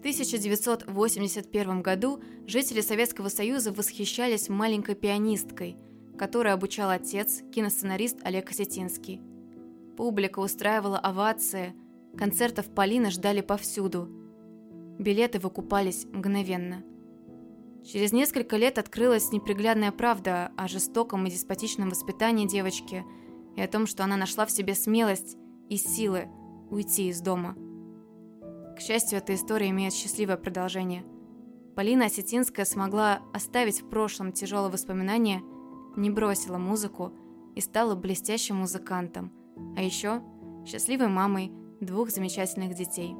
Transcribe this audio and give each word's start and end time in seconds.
В 0.00 0.02
1981 0.02 1.82
году 1.82 2.22
жители 2.46 2.80
Советского 2.80 3.28
Союза 3.28 3.70
восхищались 3.70 4.48
маленькой 4.48 4.94
пианисткой, 4.94 5.76
которую 6.16 6.54
обучал 6.54 6.88
отец, 6.88 7.42
киносценарист 7.52 8.16
Олег 8.22 8.48
Осетинский. 8.48 9.20
Публика 9.98 10.38
устраивала 10.38 10.98
овации, 10.98 11.74
концертов 12.16 12.74
Полины 12.74 13.10
ждали 13.10 13.42
повсюду. 13.42 14.08
Билеты 14.98 15.38
выкупались 15.38 16.06
мгновенно. 16.06 16.82
Через 17.84 18.14
несколько 18.14 18.56
лет 18.56 18.78
открылась 18.78 19.32
неприглядная 19.32 19.92
правда 19.92 20.50
о 20.56 20.66
жестоком 20.66 21.26
и 21.26 21.30
деспотичном 21.30 21.90
воспитании 21.90 22.48
девочки 22.48 23.04
и 23.54 23.60
о 23.60 23.68
том, 23.68 23.86
что 23.86 24.02
она 24.02 24.16
нашла 24.16 24.46
в 24.46 24.50
себе 24.50 24.74
смелость 24.74 25.36
и 25.68 25.76
силы 25.76 26.26
уйти 26.70 27.10
из 27.10 27.20
дома– 27.20 27.54
к 28.80 28.82
счастью, 28.82 29.18
эта 29.18 29.34
история 29.34 29.68
имеет 29.68 29.92
счастливое 29.92 30.38
продолжение. 30.38 31.04
Полина 31.76 32.06
Осетинская 32.06 32.64
смогла 32.64 33.20
оставить 33.34 33.82
в 33.82 33.90
прошлом 33.90 34.32
тяжелые 34.32 34.72
воспоминания, 34.72 35.42
не 35.96 36.08
бросила 36.08 36.56
музыку 36.56 37.12
и 37.54 37.60
стала 37.60 37.94
блестящим 37.94 38.56
музыкантом, 38.56 39.34
а 39.76 39.82
еще 39.82 40.22
счастливой 40.66 41.08
мамой 41.08 41.52
двух 41.82 42.08
замечательных 42.08 42.74
детей. 42.74 43.14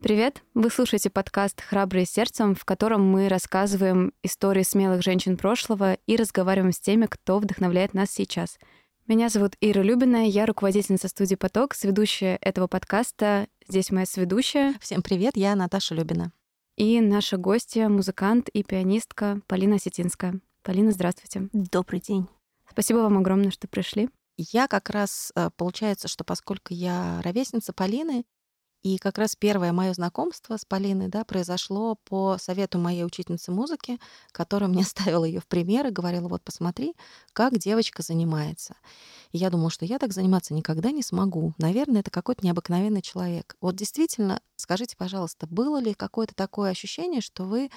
Привет! 0.00 0.42
Вы 0.54 0.70
слушаете 0.70 1.10
подкаст 1.10 1.60
«Храбрые 1.60 2.06
сердцем», 2.06 2.54
в 2.54 2.64
котором 2.64 3.06
мы 3.06 3.28
рассказываем 3.28 4.14
истории 4.22 4.62
смелых 4.62 5.02
женщин 5.02 5.36
прошлого 5.36 5.98
и 6.06 6.16
разговариваем 6.16 6.72
с 6.72 6.80
теми, 6.80 7.04
кто 7.04 7.38
вдохновляет 7.38 7.92
нас 7.92 8.10
сейчас– 8.10 8.58
меня 9.06 9.28
зовут 9.28 9.54
Ира 9.60 9.82
Любина, 9.82 10.26
я 10.26 10.46
руководительница 10.46 11.08
студии 11.08 11.34
«Поток», 11.34 11.74
сведущая 11.74 12.38
этого 12.40 12.68
подкаста. 12.68 13.48
Здесь 13.68 13.90
моя 13.90 14.06
сведущая. 14.06 14.74
Всем 14.80 15.02
привет, 15.02 15.36
я 15.36 15.54
Наташа 15.54 15.94
Любина. 15.94 16.32
И 16.76 17.00
наша 17.02 17.36
гостья, 17.36 17.88
музыкант 17.88 18.48
и 18.48 18.62
пианистка 18.62 19.40
Полина 19.46 19.76
Осетинская. 19.76 20.40
Полина, 20.62 20.90
здравствуйте. 20.90 21.50
Добрый 21.52 22.00
день. 22.00 22.26
Спасибо 22.70 22.98
вам 22.98 23.18
огромное, 23.18 23.50
что 23.50 23.68
пришли. 23.68 24.08
Я 24.38 24.68
как 24.68 24.88
раз, 24.88 25.32
э, 25.36 25.50
получается, 25.54 26.08
что 26.08 26.24
поскольку 26.24 26.72
я 26.72 27.20
ровесница 27.22 27.74
Полины, 27.74 28.24
и 28.84 28.98
как 28.98 29.16
раз 29.16 29.34
первое 29.34 29.72
мое 29.72 29.94
знакомство 29.94 30.58
с 30.58 30.66
Полиной 30.66 31.08
да, 31.08 31.24
произошло 31.24 31.96
по 32.04 32.36
совету 32.38 32.78
моей 32.78 33.04
учительницы 33.04 33.50
музыки, 33.50 33.98
которая 34.30 34.68
мне 34.68 34.84
ставила 34.84 35.24
ее 35.24 35.40
в 35.40 35.46
пример 35.46 35.86
и 35.86 35.90
говорила, 35.90 36.28
вот 36.28 36.42
посмотри, 36.44 36.94
как 37.32 37.56
девочка 37.58 38.02
занимается. 38.02 38.76
И 39.32 39.38
я 39.38 39.48
думала, 39.48 39.70
что 39.70 39.86
я 39.86 39.98
так 39.98 40.12
заниматься 40.12 40.52
никогда 40.52 40.90
не 40.90 41.02
смогу. 41.02 41.54
Наверное, 41.56 42.02
это 42.02 42.10
какой-то 42.10 42.44
необыкновенный 42.44 43.00
человек. 43.00 43.56
Вот 43.62 43.74
действительно, 43.74 44.42
скажите, 44.56 44.96
пожалуйста, 44.98 45.46
было 45.46 45.80
ли 45.80 45.94
какое-то 45.94 46.34
такое 46.34 46.70
ощущение, 46.70 47.22
что 47.22 47.44
вы 47.44 47.70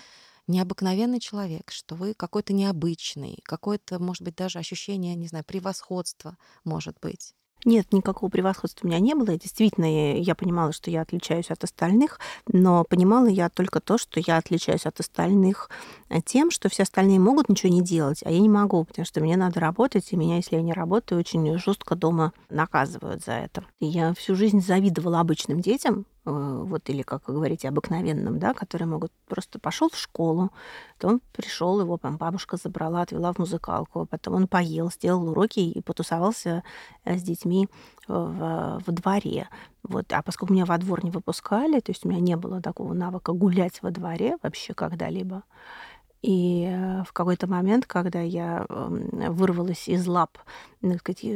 необыкновенный 0.47 1.21
человек, 1.21 1.71
что 1.71 1.95
вы 1.95 2.15
какой-то 2.15 2.51
необычный, 2.51 3.39
какое-то, 3.43 3.99
может 3.99 4.23
быть, 4.23 4.35
даже 4.35 4.59
ощущение, 4.59 5.15
не 5.15 5.27
знаю, 5.29 5.45
превосходства, 5.45 6.37
может 6.65 6.97
быть? 7.01 7.33
Нет, 7.65 7.91
никакого 7.91 8.29
превосходства 8.29 8.85
у 8.85 8.89
меня 8.89 8.99
не 8.99 9.13
было. 9.15 9.37
действительно, 9.37 9.85
я 10.19 10.35
понимала, 10.35 10.71
что 10.71 10.91
я 10.91 11.01
отличаюсь 11.01 11.49
от 11.49 11.63
остальных, 11.63 12.19
но 12.47 12.83
понимала 12.83 13.27
я 13.27 13.49
только 13.49 13.79
то, 13.79 13.97
что 13.97 14.19
я 14.19 14.37
отличаюсь 14.37 14.85
от 14.85 14.99
остальных 14.99 15.69
э, 16.09 16.21
тем, 16.21 16.51
что 16.51 16.69
все 16.69 16.83
остальные 16.83 17.19
могут 17.19 17.49
ничего 17.49 17.71
не 17.71 17.81
делать, 17.81 18.21
а 18.23 18.31
я 18.31 18.39
не 18.39 18.49
могу, 18.49 18.83
потому 18.85 19.05
что 19.05 19.21
мне 19.21 19.35
надо 19.37 19.59
работать, 19.59 20.07
и 20.11 20.15
меня, 20.15 20.37
если 20.37 20.55
я 20.55 20.61
не 20.61 20.73
работаю, 20.73 21.19
очень 21.19 21.57
жестко 21.57 21.95
дома 21.95 22.31
наказывают 22.49 23.23
за 23.25 23.33
это. 23.33 23.65
И 23.79 23.87
я 23.87 24.13
всю 24.13 24.35
жизнь 24.35 24.61
завидовала 24.61 25.19
обычным 25.19 25.59
детям, 25.59 26.05
вот 26.31 26.89
или, 26.89 27.01
как 27.03 27.27
вы 27.27 27.35
говорите, 27.35 27.69
обыкновенным, 27.69 28.39
да, 28.39 28.53
которые 28.53 28.87
могут 28.87 29.11
просто 29.27 29.59
пошел 29.59 29.89
в 29.89 29.97
школу, 29.97 30.51
потом 30.97 31.21
пришел, 31.33 31.79
его 31.79 31.97
там 31.97 32.17
бабушка 32.17 32.57
забрала, 32.57 33.01
отвела 33.01 33.33
в 33.33 33.39
музыкалку, 33.39 34.05
потом 34.05 34.35
он 34.35 34.47
поел, 34.47 34.91
сделал 34.91 35.29
уроки 35.29 35.59
и 35.59 35.81
потусовался 35.81 36.63
э, 37.05 37.17
с 37.17 37.23
детьми 37.23 37.69
в, 38.07 38.81
в 38.85 38.91
дворе. 38.91 39.49
Вот. 39.83 40.11
А 40.11 40.21
поскольку 40.21 40.53
меня 40.53 40.65
во 40.65 40.77
двор 40.77 41.03
не 41.03 41.11
выпускали, 41.11 41.79
то 41.79 41.91
есть 41.91 42.05
у 42.05 42.09
меня 42.09 42.19
не 42.19 42.35
было 42.35 42.61
такого 42.61 42.93
навыка 42.93 43.31
гулять 43.31 43.81
во 43.81 43.91
дворе 43.91 44.37
вообще 44.43 44.73
когда-либо, 44.73 45.43
и 46.21 46.67
э, 46.69 47.03
в 47.03 47.13
какой-то 47.13 47.47
момент, 47.47 47.85
когда 47.85 48.21
я 48.21 48.65
эм, 48.69 49.33
вырвалась 49.33 49.87
из 49.87 50.07
лап 50.07 50.37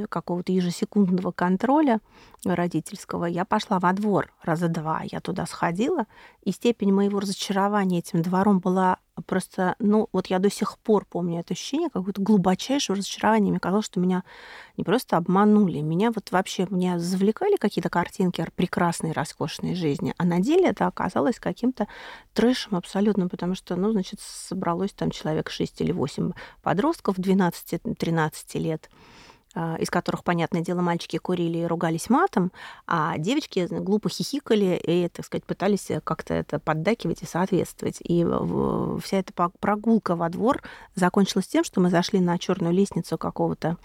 какого-то 0.09 0.51
ежесекундного 0.51 1.31
контроля 1.31 1.99
родительского, 2.45 3.25
я 3.25 3.45
пошла 3.45 3.79
во 3.79 3.93
двор 3.93 4.31
раза 4.41 4.67
два. 4.67 5.01
Я 5.03 5.19
туда 5.19 5.45
сходила, 5.45 6.05
и 6.43 6.51
степень 6.51 6.93
моего 6.93 7.19
разочарования 7.19 7.99
этим 7.99 8.21
двором 8.21 8.59
была 8.59 8.97
просто, 9.25 9.75
ну, 9.79 10.09
вот 10.11 10.27
я 10.27 10.39
до 10.39 10.49
сих 10.49 10.77
пор 10.79 11.05
помню 11.05 11.39
это 11.39 11.53
ощущение 11.53 11.89
какое-то 11.89 12.21
глубочайшего 12.21 12.97
разочарования. 12.97 13.51
Мне 13.51 13.59
казалось, 13.59 13.85
что 13.85 13.99
меня 13.99 14.23
не 14.77 14.83
просто 14.83 15.17
обманули, 15.17 15.79
меня 15.81 16.11
вот 16.11 16.31
вообще, 16.31 16.65
меня 16.69 16.97
завлекали 16.97 17.57
какие-то 17.57 17.89
картинки 17.89 18.45
прекрасной, 18.55 19.11
роскошной 19.11 19.75
жизни, 19.75 20.13
а 20.17 20.25
на 20.25 20.39
деле 20.39 20.69
это 20.69 20.87
оказалось 20.87 21.39
каким-то 21.39 21.87
трэшем 22.33 22.75
абсолютно, 22.75 23.27
потому 23.27 23.55
что, 23.55 23.75
ну, 23.75 23.91
значит, 23.91 24.19
собралось 24.21 24.91
там 24.93 25.11
человек 25.11 25.49
6 25.49 25.81
или 25.81 25.91
8 25.91 26.31
подростков 26.61 27.17
12-13 27.17 28.59
лет, 28.59 28.89
из 29.55 29.89
которых, 29.89 30.23
понятное 30.23 30.61
дело, 30.61 30.81
мальчики 30.81 31.17
курили 31.17 31.59
и 31.59 31.65
ругались 31.65 32.09
матом, 32.09 32.51
а 32.87 33.17
девочки 33.17 33.67
глупо 33.69 34.09
хихикали 34.09 34.81
и, 34.83 35.09
так 35.09 35.25
сказать, 35.25 35.45
пытались 35.45 35.89
как-то 36.03 36.33
это 36.33 36.59
поддакивать 36.59 37.21
и 37.21 37.25
соответствовать. 37.25 37.97
И 38.01 38.25
вся 39.01 39.17
эта 39.17 39.33
прогулка 39.59 40.15
во 40.15 40.29
двор 40.29 40.61
закончилась 40.95 41.47
тем, 41.47 41.63
что 41.63 41.81
мы 41.81 41.89
зашли 41.89 42.19
на 42.19 42.37
черную 42.37 42.73
лестницу 42.73 43.17
какого-то 43.17 43.77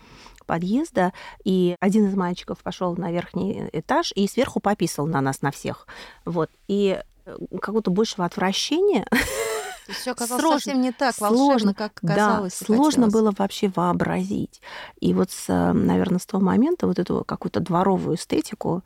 подъезда, 0.47 1.13
и 1.45 1.77
один 1.81 2.07
из 2.09 2.15
мальчиков 2.15 2.59
пошел 2.63 2.97
на 2.97 3.11
верхний 3.13 3.69
этаж 3.73 4.13
и 4.15 4.27
сверху 4.29 4.61
пописал 4.61 5.07
на 5.07 5.21
нас, 5.21 5.43
на 5.43 5.51
всех. 5.51 5.87
Вот. 6.25 6.51
И 6.69 6.99
э, 7.27 7.37
какого-то 7.61 7.91
большего 7.91 8.25
отвращения 8.25 9.07
все 9.93 10.13
оказалось 10.13 10.43
сложно, 10.43 10.61
совсем 10.61 10.81
не 10.81 10.93
так 10.93 11.19
волшебно, 11.19 11.75
как 11.75 11.95
казалось. 11.95 12.59
Да, 12.61 12.67
сложно 12.67 13.09
было 13.09 13.33
вообще 13.37 13.71
вообразить. 13.75 14.61
И 15.01 15.15
вот, 15.15 15.31
с, 15.31 15.73
наверное, 15.73 16.19
с 16.19 16.27
того 16.27 16.43
момента 16.45 16.87
вот 16.87 16.99
эту 16.99 17.25
какую-то 17.25 17.61
дворовую 17.61 18.17
эстетику 18.17 18.83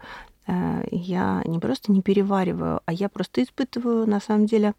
э, 0.47 0.87
я 0.91 1.43
не 1.47 1.59
просто 1.59 1.93
не 1.93 2.03
перевариваю, 2.03 2.81
а 2.85 2.93
я 2.93 3.09
просто 3.09 3.43
испытываю, 3.43 4.07
на 4.07 4.21
самом 4.21 4.47
деле, 4.47 4.75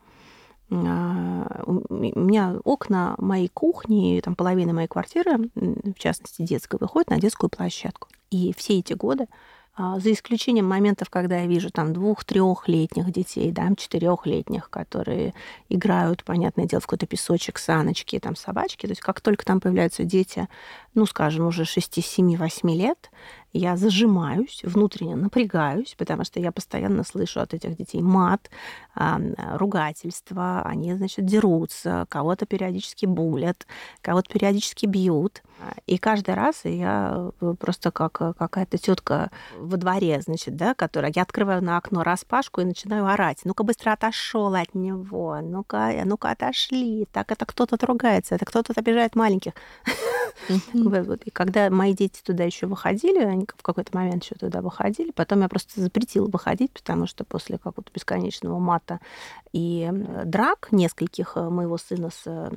э, 0.69 0.75
у 0.75 1.93
меня 1.93 2.55
окна 2.63 3.15
моей 3.17 3.49
кухни, 3.49 4.21
там 4.23 4.35
половина 4.35 4.73
моей 4.73 4.87
квартиры, 4.87 5.49
в 5.55 5.97
частности 5.97 6.43
детская, 6.43 6.77
выходит 6.77 7.09
на 7.09 7.19
детскую 7.19 7.49
площадку. 7.49 8.07
И 8.29 8.53
все 8.57 8.79
эти 8.79 8.93
годы 8.93 9.27
за 9.77 10.11
исключением 10.11 10.67
моментов, 10.67 11.09
когда 11.09 11.39
я 11.39 11.47
вижу 11.47 11.71
там 11.71 11.93
двух-трехлетних 11.93 13.11
детей, 13.11 13.51
да, 13.51 13.69
четырехлетних, 13.77 14.69
которые 14.69 15.33
играют, 15.69 16.23
понятное 16.23 16.65
дело, 16.65 16.81
в 16.81 16.87
какой-то 16.87 17.07
песочек, 17.07 17.57
саночки, 17.57 18.19
там 18.19 18.35
собачки. 18.35 18.85
То 18.85 18.91
есть 18.91 19.01
как 19.01 19.21
только 19.21 19.45
там 19.45 19.59
появляются 19.59 20.03
дети, 20.03 20.47
ну, 20.93 21.05
скажем, 21.05 21.47
уже 21.47 21.65
6, 21.65 22.03
7, 22.03 22.35
8 22.35 22.69
лет, 22.71 23.11
я 23.53 23.77
зажимаюсь, 23.77 24.61
внутренне 24.63 25.15
напрягаюсь, 25.15 25.95
потому 25.97 26.23
что 26.23 26.39
я 26.39 26.51
постоянно 26.51 27.03
слышу 27.03 27.41
от 27.41 27.53
этих 27.53 27.77
детей 27.77 28.01
мат, 28.01 28.49
ругательства, 28.95 30.61
они, 30.63 30.93
значит, 30.93 31.25
дерутся, 31.25 32.05
кого-то 32.09 32.45
периодически 32.45 33.05
булят, 33.05 33.65
кого-то 34.01 34.31
периодически 34.31 34.85
бьют. 34.85 35.43
И 35.85 35.97
каждый 35.97 36.33
раз 36.33 36.61
я 36.63 37.31
э, 37.39 37.53
просто 37.59 37.91
как 37.91 38.21
э, 38.21 38.33
какая-то 38.37 38.77
тетка 38.77 39.29
во 39.57 39.77
дворе, 39.77 40.19
значит, 40.21 40.55
да, 40.55 40.73
которая 40.73 41.11
я 41.15 41.21
открываю 41.21 41.63
на 41.63 41.77
окно 41.77 42.03
распашку 42.03 42.61
и 42.61 42.65
начинаю 42.65 43.05
орать. 43.05 43.41
Ну-ка 43.43 43.63
быстро 43.63 43.91
отошел 43.91 44.53
от 44.55 44.73
него, 44.73 45.39
ну-ка, 45.41 45.93
ну-ка 46.05 46.31
отошли. 46.31 47.07
Так 47.11 47.31
это 47.31 47.45
кто-то 47.45 47.77
ругается, 47.85 48.35
это 48.35 48.45
кто-то 48.45 48.73
обижает 48.75 49.15
маленьких. 49.15 49.53
И 50.49 51.29
когда 51.31 51.69
мои 51.69 51.93
дети 51.93 52.21
туда 52.23 52.43
еще 52.43 52.65
выходили, 52.65 53.19
они 53.19 53.40
в 53.47 53.63
какой-то 53.63 53.95
момент 53.97 54.23
еще 54.23 54.35
туда 54.35 54.61
выходили, 54.61 55.11
потом 55.11 55.41
я 55.41 55.49
просто 55.49 55.79
запретила 55.81 56.27
выходить, 56.27 56.71
потому 56.71 57.07
что 57.07 57.23
после 57.23 57.57
какого-то 57.57 57.91
бесконечного 57.93 58.59
мата 58.59 58.99
и 59.53 59.89
драк 60.25 60.69
нескольких 60.71 61.33
э, 61.35 61.49
моего 61.49 61.77
сына 61.77 62.09
с 62.09 62.23
э, 62.25 62.51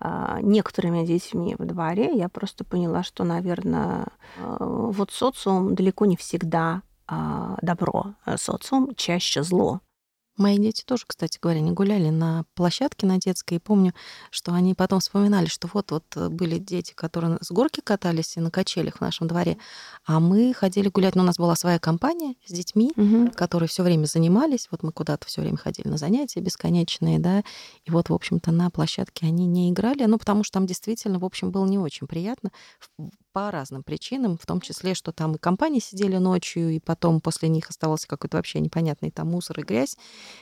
а, 0.00 0.40
некоторыми 0.40 1.04
детьми 1.06 1.54
во 1.58 1.64
дворе, 1.64 2.10
я 2.14 2.28
просто 2.28 2.64
поняла, 2.64 3.02
что, 3.02 3.24
наверное, 3.24 4.06
э, 4.36 4.56
вот 4.58 5.10
социум 5.12 5.74
далеко 5.74 6.06
не 6.06 6.16
всегда 6.16 6.82
а, 7.06 7.56
добро, 7.62 8.14
социум 8.36 8.94
чаще 8.96 9.42
зло. 9.42 9.80
Мои 10.36 10.58
дети 10.58 10.82
тоже, 10.84 11.04
кстати 11.06 11.38
говоря, 11.40 11.60
не 11.60 11.72
гуляли 11.72 12.08
на 12.08 12.44
площадке 12.54 13.06
на 13.06 13.18
детской. 13.18 13.54
И 13.54 13.58
помню, 13.58 13.92
что 14.30 14.52
они 14.52 14.74
потом 14.74 15.00
вспоминали, 15.00 15.46
что 15.46 15.68
вот-вот 15.72 16.04
э, 16.16 16.28
были 16.28 16.58
дети, 16.58 16.92
которые 16.94 17.38
с 17.42 17.50
горки 17.50 17.80
катались 17.80 18.36
и 18.36 18.40
на 18.40 18.50
качелях 18.50 18.96
в 18.96 19.00
нашем 19.02 19.26
дворе, 19.28 19.58
а 20.06 20.20
мы 20.20 20.54
ходили 20.54 20.88
гулять. 20.88 21.14
Но 21.14 21.22
у 21.22 21.26
нас 21.26 21.36
была 21.36 21.54
своя 21.54 21.78
компания 21.78 22.34
с 22.46 22.52
детьми, 22.52 22.92
угу. 22.96 23.30
которые 23.34 23.68
все 23.68 23.82
время 23.82 24.06
занимались. 24.06 24.68
Вот 24.70 24.82
мы 24.82 24.92
куда-то 24.92 25.26
все 25.26 25.42
время 25.42 25.58
ходили 25.58 25.88
на 25.88 25.98
занятия 25.98 26.40
бесконечные, 26.40 27.18
да. 27.18 27.42
И 27.84 27.90
вот, 27.90 28.08
в 28.08 28.14
общем-то, 28.14 28.52
на 28.52 28.70
площадке 28.70 29.26
они 29.26 29.46
не 29.46 29.70
играли, 29.70 30.04
ну, 30.04 30.18
потому 30.18 30.44
что 30.44 30.54
там 30.54 30.66
действительно, 30.66 31.18
в 31.18 31.24
общем, 31.24 31.50
было 31.50 31.66
не 31.66 31.78
очень 31.78 32.06
приятно 32.06 32.50
по 33.32 33.50
разным 33.50 33.82
причинам, 33.82 34.38
в 34.38 34.46
том 34.46 34.60
числе, 34.60 34.94
что 34.94 35.12
там 35.12 35.34
и 35.34 35.38
компании 35.38 35.80
сидели 35.80 36.16
ночью, 36.16 36.70
и 36.70 36.80
потом 36.80 37.20
после 37.20 37.48
них 37.48 37.70
оставался 37.70 38.06
какой-то 38.06 38.36
вообще 38.36 38.60
непонятный 38.60 39.10
там 39.10 39.30
мусор 39.30 39.60
и 39.60 39.62
грязь. 39.62 39.96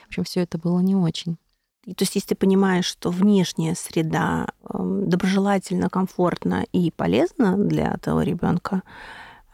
В 0.05 0.07
общем, 0.09 0.23
все 0.23 0.41
это 0.41 0.57
было 0.57 0.79
не 0.79 0.95
очень. 0.95 1.37
И, 1.85 1.95
то 1.95 2.03
есть, 2.03 2.15
если 2.15 2.29
ты 2.29 2.35
понимаешь, 2.35 2.85
что 2.85 3.09
внешняя 3.09 3.73
среда 3.75 4.47
э, 4.63 5.03
доброжелательна, 5.07 5.89
комфортна 5.89 6.65
и 6.71 6.91
полезна 6.91 7.57
для 7.57 7.93
этого 7.93 8.21
ребенка, 8.21 8.83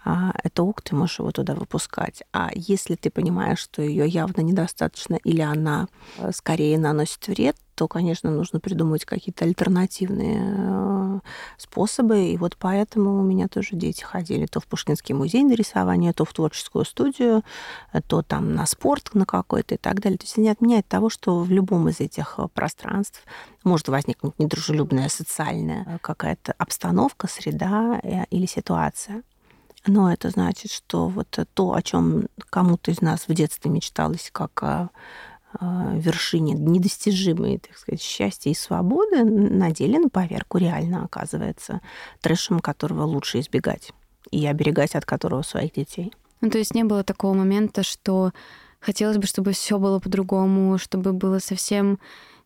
а, 0.03 0.33
это 0.43 0.63
ок, 0.63 0.81
ты 0.81 0.95
можешь 0.95 1.19
его 1.19 1.31
туда 1.31 1.53
выпускать. 1.53 2.23
А 2.33 2.49
если 2.53 2.95
ты 2.95 3.09
понимаешь, 3.09 3.59
что 3.59 3.81
ее 3.81 4.07
явно 4.07 4.41
недостаточно 4.41 5.15
или 5.23 5.41
она 5.41 5.87
э, 6.17 6.31
скорее 6.33 6.77
наносит 6.77 7.27
вред, 7.27 7.55
то, 7.77 7.87
конечно, 7.87 8.31
нужно 8.31 8.59
придумать 8.59 9.05
какие-то 9.05 9.45
альтернативные 9.45 10.41
э, 10.41 11.19
способы. 11.59 12.25
И 12.25 12.37
вот 12.37 12.57
поэтому 12.57 13.19
у 13.19 13.21
меня 13.21 13.47
тоже 13.47 13.75
дети 13.75 14.03
ходили 14.03 14.47
то 14.47 14.59
в 14.59 14.65
Пушкинский 14.65 15.13
музей 15.13 15.43
на 15.43 15.53
рисование, 15.53 16.11
то 16.11 16.25
в 16.25 16.33
творческую 16.33 16.85
студию, 16.85 17.43
э, 17.93 18.01
то 18.01 18.23
там 18.23 18.55
на 18.55 18.65
спорт 18.65 19.13
на 19.13 19.27
какой-то 19.27 19.75
и 19.75 19.77
так 19.77 20.01
далее. 20.01 20.17
То 20.17 20.23
есть 20.23 20.33
это 20.33 20.41
не 20.41 20.49
отменяет 20.49 20.87
того, 20.87 21.11
что 21.11 21.39
в 21.41 21.51
любом 21.51 21.87
из 21.87 21.99
этих 21.99 22.39
пространств 22.55 23.21
может 23.63 23.89
возникнуть 23.89 24.39
недружелюбная 24.39 25.09
социальная 25.09 25.99
какая-то 26.01 26.55
обстановка, 26.57 27.27
среда 27.27 27.99
или 28.31 28.47
ситуация. 28.47 29.21
Но 29.85 30.11
это 30.11 30.31
значит, 30.31 30.71
что 30.71 31.07
вот 31.09 31.39
то, 31.53 31.73
о 31.73 31.81
чем 31.83 32.25
кому-то 32.49 32.89
из 32.89 33.01
нас 33.01 33.27
в 33.27 33.33
детстве 33.35 33.69
мечталось 33.69 34.31
как 34.33 34.89
вершине 35.59 36.53
недостижимой, 36.53 37.59
так 37.59 37.77
сказать, 37.77 38.01
счастья 38.01 38.49
и 38.49 38.53
свободы, 38.53 39.23
на 39.23 39.71
деле 39.71 39.99
на 39.99 40.09
поверку 40.09 40.57
реально 40.57 41.03
оказывается 41.05 41.81
трэшем, 42.21 42.59
которого 42.59 43.03
лучше 43.03 43.39
избегать 43.39 43.93
и 44.31 44.45
оберегать 44.45 44.95
от 44.95 45.05
которого 45.05 45.41
своих 45.41 45.73
детей. 45.73 46.13
Ну, 46.41 46.49
то 46.49 46.57
есть 46.57 46.75
не 46.75 46.83
было 46.83 47.03
такого 47.03 47.33
момента, 47.33 47.83
что 47.83 48.31
хотелось 48.79 49.17
бы, 49.17 49.25
чтобы 49.25 49.53
все 49.53 49.79
было 49.79 49.99
по-другому, 49.99 50.77
чтобы 50.77 51.13
было 51.13 51.39
совсем, 51.39 51.99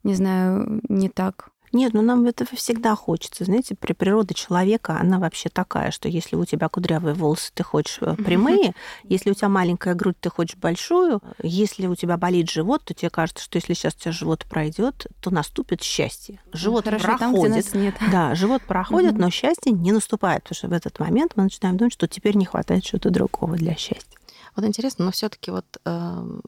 не 0.03 0.15
знаю, 0.15 0.81
не 0.87 1.09
так. 1.09 1.50
Нет, 1.71 1.93
ну 1.93 2.01
нам 2.01 2.25
этого 2.25 2.49
всегда 2.55 2.95
хочется. 2.95 3.45
Знаете, 3.45 3.75
при 3.75 3.93
природе 3.93 4.33
человека 4.33 4.97
она 4.99 5.19
вообще 5.19 5.49
такая, 5.49 5.91
что 5.91 6.09
если 6.09 6.35
у 6.35 6.45
тебя 6.45 6.67
кудрявые 6.67 7.13
волосы, 7.13 7.51
ты 7.53 7.63
хочешь 7.63 7.97
э, 8.01 8.15
прямые, 8.15 8.73
если 9.03 9.31
у 9.31 9.33
тебя 9.33 9.49
маленькая 9.49 9.93
грудь, 9.93 10.17
ты 10.19 10.29
хочешь 10.29 10.57
большую, 10.57 11.21
если 11.41 11.87
у 11.87 11.95
тебя 11.95 12.17
болит 12.17 12.49
живот, 12.49 12.83
то 12.83 12.93
тебе 12.93 13.09
кажется, 13.09 13.43
что 13.43 13.57
если 13.57 13.73
сейчас 13.73 13.95
у 13.95 13.99
тебя 13.99 14.11
живот 14.11 14.45
пройдет, 14.49 15.07
то 15.21 15.31
наступит 15.31 15.81
счастье. 15.81 16.41
Живот 16.51 16.85
Хорошо, 16.85 17.05
проходит. 17.05 17.19
Там, 17.19 17.33
где 17.33 17.55
нас 17.55 17.73
нет. 17.73 17.95
Да, 18.11 18.35
живот 18.35 18.61
проходит, 18.63 19.17
но 19.17 19.29
счастье 19.29 19.71
не 19.71 19.91
наступает, 19.91 20.43
потому 20.43 20.55
что 20.55 20.67
в 20.67 20.73
этот 20.73 20.99
момент 20.99 21.33
мы 21.35 21.43
начинаем 21.43 21.77
думать, 21.77 21.93
что 21.93 22.07
теперь 22.07 22.35
не 22.35 22.45
хватает 22.45 22.83
чего-то 22.83 23.09
другого 23.09 23.55
для 23.55 23.75
счастья. 23.75 24.17
Вот 24.55 24.65
интересно, 24.65 25.05
но 25.05 25.11
все-таки 25.11 25.51
вот 25.51 25.65
эм, 25.85 26.41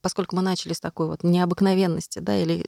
поскольку 0.00 0.36
мы 0.36 0.42
начали 0.42 0.72
с 0.72 0.80
такой 0.80 1.06
вот 1.06 1.22
необыкновенности, 1.22 2.18
да, 2.18 2.36
или 2.36 2.66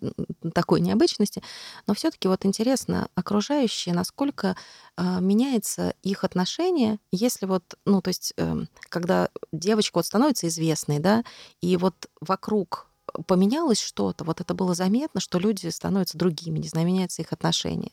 такой 0.55 0.81
необычности, 0.81 1.43
но 1.87 1.95
все 1.95 2.11
таки 2.11 2.29
вот 2.29 2.45
интересно, 2.47 3.09
окружающие, 3.15 3.95
насколько 3.95 4.57
э, 4.97 5.21
меняется 5.21 5.95
их 6.03 6.25
отношение, 6.25 6.99
если 7.13 7.47
вот, 7.47 7.63
ну, 7.85 8.01
то 8.01 8.09
есть, 8.09 8.33
э, 8.37 8.65
когда 8.89 9.29
девочка 9.53 9.99
вот 9.99 10.07
становится 10.07 10.49
известной, 10.49 10.99
да, 10.99 11.25
и 11.61 11.77
вот 11.77 12.09
вокруг 12.21 12.87
поменялось 13.27 13.81
что-то, 13.81 14.25
вот 14.25 14.41
это 14.41 14.55
было 14.55 14.75
заметно, 14.75 15.21
что 15.21 15.39
люди 15.39 15.69
становятся 15.69 16.19
другими, 16.19 16.59
не 16.59 16.69
знаю, 16.69 16.87
меняется 16.87 17.23
их 17.23 17.33
отношение 17.33 17.93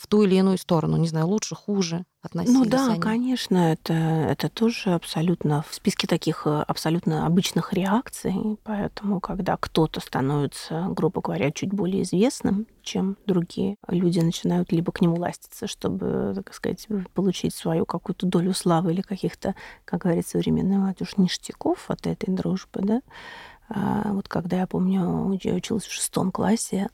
в 0.00 0.06
ту 0.06 0.22
или 0.22 0.36
иную 0.36 0.56
сторону, 0.56 0.96
не 0.96 1.08
знаю, 1.08 1.26
лучше, 1.26 1.54
хуже 1.54 2.06
относились 2.22 2.56
Ну 2.58 2.64
да, 2.64 2.92
они. 2.92 3.00
конечно, 3.00 3.58
это, 3.72 3.92
это 3.92 4.48
тоже 4.48 4.94
абсолютно 4.94 5.62
в 5.68 5.74
списке 5.74 6.06
таких 6.06 6.46
э, 6.46 6.64
абсолютно 6.66 7.26
обычных 7.26 7.74
реакций. 7.74 8.34
Поэтому, 8.64 9.20
когда 9.20 9.58
кто-то 9.58 10.00
становится, 10.00 10.86
грубо 10.88 11.20
говоря, 11.20 11.50
чуть 11.50 11.74
более 11.74 12.02
известным, 12.04 12.66
чем 12.82 13.18
другие, 13.26 13.76
люди 13.88 14.20
начинают 14.20 14.72
либо 14.72 14.90
к 14.90 15.02
нему 15.02 15.16
ластиться, 15.16 15.66
чтобы, 15.66 16.32
так 16.34 16.54
сказать, 16.54 16.88
получить 17.12 17.54
свою 17.54 17.84
какую-то 17.84 18.24
долю 18.24 18.54
славы 18.54 18.92
или 18.92 19.02
каких-то, 19.02 19.54
как 19.84 20.00
говорит 20.04 20.26
современная 20.26 20.78
молодежь, 20.78 21.18
ништяков 21.18 21.90
от 21.90 22.06
этой 22.06 22.34
дружбы, 22.34 22.80
да. 22.82 23.02
А 23.68 24.12
вот 24.14 24.28
когда 24.28 24.60
я 24.60 24.66
помню, 24.66 25.38
я 25.42 25.54
училась 25.54 25.84
в 25.84 25.92
шестом 25.92 26.32
классе, 26.32 26.88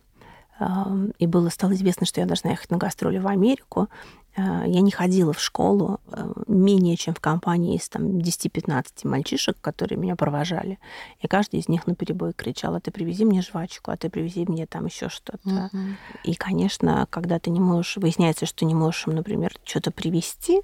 и 1.19 1.27
было 1.27 1.49
стало 1.51 1.75
известно, 1.75 2.07
что 2.07 2.21
я 2.21 2.27
должна 2.27 2.51
ехать 2.51 2.71
на 2.71 2.79
гастроли 2.79 3.19
в 3.19 3.27
Америку. 3.27 3.89
А, 4.37 4.67
я 4.67 4.81
не 4.81 4.91
ходила 4.91 5.33
в 5.33 5.41
школу 5.41 5.99
а, 6.13 6.31
менее 6.47 6.97
чем 6.97 7.15
в 7.15 7.21
компании 7.21 7.77
из 7.77 7.89
там, 7.89 8.19
10-15 8.19 8.85
мальчишек, 9.05 9.57
которые 9.61 9.99
меня 9.99 10.17
провожали. 10.17 10.79
И 11.21 11.27
каждый 11.27 11.61
из 11.61 11.69
них 11.69 11.87
на 11.87 11.95
перебой 11.95 12.33
кричал, 12.33 12.75
а 12.75 12.81
ты 12.81 12.91
привези 12.91 13.25
мне 13.25 13.43
жвачку, 13.43 13.91
а 13.91 13.97
ты 13.97 14.11
привези 14.11 14.45
мне 14.47 14.67
там 14.67 14.87
еще 14.87 15.09
что-то. 15.09 15.71
Uh-huh. 15.73 15.95
И, 16.25 16.35
конечно, 16.35 17.07
когда 17.11 17.39
ты 17.39 17.51
не 17.51 17.61
можешь, 17.61 17.97
выясняется, 17.97 18.47
что 18.47 18.65
не 18.65 18.75
можешь 18.75 19.07
им, 19.07 19.15
например, 19.15 19.55
что-то 19.65 19.91
привезти, 19.91 20.61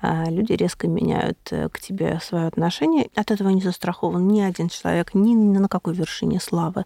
а 0.00 0.28
люди 0.28 0.52
резко 0.52 0.88
меняют 0.88 1.38
э, 1.52 1.68
к 1.68 1.78
тебе 1.78 2.18
свое 2.20 2.48
отношение. 2.48 3.08
От 3.14 3.30
этого 3.30 3.50
не 3.50 3.60
застрахован 3.60 4.26
ни 4.26 4.40
один 4.40 4.68
человек, 4.68 5.14
ни 5.14 5.34
на 5.34 5.68
какой 5.68 5.94
вершине 5.94 6.40
славы 6.40 6.84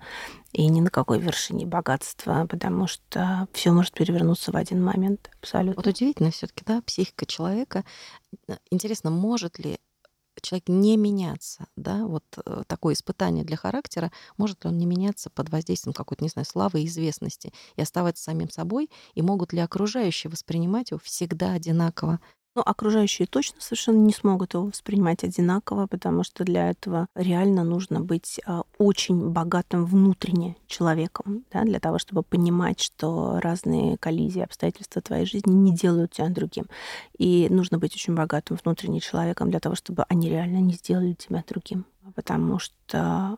и 0.56 0.68
ни 0.68 0.80
на 0.80 0.88
какой 0.88 1.18
вершине 1.20 1.66
богатства, 1.66 2.46
потому 2.48 2.86
что 2.86 3.46
все 3.52 3.72
может 3.72 3.92
перевернуться 3.92 4.52
в 4.52 4.56
один 4.56 4.82
момент 4.82 5.30
абсолютно. 5.42 5.82
Вот 5.82 5.86
удивительно 5.86 6.30
все-таки, 6.30 6.64
да, 6.64 6.80
психика 6.80 7.26
человека. 7.26 7.84
Интересно, 8.70 9.10
может 9.10 9.58
ли 9.58 9.78
человек 10.40 10.68
не 10.68 10.96
меняться, 10.96 11.66
да, 11.76 12.06
вот 12.06 12.24
э, 12.42 12.62
такое 12.66 12.94
испытание 12.94 13.44
для 13.44 13.58
характера, 13.58 14.10
может 14.38 14.64
ли 14.64 14.70
он 14.70 14.78
не 14.78 14.86
меняться 14.86 15.28
под 15.28 15.50
воздействием 15.50 15.92
какой-то, 15.92 16.24
не 16.24 16.30
знаю, 16.30 16.46
славы 16.46 16.80
и 16.80 16.86
известности 16.86 17.52
и 17.76 17.82
оставаться 17.82 18.24
самим 18.24 18.48
собой, 18.48 18.90
и 19.14 19.20
могут 19.20 19.52
ли 19.52 19.60
окружающие 19.60 20.30
воспринимать 20.30 20.90
его 20.90 21.00
всегда 21.02 21.52
одинаково? 21.52 22.18
Но 22.56 22.62
окружающие 22.64 23.26
точно 23.26 23.60
совершенно 23.60 23.98
не 23.98 24.14
смогут 24.14 24.54
его 24.54 24.64
воспринимать 24.64 25.22
одинаково, 25.24 25.86
потому 25.86 26.24
что 26.24 26.42
для 26.42 26.70
этого 26.70 27.06
реально 27.14 27.64
нужно 27.64 28.00
быть 28.00 28.40
а, 28.46 28.62
очень 28.78 29.28
богатым 29.28 29.84
внутренне 29.84 30.56
человеком, 30.66 31.44
да, 31.52 31.64
для 31.64 31.80
того, 31.80 31.98
чтобы 31.98 32.22
понимать, 32.22 32.80
что 32.80 33.40
разные 33.40 33.98
коллизии, 33.98 34.40
обстоятельства 34.40 35.02
твоей 35.02 35.26
жизни 35.26 35.52
не 35.52 35.74
делают 35.74 36.12
тебя 36.12 36.30
другим. 36.30 36.64
И 37.18 37.46
нужно 37.50 37.76
быть 37.76 37.94
очень 37.94 38.14
богатым 38.14 38.58
внутренне 38.64 39.00
человеком 39.00 39.50
для 39.50 39.60
того, 39.60 39.74
чтобы 39.74 40.04
они 40.08 40.30
реально 40.30 40.56
не 40.56 40.72
сделали 40.72 41.12
тебя 41.12 41.44
другим. 41.46 41.84
Потому 42.14 42.58
что 42.58 43.36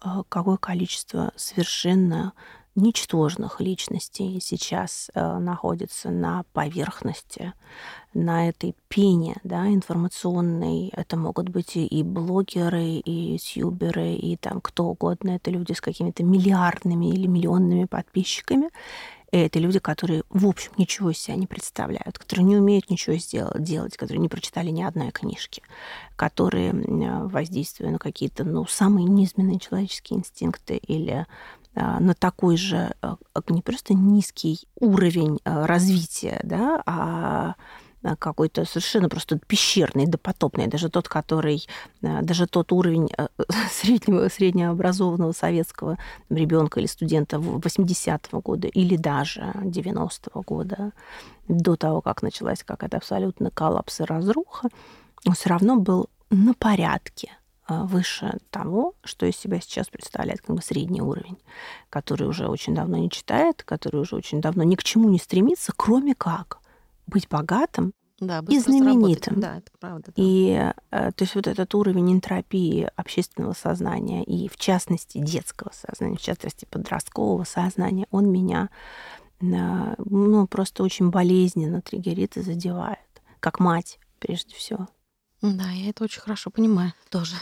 а, 0.00 0.22
какое 0.28 0.56
количество 0.56 1.32
совершенно 1.36 2.32
ничтожных 2.74 3.60
личностей 3.60 4.38
сейчас 4.40 5.10
э, 5.14 5.38
находится 5.38 6.10
на 6.10 6.44
поверхности, 6.52 7.52
на 8.14 8.48
этой 8.48 8.74
пене 8.88 9.36
да, 9.44 9.68
информационной. 9.68 10.88
Это 10.88 11.16
могут 11.16 11.48
быть 11.48 11.76
и, 11.76 12.02
блогеры, 12.02 12.84
и 12.84 13.38
ютуберы, 13.38 14.14
и 14.14 14.36
там 14.36 14.60
кто 14.60 14.86
угодно. 14.86 15.30
Это 15.30 15.50
люди 15.50 15.72
с 15.72 15.80
какими-то 15.80 16.22
миллиардными 16.22 17.06
или 17.06 17.26
миллионными 17.26 17.84
подписчиками. 17.84 18.70
Это 19.30 19.58
люди, 19.58 19.78
которые, 19.78 20.22
в 20.30 20.46
общем, 20.46 20.72
ничего 20.78 21.10
из 21.10 21.18
себя 21.18 21.36
не 21.36 21.46
представляют, 21.46 22.18
которые 22.18 22.46
не 22.46 22.56
умеют 22.56 22.88
ничего 22.88 23.16
сделать, 23.16 23.62
делать, 23.62 23.96
которые 23.98 24.20
не 24.20 24.28
прочитали 24.30 24.70
ни 24.70 24.82
одной 24.82 25.10
книжки, 25.10 25.62
которые, 26.16 26.72
воздействуя 27.28 27.90
на 27.90 27.98
какие-то 27.98 28.44
ну, 28.44 28.64
самые 28.64 29.04
низменные 29.04 29.58
человеческие 29.58 30.20
инстинкты 30.20 30.78
или 30.78 31.26
на 31.78 32.14
такой 32.14 32.56
же 32.56 32.92
а, 33.02 33.16
не 33.48 33.62
просто 33.62 33.94
низкий 33.94 34.66
уровень 34.80 35.38
а, 35.44 35.66
развития, 35.66 36.40
да, 36.42 36.82
а 36.86 37.54
какой-то 38.20 38.64
совершенно 38.64 39.08
просто 39.08 39.40
пещерный, 39.40 40.06
допотопный, 40.06 40.68
даже 40.68 40.88
тот, 40.88 41.08
который, 41.08 41.66
даже 42.00 42.46
тот 42.46 42.70
уровень 42.70 43.08
среднего, 43.72 44.28
среднеобразованного 44.28 45.32
советского 45.32 45.98
ребенка 46.30 46.78
или 46.78 46.86
студента 46.86 47.38
80-го 47.38 48.40
года 48.40 48.68
или 48.68 48.96
даже 48.96 49.52
90-го 49.56 50.42
года, 50.42 50.92
до 51.48 51.74
того, 51.74 52.00
как 52.00 52.22
началась 52.22 52.62
какая-то 52.62 52.98
абсолютно 52.98 53.50
коллапс 53.50 54.00
и 54.00 54.04
разруха, 54.04 54.68
он 55.26 55.34
все 55.34 55.50
равно 55.50 55.76
был 55.76 56.08
на 56.30 56.54
порядке. 56.54 57.32
а, 57.32 57.47
выше 57.68 58.38
того, 58.50 58.94
что 59.04 59.26
из 59.26 59.36
себя 59.36 59.60
сейчас 59.60 59.88
представляет 59.88 60.40
как 60.40 60.56
бы 60.56 60.62
средний 60.62 61.02
уровень, 61.02 61.38
который 61.90 62.26
уже 62.26 62.48
очень 62.48 62.74
давно 62.74 62.96
не 62.96 63.10
читает, 63.10 63.62
который 63.62 64.00
уже 64.00 64.16
очень 64.16 64.40
давно 64.40 64.62
ни 64.64 64.74
к 64.74 64.82
чему 64.82 65.08
не 65.08 65.18
стремится, 65.18 65.72
кроме 65.76 66.14
как 66.14 66.58
быть 67.06 67.28
богатым 67.28 67.92
Да, 68.20 68.42
и 68.48 68.58
знаменитым. 68.58 69.40
Да, 69.40 69.58
это 69.58 69.70
правда. 69.78 70.06
да. 70.06 70.12
И 70.16 70.72
э, 70.90 71.12
то 71.12 71.24
есть 71.24 71.34
вот 71.34 71.46
этот 71.46 71.74
уровень 71.74 72.12
энтропии 72.12 72.88
общественного 72.96 73.52
сознания 73.52 74.24
и 74.24 74.48
в 74.48 74.56
частности 74.56 75.18
детского 75.18 75.70
сознания, 75.72 76.16
в 76.16 76.22
частности 76.22 76.66
подросткового 76.70 77.44
сознания, 77.44 78.06
он 78.10 78.30
меня 78.30 78.70
э, 79.40 79.94
ну, 79.98 80.46
просто 80.46 80.82
очень 80.82 81.10
болезненно 81.10 81.80
триггерит 81.80 82.36
и 82.36 82.42
задевает, 82.42 82.98
как 83.40 83.60
мать 83.60 83.98
прежде 84.18 84.54
всего. 84.54 84.88
Да, 85.40 85.70
я 85.70 85.90
это 85.90 86.04
очень 86.04 86.20
хорошо 86.20 86.50
понимаю 86.50 86.92
тоже. 87.10 87.36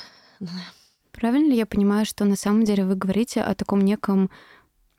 Правильно 1.13 1.51
ли 1.51 1.57
я 1.57 1.67
понимаю, 1.67 2.05
что 2.05 2.25
на 2.25 2.37
самом 2.37 2.65
деле 2.65 2.85
вы 2.85 2.95
говорите 2.95 3.41
о 3.41 3.55
таком 3.55 3.81
неком 3.81 4.31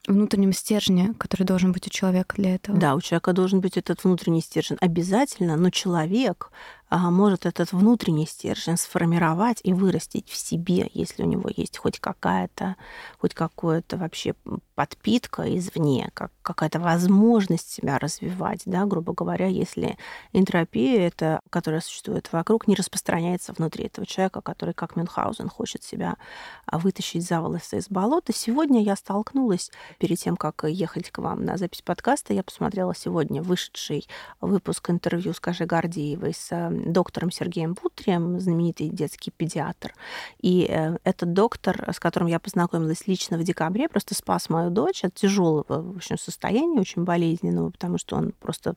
внутреннем 0.06 0.52
стержне, 0.52 1.14
который 1.18 1.44
должен 1.44 1.72
быть 1.72 1.86
у 1.86 1.90
человека 1.90 2.36
для 2.36 2.56
этого? 2.56 2.78
Да, 2.78 2.94
у 2.94 3.00
человека 3.00 3.32
должен 3.32 3.60
быть 3.60 3.76
этот 3.76 4.02
внутренний 4.04 4.40
стержень 4.40 4.78
обязательно, 4.80 5.56
но 5.56 5.70
человек 5.70 6.50
может 6.90 7.46
этот 7.46 7.72
внутренний 7.72 8.26
стержень 8.26 8.76
сформировать 8.76 9.60
и 9.62 9.72
вырастить 9.72 10.28
в 10.28 10.36
себе, 10.36 10.90
если 10.94 11.22
у 11.22 11.26
него 11.26 11.50
есть 11.54 11.76
хоть 11.76 12.00
какая-то, 12.00 12.76
хоть 13.18 13.34
какое-то 13.34 13.96
вообще 13.96 14.34
подпитка 14.74 15.42
извне, 15.58 16.10
как 16.14 16.32
какая-то 16.42 16.80
возможность 16.80 17.70
себя 17.70 17.98
развивать, 17.98 18.62
да, 18.64 18.86
грубо 18.86 19.12
говоря, 19.12 19.46
если 19.46 19.98
энтропия, 20.32 21.06
это, 21.08 21.40
которая 21.50 21.80
существует 21.80 22.32
вокруг, 22.32 22.66
не 22.68 22.74
распространяется 22.74 23.52
внутри 23.52 23.86
этого 23.86 24.06
человека, 24.06 24.40
который, 24.40 24.72
как 24.72 24.96
Мюнхгаузен, 24.96 25.48
хочет 25.48 25.82
себя 25.82 26.16
а, 26.64 26.78
вытащить 26.78 27.26
за 27.26 27.40
волосы 27.40 27.78
из 27.78 27.88
болота. 27.88 28.32
Сегодня 28.32 28.82
я 28.82 28.96
столкнулась, 28.96 29.70
перед 29.98 30.18
тем, 30.18 30.36
как 30.36 30.64
ехать 30.64 31.10
к 31.10 31.18
вам 31.18 31.44
на 31.44 31.56
запись 31.58 31.82
подкаста, 31.82 32.32
я 32.32 32.42
посмотрела 32.42 32.94
сегодня 32.94 33.42
вышедший 33.42 34.06
выпуск 34.40 34.88
интервью 34.90 35.34
с 35.34 35.40
Кашей 35.40 35.66
Гордеевой 35.66 36.32
с 36.32 36.48
э, 36.50 36.70
доктором 36.84 37.30
Сергеем 37.30 37.74
Бутрием, 37.74 38.40
знаменитый 38.40 38.88
детский 38.88 39.30
педиатр. 39.30 39.94
И 40.40 40.66
э, 40.68 40.96
этот 41.04 41.32
доктор, 41.32 41.92
с 41.92 42.00
которым 42.00 42.28
я 42.28 42.38
познакомилась 42.38 43.06
лично 43.06 43.38
в 43.38 43.44
декабре, 43.44 43.88
просто 43.88 44.14
спас 44.14 44.48
мою 44.48 44.70
дочь 44.70 45.04
от 45.04 45.14
тяжелого 45.14 45.64
в 45.68 45.96
общем, 45.96 46.18
состояния, 46.18 46.80
очень 46.80 47.04
болезненного, 47.04 47.70
потому 47.70 47.98
что 47.98 48.16
он 48.16 48.32
просто 48.40 48.74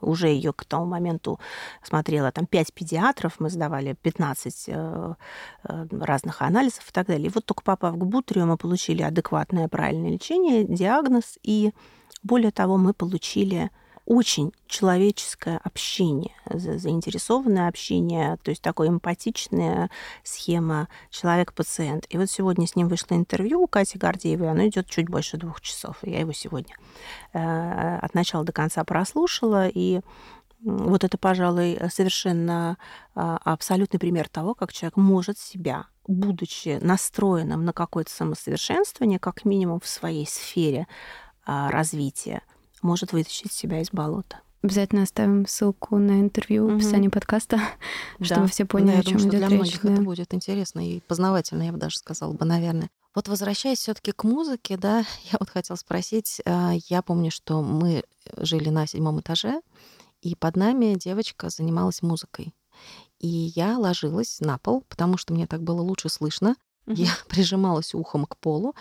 уже 0.00 0.28
ее 0.28 0.52
к 0.52 0.64
тому 0.64 0.86
моменту 0.86 1.38
смотрела 1.82 2.32
там 2.32 2.46
5 2.46 2.72
педиатров, 2.72 3.38
мы 3.38 3.50
сдавали 3.50 3.94
15 4.00 4.64
э, 4.68 5.14
э, 5.64 5.86
разных 5.90 6.42
анализов 6.42 6.88
и 6.88 6.92
так 6.92 7.06
далее. 7.06 7.26
И 7.26 7.30
вот 7.30 7.44
только 7.44 7.62
попав 7.62 7.94
к 7.94 8.04
Бутрию, 8.04 8.46
мы 8.46 8.56
получили 8.56 9.02
адекватное 9.02 9.68
правильное 9.68 10.10
лечение, 10.10 10.64
диагноз, 10.64 11.38
и 11.42 11.72
более 12.22 12.52
того, 12.52 12.76
мы 12.76 12.94
получили 12.94 13.70
очень 14.04 14.52
человеческое 14.66 15.60
общение, 15.62 16.34
заинтересованное 16.50 17.68
общение, 17.68 18.36
то 18.42 18.50
есть 18.50 18.62
такое 18.62 18.88
эмпатичная 18.88 19.90
схема 20.24 20.88
человек-пациент. 21.10 22.06
И 22.08 22.18
вот 22.18 22.30
сегодня 22.30 22.66
с 22.66 22.74
ним 22.74 22.88
вышло 22.88 23.14
интервью 23.14 23.62
у 23.62 23.66
Кати 23.66 23.98
Гордеевой, 23.98 24.50
оно 24.50 24.66
идет 24.66 24.88
чуть 24.88 25.08
больше 25.08 25.36
двух 25.36 25.60
часов. 25.60 25.98
Я 26.02 26.20
его 26.20 26.32
сегодня 26.32 26.74
э, 27.32 27.98
от 27.98 28.14
начала 28.14 28.44
до 28.44 28.52
конца 28.52 28.84
прослушала, 28.84 29.68
и 29.68 30.00
вот 30.62 31.02
это, 31.02 31.18
пожалуй, 31.18 31.78
совершенно 31.90 32.78
а, 33.14 33.38
абсолютный 33.38 33.98
пример 33.98 34.28
того, 34.28 34.54
как 34.54 34.72
человек 34.72 34.96
может 34.96 35.38
себя, 35.38 35.86
будучи 36.06 36.78
настроенным 36.80 37.64
на 37.64 37.72
какое-то 37.72 38.12
самосовершенствование, 38.12 39.18
как 39.18 39.44
минимум 39.44 39.80
в 39.80 39.88
своей 39.88 40.26
сфере 40.26 40.86
а, 41.44 41.70
развития, 41.70 42.42
может 42.82 43.12
вытащить 43.12 43.52
себя 43.52 43.80
из 43.80 43.90
болота. 43.90 44.40
Обязательно 44.62 45.02
оставим 45.02 45.44
ссылку 45.46 45.98
на 45.98 46.20
интервью 46.20 46.68
в 46.68 46.76
описании 46.76 47.08
подкаста, 47.08 47.60
Да. 48.20 48.24
чтобы 48.24 48.46
все 48.46 48.64
поняли, 48.64 48.88
Да, 48.88 48.92
я 48.94 49.00
о 49.00 49.02
чем 49.02 49.16
думаю, 49.18 49.30
идет 49.30 49.38
для 49.40 49.48
речь. 49.48 49.58
многих 49.58 49.82
да. 49.82 49.92
это 49.92 50.02
будет 50.02 50.34
интересно 50.34 50.88
и 50.88 51.00
познавательно, 51.00 51.62
я 51.64 51.72
бы 51.72 51.78
даже 51.78 51.98
сказала 51.98 52.32
бы, 52.32 52.44
наверное. 52.44 52.88
Вот 53.14 53.26
возвращаясь 53.28 53.78
все-таки 53.78 54.12
к 54.12 54.22
музыке, 54.24 54.76
да, 54.76 55.00
я 55.32 55.36
вот 55.40 55.50
хотела 55.50 55.76
спросить, 55.76 56.40
а, 56.46 56.72
я 56.88 57.02
помню, 57.02 57.30
что 57.32 57.60
мы 57.62 58.04
жили 58.36 58.68
на 58.68 58.86
седьмом 58.86 59.20
этаже, 59.20 59.60
и 60.20 60.36
под 60.36 60.54
нами 60.56 60.94
девочка 60.94 61.50
занималась 61.50 62.00
музыкой. 62.02 62.54
И 63.18 63.28
я 63.28 63.78
ложилась 63.78 64.38
на 64.40 64.58
пол, 64.58 64.84
потому 64.88 65.16
что 65.16 65.32
мне 65.34 65.46
так 65.48 65.62
было 65.62 65.80
лучше 65.82 66.08
слышно. 66.08 66.54
Я 66.86 67.10
прижималась 67.28 67.94
ухом 67.94 68.26
к 68.26 68.36
полу 68.36 68.74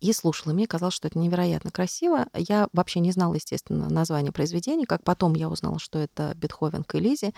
и 0.00 0.12
слушала. 0.12 0.52
Мне 0.52 0.66
казалось, 0.66 0.94
что 0.94 1.08
это 1.08 1.18
невероятно 1.18 1.70
красиво. 1.70 2.26
Я 2.34 2.68
вообще 2.72 3.00
не 3.00 3.12
знала, 3.12 3.34
естественно, 3.34 3.88
название 3.88 4.32
произведений. 4.32 4.86
Как 4.86 5.02
потом 5.02 5.34
я 5.34 5.48
узнала, 5.48 5.78
что 5.78 5.98
это 5.98 6.34
Бетховен 6.36 6.84
к 6.84 6.94
Элизе. 6.94 7.32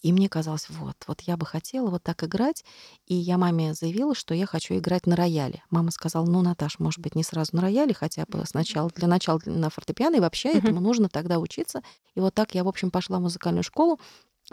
И 0.00 0.12
мне 0.12 0.28
казалось, 0.28 0.68
вот, 0.68 0.94
вот 1.08 1.22
я 1.22 1.36
бы 1.36 1.44
хотела 1.44 1.90
вот 1.90 2.04
так 2.04 2.22
играть. 2.22 2.64
И 3.06 3.14
я 3.14 3.36
маме 3.36 3.74
заявила, 3.74 4.14
что 4.14 4.32
я 4.32 4.46
хочу 4.46 4.76
играть 4.76 5.06
на 5.06 5.16
рояле. 5.16 5.64
Мама 5.70 5.90
сказала, 5.90 6.24
ну, 6.24 6.40
Наташ, 6.40 6.78
может 6.78 7.00
быть, 7.00 7.16
не 7.16 7.24
сразу 7.24 7.56
на 7.56 7.62
рояле, 7.62 7.94
хотя 7.94 8.24
бы 8.28 8.44
сначала, 8.46 8.90
для 8.90 9.08
начала 9.08 9.40
на 9.44 9.70
фортепиано. 9.70 10.16
И 10.16 10.20
вообще 10.20 10.52
этому 10.52 10.80
нужно 10.80 11.08
тогда 11.08 11.40
учиться. 11.40 11.82
И 12.14 12.20
вот 12.20 12.34
так 12.34 12.54
я, 12.54 12.62
в 12.62 12.68
общем, 12.68 12.90
пошла 12.90 13.18
в 13.18 13.22
музыкальную 13.22 13.64
школу. 13.64 13.98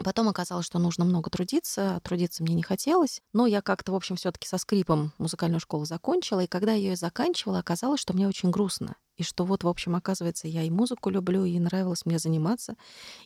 Потом 0.04 0.28
оказалось, 0.28 0.66
что 0.66 0.78
нужно 0.78 1.06
много 1.06 1.30
трудиться, 1.30 2.00
трудиться 2.04 2.42
мне 2.42 2.54
не 2.54 2.62
хотелось, 2.62 3.22
но 3.32 3.46
я 3.46 3.62
как-то, 3.62 3.92
в 3.92 3.94
общем, 3.94 4.16
все 4.16 4.30
таки 4.30 4.46
со 4.46 4.58
скрипом 4.58 5.14
музыкальную 5.16 5.58
школу 5.58 5.86
закончила, 5.86 6.40
и 6.40 6.46
когда 6.46 6.72
я 6.72 6.78
ее 6.78 6.96
заканчивала, 6.96 7.60
оказалось, 7.60 8.00
что 8.00 8.12
мне 8.12 8.28
очень 8.28 8.50
грустно, 8.50 8.96
и 9.16 9.22
что 9.22 9.46
вот, 9.46 9.64
в 9.64 9.68
общем, 9.68 9.96
оказывается, 9.96 10.48
я 10.48 10.62
и 10.64 10.70
музыку 10.70 11.08
люблю, 11.08 11.46
и 11.46 11.58
нравилось 11.58 12.04
мне 12.04 12.18
заниматься, 12.18 12.76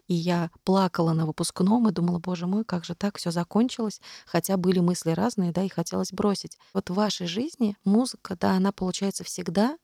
и 0.06 0.14
я 0.14 0.50
плакала 0.62 1.12
на 1.12 1.26
выпускном 1.26 1.88
и 1.88 1.92
думала, 1.92 2.20
боже 2.20 2.46
мой, 2.46 2.64
как 2.64 2.84
же 2.84 2.94
так 2.94 3.18
все 3.18 3.32
закончилось, 3.32 4.00
хотя 4.24 4.56
были 4.56 4.78
мысли 4.78 5.10
разные, 5.10 5.50
да, 5.50 5.64
и 5.64 5.68
хотелось 5.68 6.12
бросить. 6.12 6.56
Вот 6.72 6.88
в 6.88 6.94
вашей 6.94 7.26
жизни 7.26 7.76
музыка, 7.84 8.36
да, 8.38 8.52
она 8.52 8.70
получается 8.70 9.24
всегда. 9.24 9.76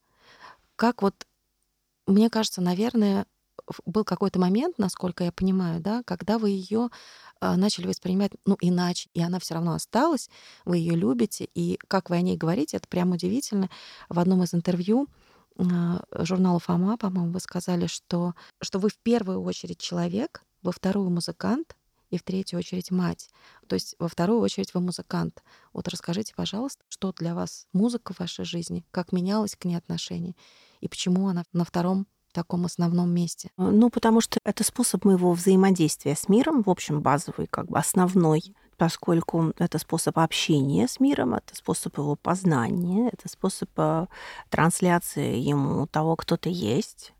Как 0.77 1.03
вот, 1.03 1.27
мне 2.07 2.31
кажется, 2.31 2.61
наверное, 2.61 3.27
был 3.85 4.05
какой-то 4.05 4.39
момент, 4.39 4.79
насколько 4.79 5.25
я 5.25 5.33
понимаю, 5.33 5.81
да, 5.81 6.03
когда 6.05 6.39
вы 6.39 6.51
ее 6.51 6.91
начали 7.41 7.87
воспринимать, 7.87 8.33
ну, 8.45 8.57
иначе, 8.61 9.11
и 9.13 9.23
она 9.23 9.39
все 9.39 9.55
равно 9.55 9.73
осталась, 9.73 10.31
вы 10.65 10.79
ее 10.79 10.95
любите, 10.95 11.49
и 11.55 11.79
как 11.89 12.11
вы 12.11 12.17
о 12.17 12.21
ней 12.21 12.37
говорите, 12.37 12.77
это 12.77 12.89
прям 12.89 13.13
удивительно. 13.13 13.69
В 14.09 14.19
одном 14.19 14.43
из 14.43 14.55
интервью 14.55 15.09
а, 15.59 16.03
журнала 16.13 16.59
«Фома», 16.61 16.97
по-моему, 16.97 17.33
вы 17.33 17.41
сказали, 17.41 17.87
что, 17.87 18.35
что 18.61 18.79
вы 18.79 18.89
в 18.89 18.99
первую 18.99 19.43
очередь 19.43 19.79
человек, 19.79 20.43
во 20.63 20.73
вторую 20.73 21.11
музыкант, 21.11 21.77
и 22.11 22.19
в 22.19 22.23
третью 22.23 22.59
очередь 22.59 22.91
мать. 22.91 23.31
То 23.67 23.75
есть 23.75 23.97
во 23.99 24.09
вторую 24.09 24.41
очередь 24.41 24.73
вы 24.75 24.81
музыкант. 24.81 25.43
Вот 25.73 25.89
расскажите, 25.89 26.35
пожалуйста, 26.37 26.85
что 26.89 27.13
для 27.13 27.35
вас 27.35 27.67
музыка 27.73 28.15
в 28.15 28.21
вашей 28.21 28.45
жизни, 28.45 28.85
как 28.93 29.13
менялось 29.13 29.57
к 29.57 29.65
ней 29.65 29.75
отношение, 29.75 30.37
и 30.81 30.89
почему 30.89 31.29
она 31.29 31.43
на 31.53 31.65
втором 31.65 32.07
таком 32.37 32.67
основном 32.67 33.11
месте? 33.11 33.51
Ну, 33.57 33.91
потому 33.91 34.21
что 34.21 34.39
это 34.45 34.63
способ 34.63 35.05
моего 35.05 35.33
взаимодействия 35.33 36.15
с 36.15 36.29
миром, 36.29 36.63
в 36.63 36.71
общем, 36.71 37.01
базовый, 37.01 37.47
как 37.47 37.67
бы 37.67 37.79
основной, 37.79 38.43
поскольку 38.77 39.53
это 39.59 39.79
способ 39.79 40.19
общения 40.19 40.87
с 40.87 41.01
миром, 41.01 41.35
это 41.35 41.55
способ 41.55 41.97
его 41.99 42.15
познания, 42.17 43.09
это 43.09 43.29
способ 43.29 43.71
э, 43.77 44.07
трансляции 44.51 45.37
ему 45.37 45.87
того, 45.87 46.17
кто 46.17 46.37
ты 46.37 46.51
есть. 46.53 47.13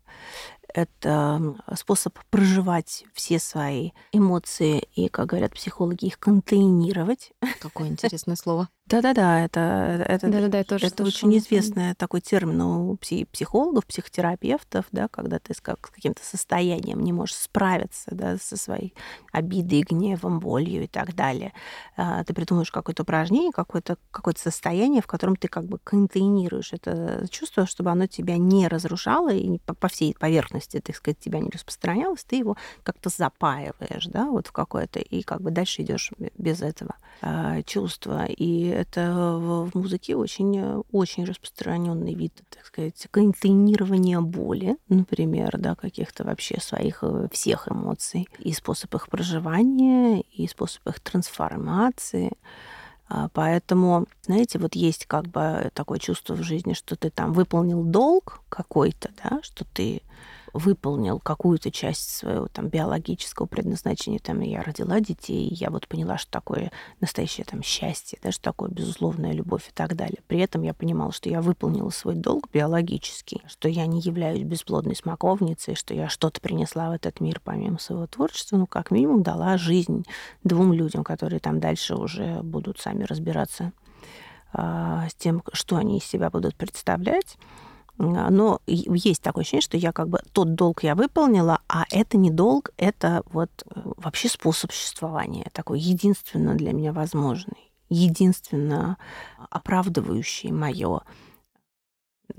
Это 0.73 1.55
способ 1.75 2.19
проживать 2.29 3.05
все 3.13 3.39
свои 3.39 3.91
эмоции 4.11 4.87
и, 4.93 5.07
как 5.07 5.27
говорят 5.27 5.53
психологи, 5.53 6.05
их 6.05 6.19
контейнировать. 6.19 7.31
Какое 7.59 7.87
интересное 7.87 8.35
слово. 8.35 8.69
Да-да-да, 8.89 9.43
это, 9.43 9.59
это, 10.07 10.29
Да-да-да, 10.29 10.59
я 10.59 10.63
тоже 10.63 10.85
это 10.87 11.03
слышала. 11.03 11.29
очень 11.29 11.37
известный 11.39 11.93
такой 11.95 12.21
термин 12.21 12.61
у 12.61 12.93
пси- 12.95 13.25
психологов, 13.25 13.85
психотерапевтов, 13.85 14.85
да, 14.93 15.09
когда 15.09 15.39
ты 15.39 15.53
с, 15.53 15.59
как, 15.59 15.85
с 15.87 15.91
каким-то 15.91 16.23
состоянием 16.23 17.03
не 17.03 17.11
можешь 17.11 17.35
справиться 17.35 18.11
да, 18.11 18.37
со 18.37 18.55
своей 18.55 18.93
обидой, 19.33 19.81
гневом, 19.81 20.39
болью 20.39 20.85
и 20.85 20.87
так 20.87 21.15
далее. 21.15 21.51
А, 21.97 22.23
Ты 22.23 22.33
придумаешь 22.33 22.71
какое-то 22.71 23.03
упражнение, 23.03 23.51
какое-то 23.51 23.97
какое 24.09 24.35
состояние, 24.37 25.01
в 25.01 25.07
котором 25.07 25.35
ты 25.35 25.49
как 25.49 25.65
бы 25.65 25.79
контейнируешь 25.83 26.71
это 26.71 27.25
чувство, 27.29 27.65
чтобы 27.65 27.91
оно 27.91 28.07
тебя 28.07 28.37
не 28.37 28.69
разрушало 28.69 29.33
и 29.33 29.59
по 29.59 29.87
всей 29.89 30.15
поверхности, 30.17 30.79
так 30.79 30.95
сказать, 30.95 31.19
тебя 31.19 31.39
не 31.39 31.49
распространялось, 31.49 32.23
ты 32.23 32.37
его 32.37 32.55
как-то 32.83 33.09
запаиваешь, 33.09 34.05
да, 34.05 34.27
вот 34.27 34.47
в 34.47 34.53
какое-то, 34.53 34.99
и 34.99 35.23
как 35.23 35.41
бы 35.41 35.51
дальше 35.51 35.81
идешь 35.81 36.11
без 36.37 36.61
этого 36.61 36.95
а, 37.21 37.61
чувства. 37.63 38.25
И 38.29 38.76
это 38.77 39.37
в 39.37 39.71
музыке 39.73 40.15
очень, 40.15 40.57
э, 40.57 40.81
очень 40.91 41.25
распространенный 41.25 42.13
вид, 42.13 42.33
так 42.49 42.65
сказать, 42.65 43.07
контейнирования 43.11 44.21
боли, 44.21 44.77
например, 44.87 45.57
да, 45.57 45.75
каких-то 45.75 46.23
вообще 46.23 46.59
своих 46.61 46.99
э, 47.01 47.27
всех 47.31 47.67
эмоций, 47.71 48.27
и 48.39 48.53
способ 48.53 48.93
их 48.95 49.09
проживания, 49.09 50.21
и 50.21 50.47
способ 50.47 50.87
их 50.87 50.99
трансформации. 50.99 52.31
А, 53.09 53.29
поэтому, 53.33 54.05
знаете, 54.23 54.59
вот 54.59 54.75
есть 54.75 55.05
как 55.05 55.27
бы 55.27 55.71
такое 55.73 55.97
чувство 55.97 56.35
в 56.35 56.43
жизни, 56.43 56.73
что 56.73 56.95
ты 56.95 57.09
там 57.09 57.33
выполнил 57.33 57.83
долг 57.83 58.41
какой-то, 58.49 59.09
да, 59.23 59.39
что 59.41 59.65
ты 59.65 60.01
выполнил 60.53 61.19
какую-то 61.19 61.71
часть 61.71 62.09
своего 62.09 62.47
там 62.47 62.67
биологического 62.67 63.45
предназначения, 63.45 64.19
там 64.19 64.41
я 64.41 64.61
родила 64.61 64.99
детей, 64.99 65.47
и 65.47 65.53
я 65.53 65.69
вот 65.69 65.87
поняла, 65.87 66.17
что 66.17 66.31
такое 66.31 66.71
настоящее 66.99 67.45
там 67.45 67.63
счастье, 67.63 68.19
да, 68.21 68.31
что 68.31 68.43
такое 68.43 68.69
безусловная 68.69 69.33
любовь 69.33 69.67
и 69.67 69.71
так 69.73 69.95
далее. 69.95 70.19
При 70.27 70.39
этом 70.39 70.63
я 70.63 70.73
понимала, 70.73 71.11
что 71.11 71.29
я 71.29 71.41
выполнила 71.41 71.89
свой 71.89 72.15
долг 72.15 72.49
биологический, 72.51 73.41
что 73.47 73.67
я 73.67 73.85
не 73.85 73.99
являюсь 73.99 74.43
бесплодной 74.43 74.95
смоковницей, 74.95 75.75
что 75.75 75.93
я 75.93 76.09
что-то 76.09 76.41
принесла 76.41 76.89
в 76.89 76.93
этот 76.93 77.19
мир 77.19 77.41
помимо 77.43 77.79
своего 77.79 78.07
творчества, 78.07 78.57
ну, 78.57 78.67
как 78.67 78.91
минимум, 78.91 79.23
дала 79.23 79.57
жизнь 79.57 80.05
двум 80.43 80.73
людям, 80.73 81.03
которые 81.03 81.39
там 81.39 81.59
дальше 81.59 81.95
уже 81.95 82.41
будут 82.41 82.79
сами 82.79 83.03
разбираться 83.03 83.73
а, 84.53 85.07
с 85.09 85.15
тем, 85.15 85.43
что 85.53 85.75
они 85.75 85.97
из 85.97 86.03
себя 86.03 86.29
будут 86.29 86.55
представлять. 86.55 87.37
А, 87.99 88.29
но 88.29 88.61
есть 88.65 89.21
такое 89.21 89.41
ощущение, 89.41 89.61
что 89.61 89.77
я 89.77 89.91
как 89.91 90.09
бы 90.09 90.19
тот 90.31 90.55
долг 90.55 90.83
я 90.83 90.95
выполнила, 90.95 91.61
а 91.67 91.85
это 91.91 92.17
не 92.17 92.29
долг, 92.29 92.71
это 92.77 93.23
вот 93.31 93.49
э, 93.75 93.81
вообще 93.97 94.29
способ 94.29 94.71
существования, 94.71 95.47
такой 95.53 95.79
единственно 95.79 96.55
для 96.55 96.73
меня 96.73 96.93
возможный, 96.93 97.71
единственно 97.89 98.97
оправдывающий 99.49 100.51
мое 100.51 101.01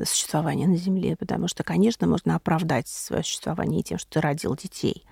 существование 0.05 0.69
на 0.69 0.77
Земле, 0.77 1.17
потому 1.17 1.49
что, 1.49 1.65
конечно, 1.65 2.07
можно 2.07 2.37
оправдать 2.37 2.89
свое 2.89 3.25
существование 3.25 3.83
тем, 3.83 3.99
что 3.99 4.11
ты 4.11 4.21
родил 4.21 4.55
детей, 4.55 5.05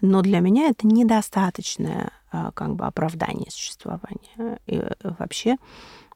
но 0.00 0.22
для 0.22 0.40
меня 0.40 0.68
это 0.68 0.86
недостаточное 0.86 2.10
а, 2.32 2.52
как 2.52 2.74
бы 2.74 2.86
оправдание 2.86 3.50
существования. 3.50 4.58
И 4.66 4.76
э, 4.76 4.92
вообще 5.18 5.56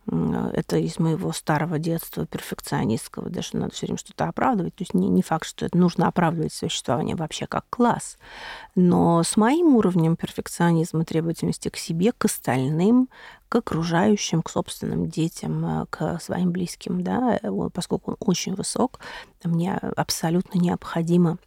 это 0.06 0.76
из 0.76 0.98
моего 0.98 1.32
старого 1.32 1.78
детства 1.78 2.26
перфекционистского, 2.26 3.30
даже 3.30 3.56
надо 3.56 3.74
все 3.74 3.86
время 3.86 3.98
что-то 3.98 4.26
оправдывать. 4.28 4.74
То 4.74 4.82
есть 4.82 4.94
не, 4.94 5.08
не 5.08 5.22
факт, 5.22 5.46
что 5.46 5.66
это 5.66 5.76
нужно 5.76 6.08
оправдывать 6.08 6.52
существование 6.52 7.16
вообще 7.16 7.46
как 7.46 7.64
класс. 7.70 8.18
Но 8.74 9.22
с 9.22 9.36
моим 9.36 9.76
уровнем 9.76 10.16
перфекционизма, 10.16 11.04
требовательности 11.04 11.68
к 11.68 11.76
себе, 11.76 12.12
к 12.12 12.24
остальным, 12.26 13.08
к 13.48 13.56
окружающим, 13.56 14.42
к 14.42 14.50
собственным 14.50 15.08
детям, 15.08 15.64
э, 15.64 15.86
к 15.88 16.20
своим 16.20 16.50
близким, 16.50 17.02
да, 17.02 17.38
поскольку 17.72 18.12
он 18.12 18.16
очень 18.20 18.54
высок, 18.54 19.00
мне 19.44 19.74
абсолютно 19.76 20.58
необходимо 20.58 21.38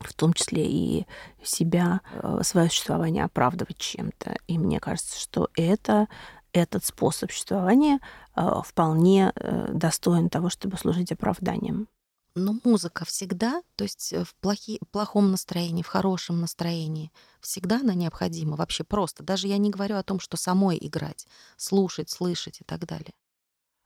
в 0.00 0.14
том 0.14 0.32
числе 0.32 0.66
и 0.66 1.06
себя, 1.42 2.00
э, 2.12 2.40
свое 2.42 2.68
существование 2.68 3.24
оправдывать 3.24 3.78
чем-то. 3.78 4.36
И 4.46 4.58
мне 4.58 4.80
кажется, 4.80 5.18
что 5.18 5.48
это 5.56 6.08
этот 6.52 6.84
способ 6.84 7.30
существования 7.30 8.00
э, 8.36 8.48
вполне 8.64 9.32
э, 9.34 9.72
достоин 9.72 10.28
того, 10.28 10.48
чтобы 10.50 10.76
служить 10.76 11.12
оправданием. 11.12 11.88
Но 12.34 12.56
музыка 12.62 13.04
всегда, 13.04 13.62
то 13.76 13.84
есть 13.84 14.12
э, 14.12 14.24
в 14.24 14.34
плохи, 14.36 14.78
плохом 14.92 15.30
настроении, 15.30 15.82
в 15.82 15.88
хорошем 15.88 16.40
настроении, 16.40 17.10
всегда 17.40 17.80
она 17.80 17.94
необходима, 17.94 18.56
вообще 18.56 18.84
просто. 18.84 19.22
Даже 19.22 19.48
я 19.48 19.58
не 19.58 19.70
говорю 19.70 19.96
о 19.96 20.02
том, 20.02 20.20
что 20.20 20.36
самой 20.36 20.78
играть, 20.80 21.26
слушать, 21.56 22.10
слышать 22.10 22.60
и 22.60 22.64
так 22.64 22.86
далее. 22.86 23.12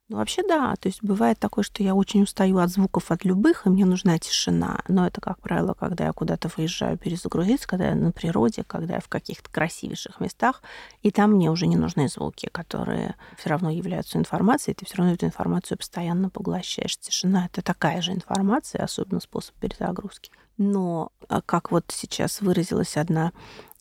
Ну, 0.09 0.19
вообще, 0.19 0.43
да. 0.47 0.75
То 0.77 0.89
есть 0.89 1.03
бывает 1.03 1.39
такое, 1.39 1.65
что 1.65 1.83
я 1.83 1.95
очень 1.95 2.25
устаю 2.25 2.59
от 2.59 2.71
звуков 2.71 3.11
от 3.11 3.25
любых, 3.25 3.67
и 3.67 3.71
мне 3.71 3.87
нужна 3.87 4.19
тишина. 4.19 4.81
Но 4.89 5.07
это, 5.07 5.21
как 5.21 5.41
правило, 5.41 5.75
когда 5.75 6.05
я 6.07 6.13
куда-то 6.13 6.51
выезжаю 6.55 6.99
перезагрузиться, 6.99 7.67
когда 7.67 7.89
я 7.89 7.95
на 7.95 8.13
природе, 8.13 8.65
когда 8.65 8.95
я 8.95 9.01
в 9.01 9.09
каких-то 9.09 9.51
красивейших 9.51 10.21
местах, 10.21 10.63
и 11.03 11.11
там 11.11 11.33
мне 11.33 11.51
уже 11.51 11.67
не 11.67 11.77
нужны 11.77 12.09
звуки, 12.09 12.49
которые 12.53 13.15
все 13.39 13.49
равно 13.49 13.71
являются 13.71 14.19
информацией, 14.19 14.75
ты 14.75 14.85
все 14.85 14.97
равно 14.97 15.15
эту 15.15 15.27
информацию 15.27 15.79
постоянно 15.79 16.29
поглощаешь. 16.31 16.99
Тишина— 16.99 17.47
это 17.53 17.63
такая 17.63 18.03
же 18.03 18.13
информация, 18.13 18.85
особенно 18.85 19.21
способ 19.21 19.55
перезагрузки. 19.57 20.31
Но, 20.59 21.11
а, 21.29 21.41
как 21.41 21.71
вот 21.71 21.87
сейчас 21.89 22.43
выразилась 22.43 22.97
одна 22.97 23.33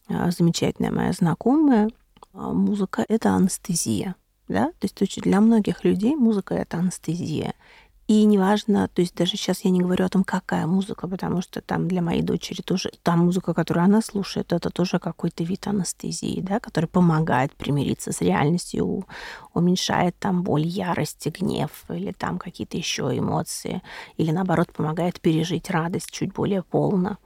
а, 0.07 0.31
замечательная 0.31 0.91
моя 0.91 1.11
знакомая, 1.11 1.89
а, 2.33 2.53
музыка— 2.53 3.03
это 3.09 3.31
анестезия 3.31 4.15
да, 4.51 4.71
то 4.79 4.87
есть 4.87 5.21
для 5.21 5.41
многих 5.41 5.83
людей 5.83 6.15
музыка— 6.15 6.53
это 6.55 6.77
анестезия. 6.77 7.53
И 8.07 8.25
неважно, 8.25 8.89
то 8.89 9.01
есть 9.01 9.15
даже 9.15 9.37
сейчас 9.37 9.61
я 9.61 9.71
не 9.71 9.79
говорю 9.79 10.03
о 10.03 10.09
том, 10.09 10.25
какая 10.25 10.67
музыка, 10.67 11.07
потому 11.07 11.41
что 11.41 11.61
там 11.61 11.87
для 11.87 12.01
моей 12.01 12.21
дочери 12.21 12.61
тоже 12.61 12.91
та 13.03 13.15
музыка, 13.15 13.53
которую 13.53 13.85
она 13.85 14.01
слушает, 14.01 14.51
это 14.51 14.69
тоже 14.69 14.99
какой-то 14.99 15.45
вид 15.45 15.65
анестезии, 15.67 16.41
да, 16.41 16.59
который 16.59 16.87
помогает 16.87 17.55
примириться 17.55 18.11
с 18.11 18.19
реальностью, 18.19 19.07
уменьшает 19.53 20.17
там 20.19 20.43
боль, 20.43 20.65
ярость, 20.65 21.25
гнев 21.27 21.85
или 21.87 22.11
там 22.11 22.37
какие-то 22.37 22.75
еще 22.75 23.17
эмоции, 23.17 23.81
или 24.17 24.31
наоборот 24.31 24.73
помогает 24.73 25.21
пережить 25.21 25.69
радость 25.69 26.11
чуть 26.11 26.33
более 26.33 26.63
полно. 26.63 27.17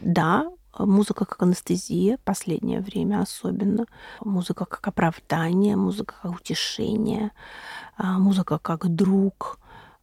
Да, 0.00 0.50
Музыка 0.78 1.24
как 1.24 1.42
анестезия, 1.42 2.18
последнее 2.24 2.80
время 2.80 3.20
особенно. 3.22 3.86
Музыка 4.20 4.64
как 4.64 4.86
оправдание, 4.86 5.76
музыка 5.76 6.14
как 6.22 6.32
утешение, 6.32 7.32
а, 7.96 8.18
музыка 8.18 8.58
как 8.58 8.88
друг, 8.94 9.58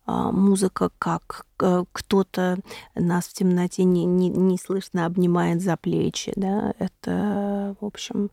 а, 0.06 0.32
музыка 0.32 0.92
как 1.00 1.46
э, 1.60 1.84
кто-то 1.92 2.60
нас 2.96 3.26
в 3.26 3.34
темноте 3.34 3.84
не, 3.84 4.06
не, 4.06 4.30
не 4.30 4.58
слышно 4.58 5.06
обнимает 5.06 5.62
за 5.62 5.78
плечи. 5.78 6.34
Да? 6.36 6.74
Это, 6.80 7.76
в 7.80 7.86
общем, 7.86 8.30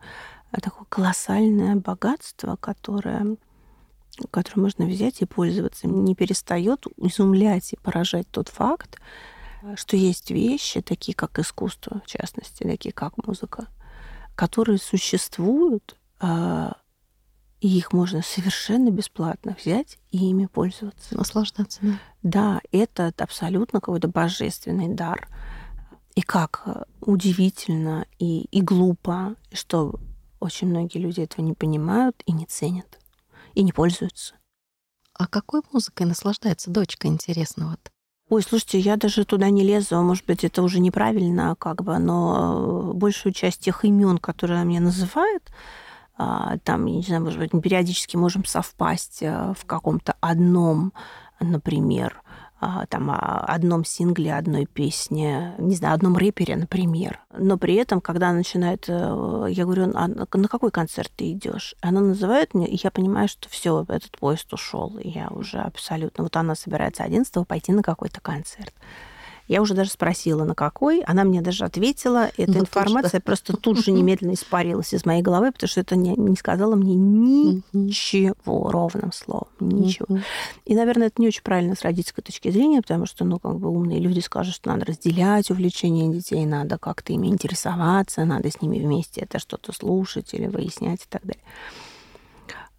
такое 0.61 0.87
колоссальное 0.89 1.77
богатство, 1.77 2.57
которое 2.57 3.37
которое 4.31 4.63
можно 4.63 4.87
взять 4.87 5.23
и 5.23 5.27
пользоваться. 5.27 5.89
Не 5.89 6.15
перестает 6.15 6.87
изумлять 6.97 7.73
и 7.73 7.77
поражать 7.77 8.29
тот 8.31 8.49
факт, 8.49 9.01
что 9.77 9.97
есть 9.97 10.31
вещи, 10.31 10.81
такие 10.81 11.15
как 11.15 11.39
искусство, 11.39 12.03
в 12.05 12.09
частности, 12.09 12.65
такие 12.65 12.93
как 12.93 13.25
музыка, 13.27 13.69
которые 14.35 14.79
существуют, 14.79 15.97
а, 16.21 16.77
и 17.61 17.79
их 17.79 17.93
можно 17.93 18.21
совершенно 18.23 18.91
бесплатно 18.91 19.57
взять 19.59 19.99
и 20.11 20.19
ими 20.29 20.47
пользоваться. 20.47 21.17
Наслаждаться, 21.17 21.81
да. 21.83 21.99
Да, 22.23 22.61
это 22.73 23.13
абсолютно 23.17 23.81
какой-то 23.81 24.09
божественный 24.09 24.89
дар. 24.89 25.29
И 26.15 26.21
как 26.21 26.87
удивительно 27.01 28.07
и, 28.19 28.43
и 28.51 28.61
глупо, 28.61 29.35
что 29.53 29.99
очень 30.41 30.69
многие 30.69 30.99
люди 30.99 31.23
этого 31.23 31.45
не 31.45 31.55
понимают 31.55 32.23
и 32.27 32.33
не 32.33 32.45
ценят, 32.45 32.99
и 33.55 33.63
не 33.63 33.73
пользуются. 33.73 34.35
А 35.15 35.27
какой 35.27 35.63
музыкой 35.73 36.07
наслаждается 36.07 36.71
дочка, 36.71 37.09
интересно 37.09 37.71
вот? 37.71 37.94
Ой, 38.31 38.43
слушайте, 38.43 38.79
я 38.79 38.97
даже 38.97 39.27
туда 39.27 39.51
не 39.51 39.63
лезу, 39.63 40.01
может 40.01 40.25
быть, 40.25 40.45
это 40.45 40.63
уже 40.63 40.81
неправильно, 40.81 41.55
как 41.59 41.83
бы, 41.85 41.99
но 41.99 42.93
большую 42.95 43.35
часть 43.35 43.61
тех 43.61 43.85
имен, 43.85 44.17
которые 44.17 44.57
она 44.57 44.65
мне 44.65 44.81
называет, 44.81 45.51
а, 46.17 46.57
там, 46.65 46.87
я 46.87 46.97
не 46.97 47.03
знаю, 47.03 47.23
может 47.23 47.39
быть, 47.39 47.51
периодически 47.63 48.17
можем 48.17 48.47
совпасть 48.47 49.23
э, 49.23 49.53
в 49.59 49.67
каком-то 49.67 50.17
одном, 50.21 50.95
например, 51.39 52.23
а, 52.65 52.87
там, 52.87 53.11
одном 53.11 53.85
сингле, 53.85 54.35
одной 54.35 54.65
песне, 54.65 55.55
не 55.59 55.77
знаю, 55.77 55.95
одном 55.95 56.17
рэпере, 56.17 56.57
например. 56.57 57.21
Но 57.37 57.59
при 57.59 57.75
этом, 57.75 58.01
когда 58.01 58.33
начинает, 58.33 58.87
э, 58.89 59.47
я 59.51 59.65
говорю, 59.65 59.93
а 59.95 60.09
на 60.09 60.49
какой 60.49 60.71
концерт 60.71 61.13
ты 61.15 61.33
идешь? 61.33 61.75
Она 61.83 62.01
называет 62.01 62.55
мне, 62.55 62.67
и 62.67 62.81
я 62.83 62.91
понимаю, 62.91 63.29
что 63.29 63.49
все, 63.49 63.85
этот 63.89 64.13
поезд 64.19 64.53
ушел, 64.53 64.97
и 64.99 65.09
я 65.11 65.29
уже 65.29 65.59
абсолютно... 65.59 66.25
Вот 66.25 66.37
она 66.37 66.55
собирается 66.55 67.03
11 67.05 67.47
пойти 67.47 67.73
на 67.73 67.83
какой-то 67.83 68.21
концерт. 68.21 68.73
Я 69.47 69.61
уже 69.61 69.75
даже 69.75 69.91
спросила, 69.91 70.45
на 70.45 70.55
какой. 70.55 71.01
Она 71.03 71.25
мне 71.25 71.43
даже 71.43 71.65
ответила. 71.65 72.31
Эта 72.39 72.53
ну, 72.53 72.61
информация 72.61 73.21
точно. 73.21 73.21
просто 73.21 73.57
тут 73.57 73.85
же 73.85 73.93
немедленно 73.93 74.33
испарилась 74.33 74.95
из 74.95 75.05
моей 75.05 75.23
головы, 75.23 75.53
потому 75.53 75.69
что 75.69 75.81
это 75.81 75.97
не, 75.97 76.15
не 76.17 76.37
сказала 76.37 76.77
мне 76.77 76.95
ничего 77.73 78.71
ровным 78.71 79.13
словом. 79.13 79.49
Ничего. 79.61 80.07
И, 80.65 80.75
наверное, 80.75 81.09
это 81.09 81.21
не 81.21 81.29
очень 81.29 81.43
правильно 81.43 81.75
с 81.75 81.83
родительской 81.83 82.25
точки 82.25 82.51
зрения, 82.51 82.81
потому 82.81 83.05
что, 83.07 83.25
ну, 83.25 83.39
как 83.39 83.59
бы 83.59 83.69
умные 83.69 84.01
люди 84.01 84.21
скажут, 84.21 84.55
что 84.55 84.71
надо 84.71 84.87
разделять 84.87 85.51
увлечения 85.51 86.09
детей, 86.09 86.47
надо 86.47 86.79
как-то 86.79 87.13
ими 87.13 87.29
интересоваться, 87.29 88.25
надо 88.25 88.51
с 88.51 88.63
ними 88.63 88.79
вместе 88.79 89.21
это 89.23 89.39
что-то 89.39 89.73
слушать 89.73 90.33
или 90.33 90.47
выяснять 90.47 91.03
и 91.03 91.07
так 91.09 91.23
далее. 91.23 91.43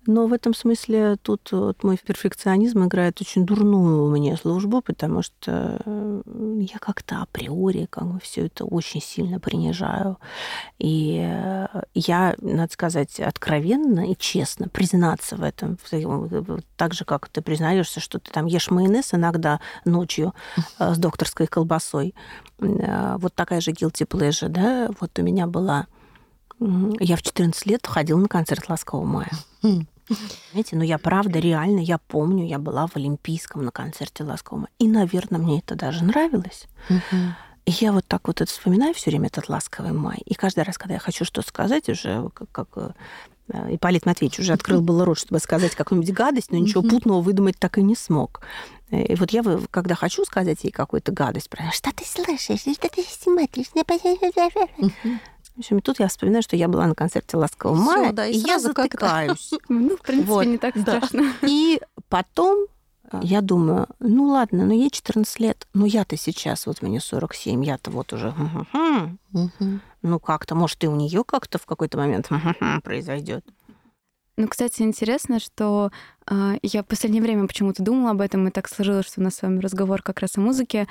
Но 0.07 0.27
в 0.27 0.33
этом 0.33 0.53
смысле 0.53 1.15
тут 1.21 1.51
вот 1.51 1.83
мой 1.83 1.97
перфекционизм 1.97 2.85
играет 2.85 3.19
очень 3.21 3.45
дурную 3.45 4.11
мне 4.11 4.37
службу, 4.37 4.81
потому 4.81 5.23
что 5.23 5.81
э, 5.83 6.21
я 6.59 6.77
как-то 6.77 7.23
априори 7.23 7.87
как 7.89 8.05
бы 8.05 8.19
все 8.19 8.45
это 8.45 8.65
очень 8.65 9.01
сильно 9.01 9.39
принижаю. 9.39 10.19
И 10.77 11.25
э, 11.27 11.67
я, 11.95 12.35
надо 12.39 12.71
сказать, 12.71 13.19
откровенно 13.19 14.11
и 14.11 14.15
честно 14.15 14.69
признаться 14.69 15.37
в 15.37 15.43
этом. 15.43 15.77
Так 16.75 16.93
же, 16.93 17.03
как 17.03 17.27
ты 17.29 17.41
признаешься, 17.41 17.99
что 17.99 18.19
ты 18.19 18.31
там 18.31 18.45
ешь 18.45 18.69
майонез 18.69 19.13
иногда 19.13 19.59
ночью 19.85 20.35
э, 20.77 20.93
с 20.93 20.97
докторской 20.97 21.47
колбасой. 21.47 22.13
Вот 22.59 23.33
такая 23.33 23.59
же 23.59 23.71
guilty 23.71 24.07
pleasure, 24.07 24.49
да? 24.49 24.89
Вот 24.99 25.17
у 25.17 25.21
меня 25.23 25.47
была... 25.47 25.87
Я 26.59 27.17
в 27.17 27.21
14 27.21 27.65
лет 27.65 27.85
ходила 27.85 28.19
на 28.19 28.29
концерт 28.29 28.69
«Ласкового 28.69 29.05
мая». 29.05 29.31
Знаете, 30.51 30.75
ну 30.75 30.83
я 30.83 30.97
правда, 30.97 31.39
реально, 31.39 31.79
я 31.79 31.97
помню, 31.97 32.45
я 32.45 32.59
была 32.59 32.87
в 32.87 32.95
Олимпийском 32.95 33.63
на 33.63 33.71
концерте 33.71 34.23
Ласкового. 34.23 34.67
И, 34.79 34.87
наверное, 34.87 35.39
мне 35.39 35.59
это 35.59 35.75
даже 35.75 36.03
нравилось. 36.03 36.67
И 37.65 37.71
я 37.71 37.91
вот 37.91 38.05
так 38.07 38.27
вот 38.27 38.41
это 38.41 38.51
вспоминаю 38.51 38.93
все 38.93 39.09
время, 39.09 39.27
этот 39.27 39.49
ласковый 39.49 39.91
май. 39.91 40.19
И 40.25 40.35
каждый 40.35 40.63
раз, 40.63 40.77
когда 40.77 40.93
я 40.95 40.99
хочу 40.99 41.25
что-то 41.25 41.47
сказать, 41.47 41.89
уже 41.89 42.29
как, 42.35 42.51
как 42.51 42.67
э, 42.77 43.73
Ипполит 43.73 44.05
Матвеевич 44.05 44.39
уже 44.39 44.53
открыл 44.53 44.81
было 44.81 45.03
рот, 45.03 45.17
чтобы 45.17 45.39
сказать 45.39 45.73
какую-нибудь 45.73 46.13
гадость, 46.13 46.51
но 46.51 46.59
ничего 46.59 46.83
путного 46.83 47.21
выдумать 47.21 47.57
так 47.57 47.79
и 47.79 47.83
не 47.83 47.95
смог. 47.95 48.41
Э, 48.91 49.03
и 49.03 49.15
вот 49.15 49.31
я, 49.31 49.43
когда 49.71 49.95
хочу 49.95 50.25
сказать 50.25 50.63
ей 50.63 50.69
какую-то 50.69 51.11
гадость, 51.11 51.49
про 51.49 51.71
что 51.71 51.91
ты 51.91 52.05
слышишь, 52.05 52.61
что 52.61 52.87
ты 52.87 53.03
смотришь, 53.03 53.71
в 55.55 55.59
общем, 55.59 55.81
тут 55.81 55.99
я 55.99 56.07
вспоминаю, 56.07 56.43
что 56.43 56.55
я 56.55 56.67
была 56.67 56.85
на 56.85 56.95
концерте 56.95 57.37
«Ласкового 57.37 57.75
мая», 57.77 58.11
да, 58.11 58.25
и, 58.25 58.33
и 58.33 58.37
я 58.37 58.59
затыкаюсь. 58.59 59.51
Ну, 59.69 59.95
в 59.95 60.01
принципе, 60.01 60.45
не 60.45 60.57
так 60.57 60.77
страшно. 60.77 61.33
И 61.41 61.79
потом 62.09 62.67
я 63.21 63.41
думаю, 63.41 63.87
ну 63.99 64.25
ладно, 64.25 64.65
ну 64.65 64.73
ей 64.73 64.89
14 64.89 65.39
лет, 65.39 65.67
ну 65.73 65.85
я-то 65.85 66.17
сейчас, 66.17 66.65
вот 66.65 66.81
мне 66.81 66.99
47, 66.99 67.63
я-то 67.63 67.91
вот 67.91 68.13
уже, 68.13 68.33
ну 70.01 70.19
как-то, 70.19 70.55
может, 70.55 70.83
и 70.83 70.87
у 70.87 70.95
нее 70.95 71.23
как-то 71.23 71.57
в 71.57 71.65
какой-то 71.65 71.97
момент 71.97 72.29
произойдет. 72.83 73.45
Ну, 74.37 74.49
кстати, 74.49 74.81
интересно, 74.81 75.39
что 75.39 75.91
э, 76.29 76.57
я 76.61 76.83
в 76.83 76.87
последнее 76.87 77.21
время 77.23 77.47
почему-то 77.47 77.81
думала 77.81 78.11
об 78.11 78.19
этом, 78.19 78.45
и 78.47 78.51
так 78.51 78.67
сложилось, 78.67 79.05
что 79.05 79.21
у 79.21 79.23
нас 79.23 79.35
с 79.35 79.41
вами 79.41 79.61
разговор 79.61 80.01
как 80.01 80.19
раз 80.19 80.35
о 80.35 80.41
музыке. 80.41 80.89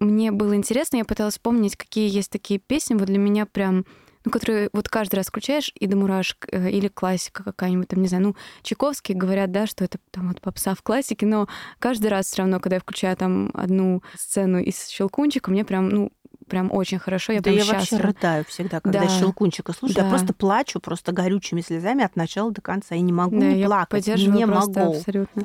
Мне 0.00 0.32
было 0.32 0.56
интересно, 0.56 0.96
я 0.96 1.04
пыталась 1.04 1.34
вспомнить, 1.34 1.76
какие 1.76 2.08
есть 2.08 2.30
такие 2.30 2.58
песни, 2.58 2.94
вот 2.94 3.04
для 3.04 3.18
меня 3.18 3.46
прям 3.46 3.84
ну, 4.24 4.30
которые 4.30 4.68
вот 4.72 4.88
каждый 4.88 5.16
раз 5.16 5.28
включаешь, 5.28 5.72
и 5.74 5.86
до 5.86 5.96
мурашек, 5.96 6.46
э, 6.52 6.70
или 6.70 6.88
классика 6.88 7.42
какая-нибудь, 7.42 7.88
там, 7.88 8.02
не 8.02 8.08
знаю, 8.08 8.24
ну, 8.24 8.36
Чайковский 8.62 9.14
говорят, 9.14 9.50
да, 9.50 9.66
что 9.66 9.82
это 9.82 9.98
там 10.10 10.28
вот 10.28 10.42
попса 10.42 10.74
в 10.74 10.82
классике, 10.82 11.24
но 11.24 11.48
каждый 11.78 12.08
раз 12.08 12.26
все 12.26 12.42
равно, 12.42 12.60
когда 12.60 12.76
я 12.76 12.80
включаю 12.80 13.16
там 13.16 13.50
одну 13.54 14.02
сцену 14.18 14.58
из 14.58 14.88
Щелкунчика, 14.88 15.50
мне 15.50 15.64
прям, 15.64 15.88
ну, 15.88 16.12
прям 16.48 16.70
очень 16.70 16.98
хорошо. 16.98 17.32
Я 17.32 17.40
да 17.40 17.44
прям 17.44 17.56
я 17.56 17.62
счастлива. 17.64 18.02
вообще 18.02 18.08
рыдаю 18.08 18.44
всегда, 18.44 18.80
когда 18.80 19.00
да. 19.00 19.08
Щелкунчика 19.08 19.72
слушаю. 19.72 19.96
Да. 19.96 20.04
Я 20.04 20.10
просто 20.10 20.34
плачу 20.34 20.80
просто 20.80 21.12
горючими 21.12 21.62
слезами 21.62 22.04
от 22.04 22.16
начала 22.16 22.50
до 22.50 22.60
конца. 22.60 22.94
Я 22.94 23.00
не 23.00 23.12
могу 23.12 23.38
да, 23.38 23.46
не 23.46 23.60
я 23.60 23.66
плакать. 23.66 24.06
Не 24.06 24.44
могу. 24.44 24.96
Абсолютно. 24.96 25.44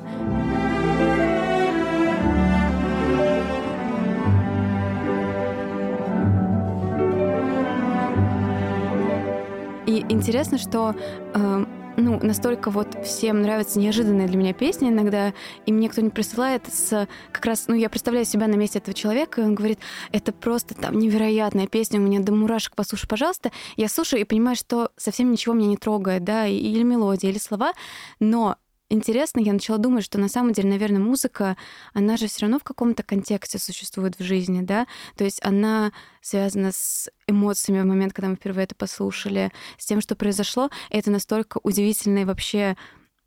И 9.96 10.04
интересно, 10.10 10.58
что 10.58 10.94
э, 11.32 11.64
ну, 11.96 12.20
настолько 12.22 12.70
вот 12.70 13.02
всем 13.02 13.40
нравятся 13.40 13.78
неожиданные 13.78 14.28
для 14.28 14.36
меня 14.36 14.52
песни 14.52 14.90
иногда, 14.90 15.32
и 15.64 15.72
мне 15.72 15.88
кто-нибудь 15.88 16.12
присылает 16.12 16.66
с 16.70 17.08
как 17.32 17.46
раз, 17.46 17.64
ну, 17.66 17.74
я 17.74 17.88
представляю 17.88 18.26
себя 18.26 18.46
на 18.46 18.56
месте 18.56 18.78
этого 18.78 18.92
человека, 18.92 19.40
и 19.40 19.44
он 19.44 19.54
говорит, 19.54 19.78
это 20.12 20.34
просто 20.34 20.74
там 20.74 20.98
невероятная 20.98 21.66
песня, 21.66 21.98
у 21.98 22.02
меня 22.02 22.20
до 22.20 22.32
мурашек, 22.32 22.74
послушай, 22.76 23.08
пожалуйста. 23.08 23.52
Я 23.78 23.88
слушаю 23.88 24.20
и 24.20 24.24
понимаю, 24.24 24.54
что 24.54 24.90
совсем 24.98 25.32
ничего 25.32 25.54
меня 25.54 25.68
не 25.68 25.78
трогает, 25.78 26.22
да, 26.22 26.46
или 26.46 26.82
мелодия, 26.82 27.30
или 27.30 27.38
слова, 27.38 27.72
но 28.20 28.56
интересно, 28.88 29.40
я 29.40 29.52
начала 29.52 29.78
думать, 29.78 30.04
что 30.04 30.18
на 30.18 30.28
самом 30.28 30.52
деле, 30.52 30.68
наверное, 30.68 31.00
музыка, 31.00 31.56
она 31.92 32.16
же 32.16 32.26
все 32.26 32.42
равно 32.42 32.58
в 32.58 32.64
каком-то 32.64 33.02
контексте 33.02 33.58
существует 33.58 34.18
в 34.18 34.22
жизни, 34.22 34.62
да, 34.62 34.86
то 35.16 35.24
есть 35.24 35.40
она 35.42 35.92
связана 36.20 36.72
с 36.72 37.08
эмоциями 37.26 37.82
в 37.82 37.86
момент, 37.86 38.12
когда 38.12 38.28
мы 38.28 38.36
впервые 38.36 38.64
это 38.64 38.74
послушали, 38.74 39.52
с 39.78 39.86
тем, 39.86 40.00
что 40.00 40.16
произошло. 40.16 40.70
Это 40.90 41.10
настолько 41.10 41.58
удивительно 41.62 42.20
и 42.20 42.24
вообще 42.24 42.76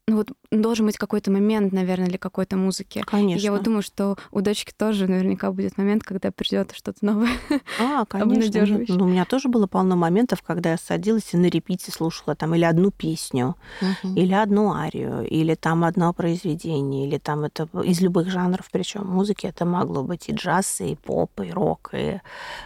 ну 0.10 0.18
вот 0.18 0.32
должен 0.52 0.88
быть 0.88 0.98
какой-то 0.98 1.30
момент, 1.30 1.72
наверное, 1.72 2.08
для 2.08 2.18
какой-то 2.18 2.58
музыки. 2.58 3.04
Конечно. 3.06 3.40
И 3.40 3.44
я 3.44 3.52
вот 3.52 3.64
думаю, 3.64 3.84
что 3.84 4.18
у 4.32 4.42
дочки 4.42 4.74
тоже 4.76 5.08
наверняка 5.08 5.52
будет 5.52 5.78
момент, 5.78 6.04
когда 6.04 6.32
придет 6.32 6.72
что-то 6.74 7.06
новое. 7.06 7.30
А, 7.80 8.06
конечно. 8.10 8.66
Ну, 8.88 9.06
у 9.06 9.08
меня 9.08 9.26
тоже 9.26 9.50
было 9.50 9.68
полно 9.68 9.96
моментов, 9.96 10.42
когда 10.42 10.72
я 10.72 10.78
садилась 10.78 11.34
и 11.34 11.38
на 11.38 11.46
репите 11.46 11.92
слушала 11.92 12.36
там 12.36 12.56
или 12.56 12.64
одну 12.64 12.90
песню, 12.90 13.56
uh-huh. 13.82 14.16
или 14.16 14.34
одну 14.34 14.74
арию, 14.74 15.28
или 15.28 15.54
там 15.54 15.84
одно 15.84 16.12
произведение, 16.14 17.08
или 17.08 17.20
там 17.20 17.44
это 17.44 17.70
из 17.84 18.02
любых 18.02 18.30
жанров, 18.30 18.68
причем 18.72 19.06
музыки 19.06 19.46
это 19.46 19.66
могло 19.66 20.04
быть 20.04 20.28
и 20.28 20.34
джаз, 20.34 20.82
и 20.82 20.96
поп, 20.96 21.40
и 21.42 21.52
рок, 21.52 21.92
и 21.94 22.20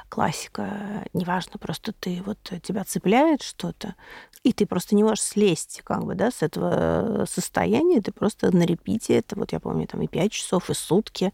классика. 0.08 1.03
Неважно, 1.13 1.60
просто 1.60 1.91
ты 1.91 2.23
вот 2.25 2.38
тебя 2.62 2.86
цепляет 2.86 3.41
что-то, 3.41 3.95
и 4.43 4.53
ты 4.53 4.65
просто 4.65 4.95
не 4.95 5.03
можешь 5.03 5.23
слезть 5.23 5.82
как 5.84 6.06
бы, 6.06 6.15
да, 6.15 6.32
с 6.32 6.41
этого 6.41 7.25
состояния, 7.33 8.01
ты 8.01 8.11
просто 8.11 8.55
на 8.55 8.63
репите, 8.63 9.15
это 9.15 9.35
вот 9.35 9.51
я 9.51 9.59
помню, 9.59 9.87
там 9.87 10.01
и 10.01 10.07
5 10.07 10.31
часов, 10.31 10.69
и 10.69 10.73
сутки 10.73 11.33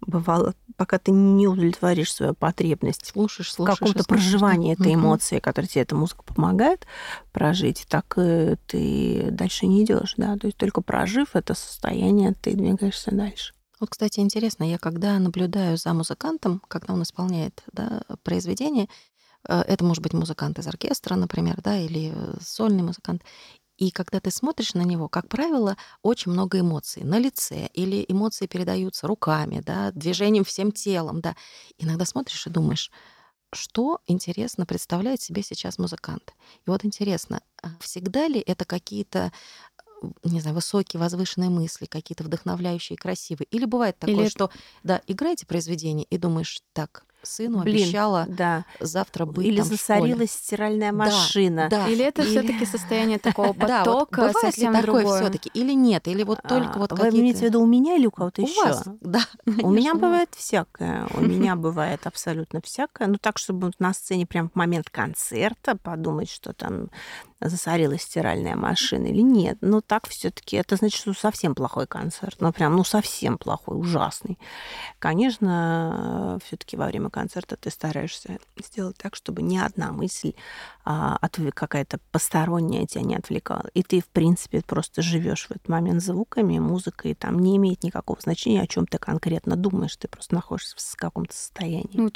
бывало, 0.00 0.54
пока 0.76 0.98
ты 0.98 1.10
не 1.10 1.46
удовлетворишь 1.46 2.14
свою 2.14 2.34
потребность 2.34 3.06
слушаешь, 3.06 3.52
слушаешь, 3.52 3.78
какого-то 3.78 4.04
проживания 4.04 4.72
этой 4.72 4.94
эмоции, 4.94 5.40
которая 5.40 5.68
тебе 5.68 5.82
эта 5.82 5.94
музыка 5.94 6.22
помогает 6.22 6.86
прожить, 7.32 7.86
так 7.88 8.14
ты 8.14 9.28
дальше 9.30 9.66
не 9.66 9.84
идешь, 9.84 10.14
да, 10.16 10.36
то 10.36 10.46
есть 10.46 10.56
только 10.56 10.80
прожив 10.80 11.36
это 11.36 11.54
состояние, 11.54 12.34
ты 12.40 12.54
двигаешься 12.54 13.10
дальше. 13.14 13.52
Вот, 13.78 13.90
кстати, 13.90 14.20
интересно, 14.20 14.64
я 14.64 14.78
когда 14.78 15.18
наблюдаю 15.18 15.78
за 15.78 15.94
музыкантом, 15.94 16.62
когда 16.68 16.92
он 16.92 17.02
исполняет 17.02 17.62
да, 17.72 18.02
произведение, 18.22 18.88
Э, 19.48 19.62
это 19.66 19.84
может 19.84 20.02
быть 20.02 20.12
музыкант 20.12 20.58
из 20.58 20.66
оркестра, 20.66 21.16
например, 21.16 21.60
да, 21.62 21.78
или 21.78 22.12
э, 22.14 22.34
сольный 22.40 22.82
музыкант. 22.82 23.22
И 23.80 23.90
когда 23.90 24.20
ты 24.20 24.30
смотришь 24.30 24.74
на 24.74 24.82
него, 24.82 25.08
как 25.08 25.26
правило, 25.26 25.76
очень 26.02 26.30
много 26.32 26.60
эмоций 26.60 27.02
на 27.02 27.18
лице, 27.18 27.70
или 27.72 28.04
эмоции 28.06 28.46
передаются 28.46 29.06
руками, 29.06 29.62
да, 29.64 29.90
движением 29.92 30.44
всем 30.44 30.70
телом, 30.70 31.22
да. 31.22 31.34
Иногда 31.78 32.04
смотришь 32.04 32.46
и 32.46 32.50
думаешь, 32.50 32.90
что 33.54 34.00
интересно 34.06 34.66
представляет 34.66 35.22
себе 35.22 35.42
сейчас 35.42 35.78
музыкант. 35.78 36.34
И 36.66 36.70
вот 36.70 36.84
интересно, 36.84 37.40
а 37.62 37.70
всегда 37.80 38.28
ли 38.28 38.38
это 38.38 38.66
какие-то 38.66 39.32
не 40.24 40.40
знаю, 40.40 40.54
высокие, 40.54 41.00
возвышенные 41.00 41.50
мысли, 41.50 41.84
какие-то 41.84 42.24
вдохновляющие, 42.24 42.96
красивые. 42.96 43.46
Или 43.50 43.66
бывает 43.66 43.98
такое, 43.98 44.22
Или... 44.22 44.28
что, 44.28 44.50
да, 44.82 45.02
играете 45.06 45.46
произведение 45.46 46.06
и 46.08 46.16
думаешь, 46.16 46.62
так, 46.72 47.04
сыну 47.22 47.62
Блин, 47.62 47.84
обещала 47.84 48.26
да. 48.28 48.64
завтра 48.80 49.24
быть 49.24 49.46
Или 49.46 49.58
там 49.58 49.66
засорилась 49.66 50.32
стиральная 50.32 50.92
машина. 50.92 51.68
Да, 51.70 51.84
да. 51.84 51.88
Или 51.88 52.04
это 52.04 52.22
Или... 52.22 52.30
все 52.30 52.42
таки 52.42 52.66
состояние 52.66 53.18
такого 53.18 53.52
потока 53.52 54.16
да, 54.20 54.26
вот 54.28 54.36
совсем 54.40 54.74
ли 54.74 54.80
такое 54.80 55.20
все 55.20 55.30
таки 55.30 55.50
Или 55.54 55.72
нет? 55.72 56.08
Или 56.08 56.22
вот 56.22 56.40
только 56.42 56.78
вот 56.78 56.92
Вы 56.92 57.08
имеете 57.10 57.40
в 57.40 57.42
виду 57.42 57.62
у 57.62 57.66
меня 57.66 57.96
или 57.96 58.06
у 58.06 58.10
кого-то 58.10 58.42
еще? 58.42 58.64
Вас? 58.64 58.84
Да. 59.00 59.20
У 59.62 59.70
меня 59.70 59.94
бывает 59.94 60.30
всякое. 60.36 61.06
У 61.14 61.20
меня 61.20 61.56
бывает 61.56 62.06
абсолютно 62.06 62.60
всякое. 62.60 63.08
Ну 63.08 63.16
так, 63.20 63.38
чтобы 63.38 63.72
на 63.78 63.92
сцене 63.92 64.26
прям 64.26 64.48
в 64.48 64.54
момент 64.54 64.90
концерта 64.90 65.76
подумать, 65.76 66.30
что 66.30 66.52
там 66.52 66.90
засорилась 67.40 68.02
стиральная 68.02 68.56
машина 68.56 69.06
или 69.06 69.22
нет. 69.22 69.58
Но 69.60 69.80
так 69.80 70.08
все-таки 70.08 70.56
это 70.56 70.76
значит, 70.76 71.00
что 71.00 71.14
совсем 71.14 71.54
плохой 71.54 71.86
концерт. 71.86 72.36
Ну, 72.40 72.52
прям, 72.52 72.76
ну, 72.76 72.84
совсем 72.84 73.38
плохой, 73.38 73.78
ужасный. 73.78 74.38
Конечно, 74.98 76.38
все-таки 76.44 76.76
во 76.76 76.86
время 76.86 77.10
концерта 77.10 77.56
ты 77.56 77.70
стараешься 77.70 78.38
сделать 78.58 78.96
так, 78.98 79.16
чтобы 79.16 79.42
ни 79.42 79.56
одна 79.56 79.92
мысль 79.92 80.34
а, 80.84 81.18
какая-то 81.54 81.98
посторонняя 82.10 82.86
тебя 82.86 83.02
не 83.02 83.16
отвлекала. 83.16 83.66
И 83.74 83.82
ты, 83.82 84.00
в 84.00 84.08
принципе, 84.08 84.62
просто 84.62 85.02
живешь 85.02 85.46
в 85.46 85.50
этот 85.52 85.68
момент 85.68 86.02
звуками, 86.02 86.58
музыкой, 86.58 87.14
там 87.14 87.38
не 87.38 87.56
имеет 87.56 87.82
никакого 87.82 88.20
значения, 88.20 88.62
о 88.62 88.66
чем 88.66 88.86
ты 88.86 88.98
конкретно 88.98 89.56
думаешь, 89.56 89.96
ты 89.96 90.08
просто 90.08 90.34
находишься 90.34 90.76
в 90.78 90.96
каком-то 90.96 91.34
состоянии. 91.34 91.90
Ну, 91.92 92.10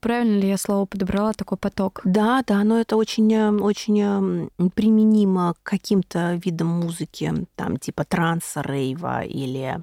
правильно 0.00 0.38
ли 0.38 0.48
я 0.48 0.58
слово 0.58 0.86
подобрала, 0.86 1.32
такой 1.32 1.58
поток? 1.58 2.00
Да, 2.04 2.42
да, 2.46 2.62
но 2.64 2.78
это 2.78 2.96
очень, 2.96 3.32
э, 3.32 3.50
очень 3.50 4.00
э, 4.00 4.48
применимо 4.74 5.54
к 5.54 5.62
каким-то 5.62 6.34
видам 6.44 6.68
музыки, 6.68 7.32
там 7.56 7.76
типа 7.76 8.04
транса, 8.04 8.62
рейва 8.62 9.22
или 9.22 9.82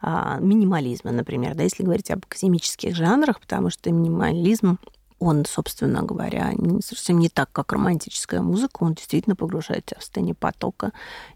а, 0.00 0.38
минимализма, 0.40 1.12
например, 1.12 1.54
да, 1.54 1.62
если 1.62 1.82
говорить 1.82 2.10
об 2.10 2.24
академических 2.26 2.94
жанрах, 2.94 3.40
потому 3.40 3.70
что 3.70 3.90
минимализм 3.90 4.78
он, 5.22 5.44
собственно 5.46 6.02
говоря, 6.02 6.52
совсем 6.84 7.20
не 7.20 7.28
так, 7.28 7.48
как 7.52 7.72
романтическая 7.72 8.42
музыка, 8.42 8.82
он 8.82 8.94
действительно 8.94 9.36
погружает 9.36 9.86
тебя 9.86 10.00
в 10.00 10.02
состояние 10.02 10.34
потока. 10.34 10.90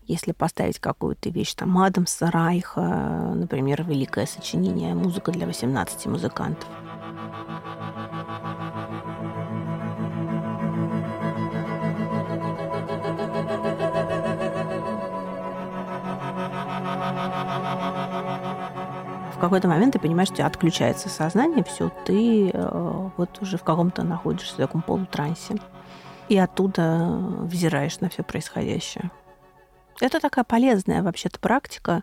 Если 0.07 0.33
поставить 0.33 0.81
какую-то 0.81 1.31
вещь, 1.31 1.55
там, 1.55 1.79
Адамса, 1.79 2.31
Райха, 2.33 3.33
например, 3.37 3.85
великое 3.85 4.27
сочинение 4.27 4.93
«Музыка 4.95 5.31
для 5.31 5.47
18 5.47 6.07
музыкантов», 6.07 6.69
какой-то 19.46 19.68
момент 19.68 19.94
ты 19.94 19.98
понимаешь, 19.98 20.28
что 20.28 20.44
отключается 20.44 21.09
сознание, 21.09 21.64
все, 21.64 21.90
ты 22.04 22.50
э, 22.50 23.09
вот 23.16 23.40
уже 23.40 23.56
в 23.56 23.62
каком-то 23.62 24.02
находишься 24.02 24.54
в 24.54 24.59
таком 24.59 24.82
полутрансе. 24.82 25.56
И 26.28 26.37
оттуда 26.37 27.09
взираешь 27.42 28.00
на 28.00 28.09
все 28.09 28.22
происходящее. 28.22 29.11
Это 30.00 30.20
такая 30.20 30.44
полезная 30.44 31.02
вообще-то 31.02 31.38
практика. 31.38 32.02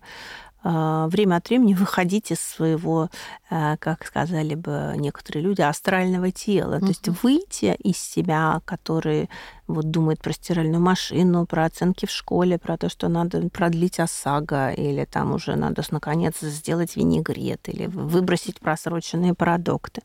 А, 0.66 1.08
время 1.08 1.36
от 1.36 1.50
времени 1.50 1.74
выходить 1.74 2.32
из 2.32 2.40
своего, 2.40 3.10
а, 3.50 3.76
как 3.78 4.06
сказали 4.06 4.56
бы 4.56 4.94
некоторые 4.96 5.44
люди, 5.44 5.62
астрального 5.62 6.32
тела. 6.32 6.76
Mm-hmm. 6.76 6.80
То 6.80 6.88
есть 6.88 7.08
выйти 7.24 7.76
из 7.84 7.98
себя, 7.98 8.62
который 8.64 9.30
вот 9.68 9.92
думает 9.92 10.22
про 10.22 10.32
стиральную 10.32 10.82
машину, 10.82 11.46
про 11.46 11.66
оценки 11.66 12.06
в 12.06 12.12
школе, 12.12 12.58
про 12.58 12.78
то, 12.78 12.88
что 12.88 13.10
надо 13.10 13.50
продлить 13.50 14.00
ОСАГО, 14.00 14.72
или 14.72 15.04
там 15.06 15.34
уже 15.34 15.56
надо 15.56 15.84
наконец 15.92 16.40
сделать 16.40 16.96
винегрет, 16.96 17.68
или 17.68 17.88
выбросить 17.88 18.60
просроченные 18.60 19.34
продукты. 19.34 20.02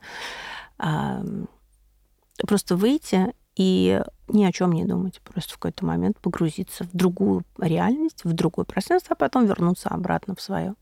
Просто 2.47 2.77
выйти 2.77 3.33
и 3.59 4.01
ни 4.29 4.45
о 4.45 4.53
чем 4.53 4.73
не 4.73 4.85
думать, 4.85 5.21
просто 5.21 5.55
в 5.55 5.59
какой-то 5.59 5.85
момент 5.85 6.17
погрузиться 6.21 6.85
в 6.85 6.91
другую 6.93 7.43
реальность, 7.59 8.25
в 8.25 8.33
другое 8.33 8.65
пространство, 8.65 9.15
а 9.15 9.17
потом 9.17 9.47
вернуться 9.47 9.89
обратно 9.89 10.37
в 10.37 10.41
свое, 10.41 10.75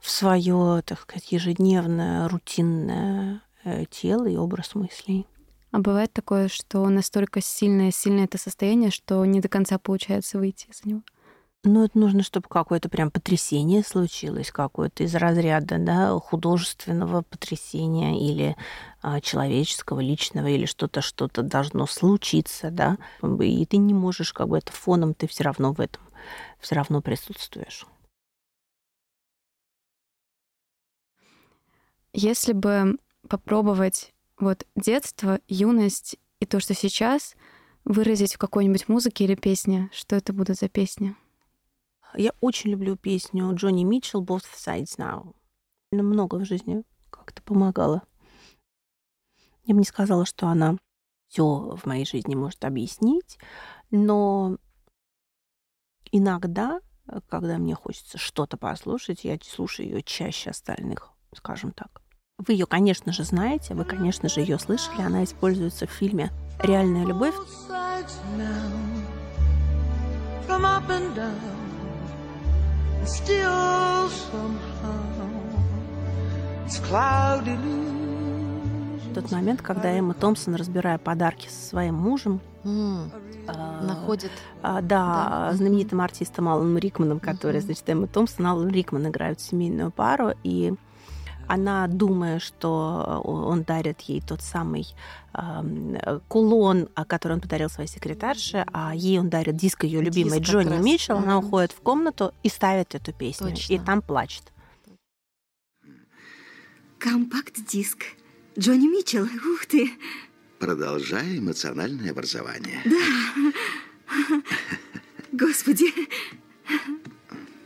в 0.00 0.10
свое, 0.10 0.82
так 0.84 1.00
сказать, 1.00 1.30
ежедневное, 1.30 2.28
рутинное 2.28 3.40
э, 3.64 3.84
тело 3.88 4.26
и 4.26 4.36
образ 4.36 4.74
мыслей. 4.74 5.26
А 5.70 5.78
бывает 5.78 6.12
такое, 6.12 6.48
что 6.48 6.86
настолько 6.88 7.40
сильное, 7.40 7.92
сильное 7.92 8.24
это 8.24 8.36
состояние, 8.36 8.90
что 8.90 9.24
не 9.24 9.40
до 9.40 9.48
конца 9.48 9.78
получается 9.78 10.38
выйти 10.38 10.66
из 10.70 10.84
него? 10.84 11.02
Ну, 11.64 11.84
это 11.84 11.96
нужно, 11.96 12.24
чтобы 12.24 12.48
какое-то 12.48 12.88
прям 12.88 13.12
потрясение 13.12 13.84
случилось, 13.84 14.50
какое-то 14.50 15.04
из 15.04 15.14
разряда 15.14 15.78
да, 15.78 16.10
художественного 16.18 17.22
потрясения 17.22 18.20
или 18.20 18.56
а, 19.00 19.20
человеческого, 19.20 20.00
личного, 20.00 20.48
или 20.48 20.66
что-то, 20.66 21.02
что-то 21.02 21.42
должно 21.42 21.86
случиться, 21.86 22.72
да. 22.72 22.98
И 23.40 23.64
ты 23.66 23.76
не 23.76 23.94
можешь, 23.94 24.32
как 24.32 24.48
бы 24.48 24.58
это 24.58 24.72
фоном, 24.72 25.14
ты 25.14 25.28
все 25.28 25.44
равно 25.44 25.72
в 25.72 25.80
этом, 25.80 26.02
все 26.58 26.74
равно 26.74 27.00
присутствуешь. 27.00 27.86
Если 32.12 32.54
бы 32.54 32.98
попробовать 33.28 34.12
вот 34.36 34.66
детство, 34.74 35.38
юность 35.46 36.16
и 36.40 36.46
то, 36.46 36.58
что 36.58 36.74
сейчас, 36.74 37.36
выразить 37.84 38.34
в 38.34 38.38
какой-нибудь 38.38 38.88
музыке 38.88 39.24
или 39.24 39.36
песне, 39.36 39.90
что 39.92 40.16
это 40.16 40.32
будут 40.32 40.58
за 40.58 40.68
песни? 40.68 41.14
Я 42.14 42.32
очень 42.40 42.70
люблю 42.70 42.96
песню 42.96 43.50
Джонни 43.54 43.84
Митчелл 43.84 44.22
«Both 44.22 44.44
Sides 44.54 44.98
Now». 44.98 45.34
Она 45.92 46.02
много 46.02 46.36
в 46.36 46.44
жизни 46.44 46.82
как-то 47.10 47.42
помогала. 47.42 48.02
Я 49.64 49.74
бы 49.74 49.80
не 49.80 49.86
сказала, 49.86 50.26
что 50.26 50.48
она 50.48 50.76
все 51.28 51.76
в 51.76 51.86
моей 51.86 52.04
жизни 52.04 52.34
может 52.34 52.64
объяснить, 52.64 53.38
но 53.90 54.58
иногда, 56.10 56.80
когда 57.28 57.58
мне 57.58 57.74
хочется 57.74 58.18
что-то 58.18 58.56
послушать, 58.56 59.24
я 59.24 59.38
слушаю 59.42 59.88
ее 59.88 60.02
чаще 60.02 60.50
остальных, 60.50 61.12
скажем 61.34 61.72
так. 61.72 62.02
Вы 62.38 62.54
ее, 62.54 62.66
конечно 62.66 63.12
же, 63.12 63.24
знаете, 63.24 63.74
вы, 63.74 63.84
конечно 63.84 64.28
же, 64.28 64.40
ее 64.40 64.58
слышали. 64.58 65.02
Она 65.02 65.24
используется 65.24 65.86
в 65.86 65.90
фильме 65.90 66.30
«Реальная 66.58 67.06
любовь». 67.06 67.34
From 70.48 70.64
up 70.66 70.90
and 70.90 71.14
down. 71.14 71.61
Still 73.04 74.08
somehow 74.30 74.92
it's 76.64 76.78
cloud 76.78 77.44
Тот 79.12 79.30
момент, 79.32 79.60
когда 79.60 79.90
Эмма 79.90 80.14
Томпсон, 80.14 80.54
разбирая 80.54 80.98
подарки 80.98 81.48
со 81.48 81.68
своим 81.68 81.96
мужем, 81.96 82.40
mm, 82.64 83.10
а, 83.48 83.82
находит... 83.82 84.30
А, 84.62 84.80
да, 84.80 85.48
да, 85.50 85.52
знаменитым 85.54 86.00
артистом 86.00 86.48
Алланом 86.48 86.78
Рикманом, 86.78 87.20
который, 87.20 87.56
mm-hmm. 87.56 87.64
значит, 87.64 87.88
Эмма 87.88 88.06
Томпсон, 88.06 88.46
Аллан 88.46 88.70
Рикман 88.70 89.08
играют 89.08 89.40
семейную 89.40 89.90
пару, 89.90 90.32
и 90.44 90.72
она, 91.48 91.86
думая, 91.86 92.38
что 92.38 93.22
он 93.24 93.62
дарит 93.62 94.00
ей 94.02 94.20
тот 94.20 94.42
самый 94.42 94.86
э, 95.34 96.20
кулон, 96.28 96.88
который 97.06 97.34
он 97.34 97.40
подарил 97.40 97.68
своей 97.68 97.88
секретарше, 97.88 98.64
а 98.72 98.94
ей 98.94 99.18
он 99.18 99.28
дарит 99.28 99.56
диск 99.56 99.84
ее 99.84 100.00
любимой 100.00 100.40
диск 100.40 100.50
Джонни 100.50 100.78
Митчелл, 100.78 101.18
она 101.18 101.38
уходит 101.38 101.72
в 101.72 101.80
комнату 101.80 102.34
и 102.42 102.48
ставит 102.48 102.94
эту 102.94 103.12
песню, 103.12 103.50
Точно. 103.50 103.72
и 103.72 103.78
там 103.78 104.02
плачет. 104.02 104.52
Компакт-диск. 106.98 108.04
Джонни 108.58 108.86
Митчелл, 108.86 109.24
ух 109.24 109.66
ты! 109.66 109.90
Продолжай 110.58 111.38
эмоциональное 111.38 112.12
образование. 112.12 112.80
Да. 112.84 114.42
Господи, 115.32 115.86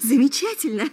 замечательно. 0.01 0.89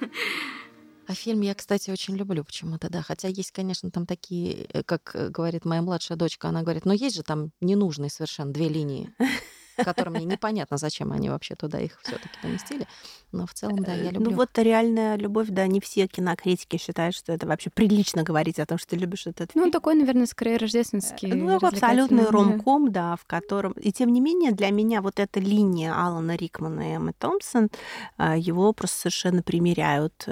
А 1.13 1.15
фильм 1.15 1.41
я, 1.41 1.54
кстати, 1.54 1.91
очень 1.91 2.15
люблю 2.15 2.43
почему-то, 2.43 2.89
да. 2.89 3.04
Хотя 3.04 3.28
есть, 3.28 3.52
конечно, 3.52 3.91
там 3.91 4.08
такие, 4.08 4.65
э, 4.73 4.82
как 4.82 5.12
э, 5.13 5.30
говорит 5.30 5.63
моя 5.63 5.84
младшая 5.84 6.17
дочка, 6.17 6.47
она 6.47 6.63
говорит, 6.63 6.86
но 6.86 6.93
есть 6.93 7.15
же 7.15 7.21
там 7.21 7.52
ненужные 7.62 8.10
совершенно 8.10 8.52
две 8.52 8.67
линии 8.67 9.13
которые 9.78 10.15
мне 10.15 10.26
непонятно, 10.26 10.78
зачем 10.78 11.12
они 11.12 11.30
вообще 11.30 11.54
туда 11.54 11.80
их 11.80 11.99
все-таки 12.02 12.36
поместили. 12.41 12.88
Но 13.32 13.45
в 13.45 13.54
целом, 13.54 13.84
да, 13.84 13.93
я 13.93 14.06
э, 14.06 14.06
ну 14.06 14.12
люблю. 14.13 14.32
Ну 14.32 14.38
вот 14.38 14.58
реальная 14.58 15.15
любовь, 15.17 15.49
да, 15.49 15.67
не 15.67 15.82
все 15.82 16.08
кинокритики 16.08 16.78
считают, 16.78 17.15
что 17.15 17.32
это 17.32 17.45
вообще 17.45 17.69
прилично 17.69 18.23
говорить 18.23 18.58
о 18.58 18.65
том, 18.65 18.80
что 18.80 18.89
ты 18.89 18.95
любишь 18.95 19.28
этот 19.28 19.52
фильм. 19.52 19.65
Ну, 19.65 19.71
такой, 19.71 19.93
наверное, 19.93 20.26
скорее 20.26 20.58
рождественский. 20.58 21.32
Ну, 21.32 21.58
абсолютный 21.58 22.26
ромком, 22.26 22.91
да, 22.91 23.17
в 23.17 23.26
котором... 23.26 23.73
И 23.73 23.91
тем 23.91 24.12
не 24.12 24.19
менее, 24.19 24.52
для 24.52 24.71
меня 24.71 25.04
вот 25.04 25.19
эта 25.19 25.39
линия 25.39 25.93
Алана 25.93 26.36
Рикмана 26.36 26.91
и 26.91 26.95
Эммы 26.95 27.13
Томпсон, 27.13 27.69
его 28.17 28.73
просто 28.73 29.02
совершенно 29.02 29.43
примеряют 29.43 30.28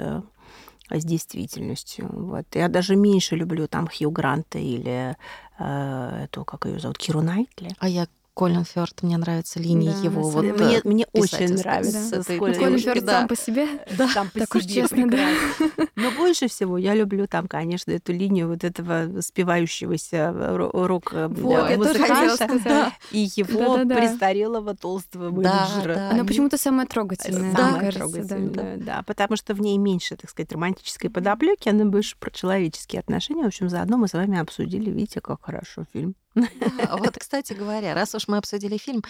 с 1.00 1.04
действительностью. 1.04 2.08
Вот. 2.12 2.46
Я 2.54 2.68
даже 2.68 2.96
меньше 2.96 3.36
люблю 3.36 3.66
там 3.68 3.88
Хью 3.88 4.10
Гранта 4.10 4.58
или 4.58 5.16
э, 5.58 6.24
эту, 6.24 6.44
как 6.44 6.66
ее 6.66 6.78
зовут, 6.78 6.98
Киру 6.98 7.22
Найтли. 7.22 7.70
А 7.78 7.88
я 7.88 8.06
Колин 8.34 8.64
Фёрд, 8.64 9.02
мне 9.02 9.18
нравятся 9.18 9.60
линии 9.60 9.90
да, 9.90 9.98
его. 9.98 10.22
Вот, 10.22 10.42
мне, 10.42 10.80
мне 10.84 11.06
очень 11.12 11.54
нравится. 11.54 12.24
Да. 12.26 12.38
Колин 12.38 12.78
Фёрд 12.78 13.04
да. 13.04 13.20
сам 13.20 13.28
по 13.28 13.36
себе, 13.36 13.66
да, 13.98 14.08
сам 14.08 14.30
по 14.30 14.40
так 14.40 14.54
себе 14.54 14.74
честно, 14.74 15.06
да. 15.06 15.28
Но 15.96 16.10
больше 16.12 16.48
всего 16.48 16.78
я 16.78 16.94
люблю 16.94 17.26
там, 17.26 17.46
конечно, 17.46 17.90
эту 17.90 18.14
линию 18.14 18.48
вот 18.48 18.64
этого 18.64 19.20
спевающегося 19.20 20.32
рок-музыканта 20.32 22.48
да. 22.64 22.92
и 23.10 23.18
его 23.36 23.76
да, 23.76 23.84
да, 23.84 23.86
да. 23.94 23.94
престарелого 23.96 24.74
толстого 24.74 25.30
менеджера. 25.30 25.94
Да, 25.94 25.94
да. 25.94 26.10
Она 26.12 26.24
почему-то 26.24 26.56
самая 26.56 26.86
трогательная. 26.86 27.54
Самая 27.54 27.80
кажется, 27.80 27.98
трогательная, 27.98 28.76
да. 28.78 28.84
да. 28.84 29.02
Потому 29.02 29.36
что 29.36 29.52
в 29.52 29.60
ней 29.60 29.76
меньше, 29.76 30.16
так 30.16 30.30
сказать, 30.30 30.50
романтической 30.52 31.10
подоплеки, 31.10 31.68
она 31.68 31.84
больше 31.84 32.16
про 32.18 32.30
человеческие 32.30 33.00
отношения. 33.00 33.42
В 33.42 33.48
общем, 33.48 33.68
заодно 33.68 33.98
мы 33.98 34.08
с 34.08 34.14
вами 34.14 34.38
обсудили, 34.38 34.90
видите, 34.90 35.20
как 35.20 35.44
хорошо 35.44 35.84
фильм. 35.92 36.14
А 36.34 36.96
вот, 36.96 37.16
кстати 37.18 37.52
говоря, 37.52 37.94
раз 37.94 38.14
уж 38.14 38.28
мы 38.28 38.38
обсудили 38.38 38.76
фильм, 38.76 39.02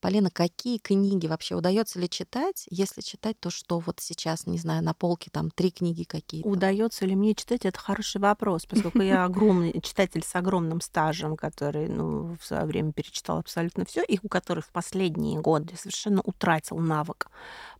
Полина, 0.00 0.30
какие 0.30 0.78
книги 0.78 1.26
вообще 1.26 1.54
удается 1.54 1.98
ли 1.98 2.08
читать? 2.08 2.66
Если 2.70 3.00
читать, 3.00 3.40
то 3.40 3.50
что 3.50 3.78
вот 3.78 4.00
сейчас, 4.00 4.46
не 4.46 4.58
знаю, 4.58 4.82
на 4.84 4.94
полке 4.94 5.30
там 5.32 5.50
три 5.50 5.70
книги 5.70 6.04
какие-то? 6.04 6.48
Удается 6.48 7.06
ли 7.06 7.16
мне 7.16 7.34
читать? 7.34 7.64
Это 7.64 7.78
хороший 7.78 8.20
вопрос, 8.20 8.66
поскольку 8.66 9.00
я 9.00 9.24
огромный 9.24 9.72
читатель 9.80 10.22
с 10.22 10.34
огромным 10.34 10.80
стажем, 10.80 11.36
который 11.36 11.88
ну, 11.88 12.36
в 12.38 12.44
свое 12.44 12.64
время 12.64 12.92
перечитал 12.92 13.38
абсолютно 13.38 13.84
все, 13.84 14.02
и 14.02 14.18
у 14.22 14.28
которых 14.28 14.66
в 14.66 14.70
последние 14.70 15.40
годы 15.40 15.74
совершенно 15.76 16.20
утратил 16.22 16.78
навык 16.78 17.28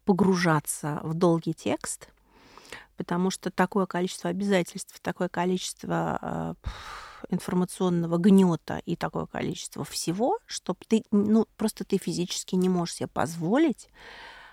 погружаться 0.05 1.01
в 1.03 1.15
долгий 1.15 1.53
текст, 1.53 2.09
потому 2.97 3.31
что 3.31 3.51
такое 3.51 3.87
количество 3.87 4.31
обязательств, 4.31 4.99
такое 5.01 5.29
количество 5.29 6.19
э, 6.23 6.55
информационного 7.31 8.19
гнета 8.19 8.81
и 8.85 8.97
такое 8.97 9.27
количество 9.27 9.85
всего, 9.85 10.39
что 10.47 10.77
ты, 10.89 11.03
ну, 11.11 11.47
просто 11.57 11.85
ты 11.85 11.99
физически 11.99 12.55
не 12.55 12.69
можешь 12.69 12.97
себе 12.97 13.09
позволить 13.09 13.89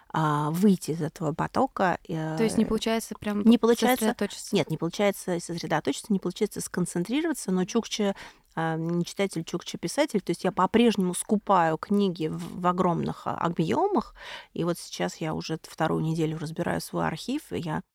а, 0.10 0.52
выйти 0.52 0.92
из 0.92 1.02
этого 1.02 1.34
потока. 1.34 1.98
Э, 2.08 2.38
То 2.38 2.44
есть 2.44 2.58
не 2.58 2.66
получается 2.66 3.16
прям 3.20 3.44
не 3.44 3.58
получается, 3.58 4.06
сосредоточиться? 4.06 4.56
Нет, 4.56 4.70
не 4.70 4.78
получается 4.78 5.40
сосредоточиться, 5.40 6.14
не 6.14 6.20
получается 6.20 6.62
сконцентрироваться, 6.62 7.52
но 7.52 7.66
Чукча 7.66 8.16
не 8.56 9.04
читатель, 9.04 9.44
Чукча 9.44 9.80
писатель, 9.80 10.22
то 10.22 10.30
есть 10.30 10.44
я 10.44 10.52
по-прежнему 10.52 11.16
скупаю 11.16 11.80
книги 11.80 12.28
в, 12.28 12.62
в 12.62 12.68
огромных 12.68 13.26
а, 13.26 13.36
объемах, 13.36 14.14
и 14.54 14.64
вот 14.64 14.78
сейчас 14.78 15.16
я 15.16 15.34
уже 15.34 15.58
вторую 15.64 16.04
неделю 16.04 16.38
разбираю 16.38 16.80
свой 16.80 17.08
архив, 17.08 17.52
и 17.52 17.58
я 17.58 17.82
Э, 17.82 17.93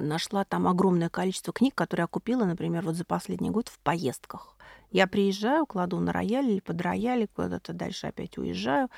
нашла 0.00 0.44
там 0.44 0.66
огромное 0.66 1.08
количество 1.08 1.52
книг, 1.52 1.74
которые 1.74 2.04
я 2.04 2.08
купила, 2.08 2.44
например, 2.44 2.84
вот 2.84 2.96
за 2.96 3.04
последний 3.04 3.50
год 3.50 3.68
в 3.68 3.78
поездках. 3.80 4.56
Я 4.90 5.06
приезжаю, 5.06 5.66
кладу 5.66 6.00
на 6.00 6.12
рояль 6.12 6.50
или 6.50 6.60
под 6.60 6.80
рояль, 6.80 7.28
куда-то 7.28 7.72
дальше 7.72 8.08
опять 8.08 8.38
уезжаю. 8.38 8.88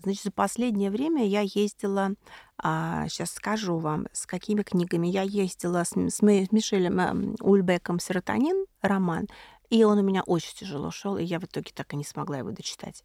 Значит, 0.00 0.24
за 0.24 0.30
последнее 0.30 0.90
время 0.90 1.26
я 1.26 1.40
ездила, 1.40 2.12
а, 2.56 3.08
сейчас 3.08 3.32
скажу 3.32 3.78
вам, 3.78 4.06
с 4.12 4.26
какими 4.26 4.62
книгами. 4.62 5.08
Я 5.08 5.22
ездила 5.22 5.82
с, 5.82 5.90
с, 5.90 6.18
с 6.18 6.22
Мишелем 6.22 7.36
Ульбеком 7.40 7.98
«Серотонин» 7.98 8.66
роман 8.80 9.26
И 9.70 9.82
он 9.82 9.98
у 9.98 10.02
меня 10.02 10.22
очень 10.22 10.54
тяжело 10.54 10.92
шел, 10.92 11.16
и 11.18 11.24
я 11.24 11.40
в 11.40 11.44
итоге 11.44 11.72
так 11.74 11.92
и 11.94 11.96
не 11.96 12.04
смогла 12.04 12.38
его 12.38 12.52
дочитать. 12.52 13.02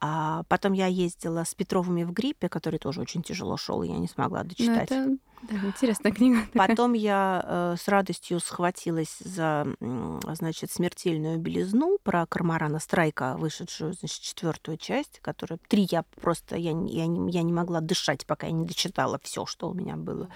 А 0.00 0.44
потом 0.44 0.72
я 0.72 0.86
ездила 0.86 1.42
с 1.42 1.54
Петровыми 1.54 2.04
в 2.04 2.12
гриппе, 2.12 2.48
который 2.48 2.78
тоже 2.78 3.00
очень 3.00 3.22
тяжело 3.22 3.56
шел, 3.56 3.82
и 3.82 3.88
я 3.88 3.98
не 3.98 4.08
смогла 4.08 4.44
дочитать. 4.44 4.90
Ну, 4.90 4.96
это 5.14 5.18
да, 5.42 5.56
интересная 5.56 6.12
книга. 6.12 6.46
Потом 6.52 6.92
я 6.92 7.42
э, 7.44 7.76
с 7.78 7.88
радостью 7.88 8.40
схватилась 8.40 9.18
за, 9.20 9.66
значит, 9.80 10.70
смертельную 10.70 11.38
белизну 11.38 11.98
про 12.02 12.26
Кармарана 12.26 12.78
Страйка, 12.78 13.36
вышедшую, 13.38 13.94
значит, 13.94 14.20
четвертую 14.20 14.76
часть, 14.76 15.20
которая 15.20 15.58
три 15.68 15.86
я 15.90 16.02
просто 16.20 16.56
я, 16.56 16.70
я, 16.70 17.06
не, 17.06 17.30
я 17.30 17.42
не 17.42 17.52
могла 17.52 17.80
дышать, 17.80 18.26
пока 18.26 18.46
я 18.46 18.52
не 18.52 18.66
дочитала 18.66 19.18
все, 19.22 19.46
что 19.46 19.70
у 19.70 19.74
меня 19.74 19.96
было 19.96 20.28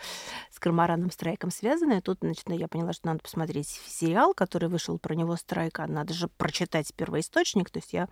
с 0.50 0.58
Кармараном 0.58 1.10
Страйком 1.10 1.50
связано. 1.50 1.94
И 1.94 2.00
тут, 2.00 2.18
значит, 2.22 2.44
я 2.48 2.68
поняла, 2.68 2.92
что 2.92 3.06
надо 3.08 3.20
посмотреть 3.20 3.80
сериал, 3.86 4.34
который 4.34 4.68
вышел 4.68 4.98
про 4.98 5.14
него 5.14 5.36
Страйка. 5.36 5.86
Надо 5.86 6.14
же 6.14 6.28
прочитать 6.28 6.94
первоисточник. 6.94 7.70
То 7.70 7.78
есть 7.78 7.92
я 7.92 8.08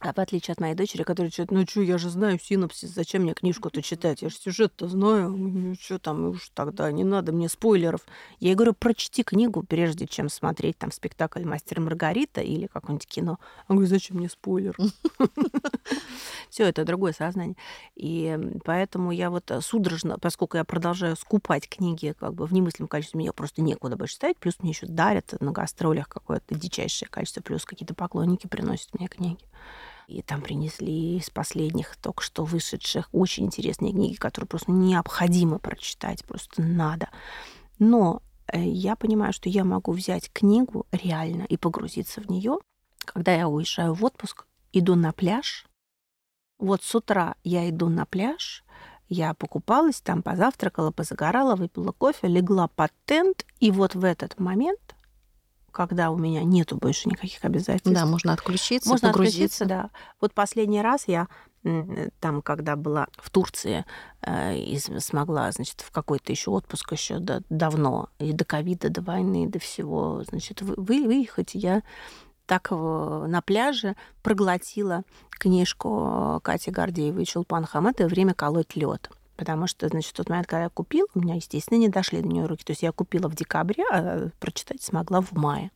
а 0.00 0.12
в 0.12 0.18
отличие 0.18 0.52
от 0.52 0.60
моей 0.60 0.74
дочери, 0.74 1.02
которая 1.02 1.30
говорит, 1.30 1.50
ну 1.50 1.66
что, 1.68 1.80
я 1.80 1.98
же 1.98 2.08
знаю 2.08 2.38
синопсис, 2.38 2.90
зачем 2.90 3.22
мне 3.22 3.34
книжку-то 3.34 3.82
читать? 3.82 4.22
Я 4.22 4.28
же 4.28 4.36
сюжет-то 4.36 4.86
знаю, 4.86 5.30
ну 5.30 5.74
что 5.74 5.98
там, 5.98 6.28
уж 6.28 6.50
тогда 6.54 6.90
не 6.92 7.02
надо 7.02 7.32
мне 7.32 7.48
спойлеров. 7.48 8.02
Я 8.38 8.50
ей 8.50 8.54
говорю, 8.54 8.74
прочти 8.74 9.24
книгу, 9.24 9.64
прежде 9.64 10.06
чем 10.06 10.28
смотреть 10.28 10.78
там 10.78 10.92
спектакль 10.92 11.44
«Мастер 11.44 11.80
Маргарита» 11.80 12.40
или 12.40 12.66
какое-нибудь 12.66 13.08
кино. 13.08 13.38
Она 13.66 13.76
говорит, 13.76 13.90
зачем 13.90 14.18
мне 14.18 14.28
спойлер? 14.28 14.76
Все 16.48 16.64
это 16.64 16.84
другое 16.84 17.12
сознание. 17.12 17.56
И 17.96 18.38
поэтому 18.64 19.10
я 19.10 19.30
вот 19.30 19.50
судорожно, 19.62 20.18
поскольку 20.18 20.56
я 20.56 20.64
продолжаю 20.64 21.16
скупать 21.16 21.68
книги 21.68 22.14
как 22.18 22.34
бы 22.34 22.46
в 22.46 22.52
немыслимом 22.52 22.88
количестве, 22.88 23.18
мне 23.18 23.32
просто 23.32 23.62
некуда 23.62 23.96
больше 23.96 24.14
ставить, 24.14 24.36
плюс 24.36 24.54
мне 24.60 24.70
еще 24.70 24.86
дарят 24.86 25.34
на 25.40 25.50
гастролях 25.50 26.08
какое-то 26.08 26.54
дичайшее 26.54 27.08
количество, 27.08 27.42
плюс 27.42 27.64
какие-то 27.64 27.94
поклонники 27.94 28.46
приносят 28.46 28.94
мне 28.94 29.08
книги. 29.08 29.38
И 30.08 30.22
там 30.22 30.40
принесли 30.40 31.18
из 31.18 31.28
последних 31.28 31.96
только 31.96 32.22
что 32.22 32.44
вышедших 32.46 33.10
очень 33.12 33.44
интересные 33.44 33.92
книги, 33.92 34.14
которые 34.14 34.48
просто 34.48 34.72
необходимо 34.72 35.58
прочитать, 35.58 36.24
просто 36.24 36.62
надо. 36.62 37.10
Но 37.78 38.22
э, 38.46 38.58
я 38.58 38.96
понимаю, 38.96 39.34
что 39.34 39.50
я 39.50 39.64
могу 39.64 39.92
взять 39.92 40.32
книгу 40.32 40.86
реально 40.92 41.42
и 41.42 41.58
погрузиться 41.58 42.22
в 42.22 42.30
нее, 42.30 42.56
когда 43.04 43.34
я 43.34 43.48
уезжаю 43.48 43.92
в 43.92 44.02
отпуск, 44.02 44.46
иду 44.72 44.94
на 44.94 45.12
пляж. 45.12 45.66
Вот 46.58 46.82
с 46.82 46.94
утра 46.94 47.34
я 47.44 47.68
иду 47.68 47.90
на 47.90 48.06
пляж, 48.06 48.64
я 49.10 49.34
покупалась 49.34 50.00
там, 50.00 50.22
позавтракала, 50.22 50.90
позагорала, 50.90 51.54
выпила 51.54 51.92
кофе, 51.92 52.28
легла 52.28 52.68
под 52.68 52.92
тент, 53.04 53.44
и 53.60 53.70
вот 53.70 53.94
в 53.94 54.04
этот 54.04 54.40
момент 54.40 54.96
когда 55.78 56.10
у 56.10 56.18
меня 56.18 56.42
нету 56.42 56.76
больше 56.76 57.08
никаких 57.08 57.44
обязательств. 57.44 57.88
Да, 57.88 58.04
можно 58.04 58.32
отключиться, 58.32 58.88
можно 58.88 59.12
погрузиться. 59.12 59.64
отключиться, 59.64 59.64
да. 59.66 59.90
Вот 60.20 60.34
последний 60.34 60.82
раз 60.82 61.06
я 61.06 61.28
там, 62.18 62.42
когда 62.42 62.74
была 62.74 63.06
в 63.16 63.30
Турции, 63.30 63.84
э, 64.22 64.56
и 64.56 64.76
смогла, 64.78 65.52
значит, 65.52 65.80
в 65.82 65.92
какой-то 65.92 66.32
еще 66.32 66.50
отпуск 66.50 66.92
еще 66.92 67.20
да, 67.20 67.42
давно, 67.48 68.08
и 68.18 68.32
до 68.32 68.44
ковида, 68.44 68.88
до 68.90 69.02
войны, 69.02 69.48
до 69.48 69.60
всего, 69.60 70.24
значит, 70.28 70.62
вы, 70.62 71.04
выехать, 71.04 71.50
я 71.54 71.82
так 72.46 72.70
на 72.70 73.40
пляже 73.44 73.94
проглотила 74.22 75.02
книжку 75.30 76.40
Кати 76.42 76.70
Гордеевой 76.72 77.22
и 77.22 77.26
Чулпан 77.26 77.66
Хамата 77.66 78.06
«Время 78.08 78.34
колоть 78.34 78.74
лед». 78.74 79.10
Потому 79.38 79.68
что, 79.68 79.86
значит, 79.88 80.10
в 80.10 80.14
тот 80.14 80.28
момент, 80.28 80.48
когда 80.48 80.64
я 80.64 80.68
купила, 80.68 81.06
у 81.14 81.20
меня, 81.20 81.36
естественно, 81.36 81.78
не 81.78 81.88
дошли 81.88 82.20
до 82.20 82.26
нее 82.26 82.44
руки. 82.46 82.64
То 82.64 82.72
есть 82.72 82.82
я 82.82 82.90
купила 82.90 83.28
в 83.28 83.36
декабре, 83.36 83.84
а 83.90 84.30
прочитать 84.40 84.82
смогла 84.82 85.20
в 85.20 85.32
мае. 85.32 85.70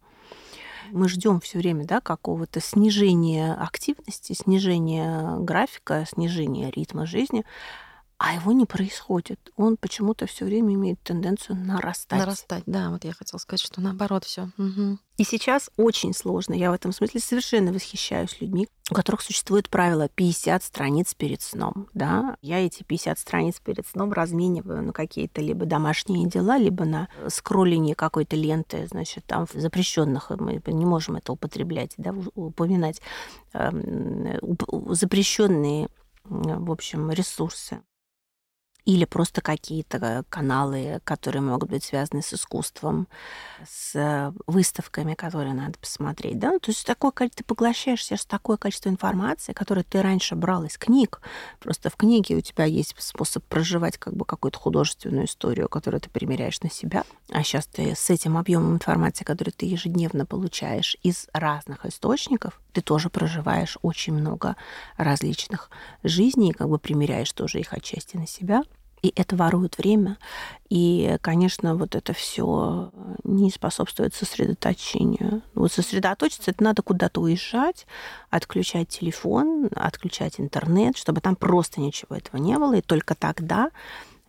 Мы 0.90 1.08
ждем 1.08 1.38
все 1.40 1.58
время 1.58 1.86
да, 1.86 2.00
какого-то 2.00 2.60
снижения 2.60 3.54
активности, 3.54 4.32
снижения 4.32 5.36
графика, 5.38 6.04
снижения 6.08 6.72
ритма 6.72 7.06
жизни 7.06 7.44
а 8.24 8.34
его 8.34 8.52
не 8.52 8.66
происходит. 8.66 9.50
Он 9.56 9.76
почему-то 9.76 10.26
все 10.26 10.44
время 10.44 10.74
имеет 10.74 11.02
тенденцию 11.02 11.56
нарастать. 11.56 12.20
Нарастать, 12.20 12.62
да, 12.66 12.90
вот 12.90 13.04
я 13.04 13.12
хотела 13.12 13.40
сказать, 13.40 13.60
что 13.60 13.80
наоборот 13.80 14.22
все. 14.24 14.48
Угу. 14.58 14.98
И 15.16 15.24
сейчас 15.24 15.70
очень 15.76 16.14
сложно. 16.14 16.54
Я 16.54 16.70
в 16.70 16.74
этом 16.74 16.92
смысле 16.92 17.18
совершенно 17.18 17.72
восхищаюсь 17.72 18.40
людьми, 18.40 18.68
у 18.92 18.94
которых 18.94 19.22
существует 19.22 19.68
правило 19.68 20.08
50 20.08 20.62
страниц 20.62 21.14
перед 21.14 21.42
сном. 21.42 21.88
Да? 21.94 22.36
Я 22.42 22.64
эти 22.64 22.84
50 22.84 23.18
страниц 23.18 23.58
перед 23.58 23.88
сном 23.88 24.12
размениваю 24.12 24.84
на 24.84 24.92
какие-то 24.92 25.40
либо 25.40 25.66
домашние 25.66 26.28
дела, 26.28 26.58
либо 26.58 26.84
на 26.84 27.08
скроллинге 27.26 27.96
какой-то 27.96 28.36
ленты, 28.36 28.86
значит, 28.86 29.24
там 29.26 29.46
запрещенных, 29.52 30.30
мы 30.30 30.62
не 30.64 30.86
можем 30.86 31.16
это 31.16 31.32
употреблять, 31.32 31.94
да, 31.96 32.14
упоминать, 32.36 33.02
эм, 33.52 34.38
запрещенные 34.90 35.88
в 36.24 36.70
общем, 36.70 37.10
ресурсы 37.10 37.82
или 38.84 39.04
просто 39.04 39.40
какие-то 39.40 40.24
каналы, 40.28 41.00
которые 41.04 41.42
могут 41.42 41.70
быть 41.70 41.84
связаны 41.84 42.22
с 42.22 42.34
искусством, 42.34 43.06
с 43.68 44.32
выставками, 44.46 45.14
которые 45.14 45.54
надо 45.54 45.78
посмотреть. 45.78 46.38
Да? 46.38 46.58
То 46.58 46.70
есть 46.70 46.84
такое, 46.84 47.12
ты 47.12 47.44
поглощаешь 47.44 48.04
сейчас 48.04 48.24
такое 48.24 48.56
количество 48.56 48.88
информации, 48.88 49.52
которое 49.52 49.84
ты 49.84 50.02
раньше 50.02 50.34
брал 50.34 50.64
из 50.64 50.78
книг. 50.78 51.20
Просто 51.60 51.90
в 51.90 51.96
книге 51.96 52.36
у 52.36 52.40
тебя 52.40 52.64
есть 52.64 52.94
способ 52.98 53.44
проживать 53.44 53.98
как 53.98 54.14
бы 54.14 54.24
какую-то 54.24 54.58
художественную 54.58 55.26
историю, 55.26 55.68
которую 55.68 56.00
ты 56.00 56.10
примеряешь 56.10 56.60
на 56.62 56.70
себя. 56.70 57.04
А 57.30 57.44
сейчас 57.44 57.66
ты 57.66 57.94
с 57.94 58.10
этим 58.10 58.36
объемом 58.36 58.74
информации, 58.74 59.24
который 59.24 59.50
ты 59.50 59.66
ежедневно 59.66 60.26
получаешь 60.26 60.96
из 61.02 61.28
разных 61.32 61.86
источников, 61.86 62.60
ты 62.72 62.80
тоже 62.80 63.10
проживаешь 63.10 63.78
очень 63.82 64.14
много 64.14 64.56
различных 64.96 65.70
жизней, 66.02 66.52
как 66.52 66.68
бы 66.68 66.78
примеряешь 66.78 67.32
тоже 67.32 67.60
их 67.60 67.72
отчасти 67.72 68.16
на 68.16 68.26
себя 68.26 68.64
и 69.02 69.12
это 69.16 69.36
ворует 69.36 69.78
время. 69.78 70.16
И, 70.68 71.18
конечно, 71.20 71.74
вот 71.74 71.94
это 71.94 72.12
все 72.12 72.90
не 73.24 73.50
способствует 73.50 74.14
сосредоточению. 74.14 75.42
Вот 75.54 75.72
сосредоточиться 75.72 76.52
это 76.52 76.62
надо 76.62 76.82
куда-то 76.82 77.20
уезжать, 77.20 77.86
отключать 78.30 78.88
телефон, 78.88 79.68
отключать 79.74 80.38
интернет, 80.38 80.96
чтобы 80.96 81.20
там 81.20 81.36
просто 81.36 81.80
ничего 81.80 82.16
этого 82.16 82.40
не 82.40 82.56
было. 82.58 82.74
И 82.74 82.80
только 82.80 83.14
тогда 83.16 83.70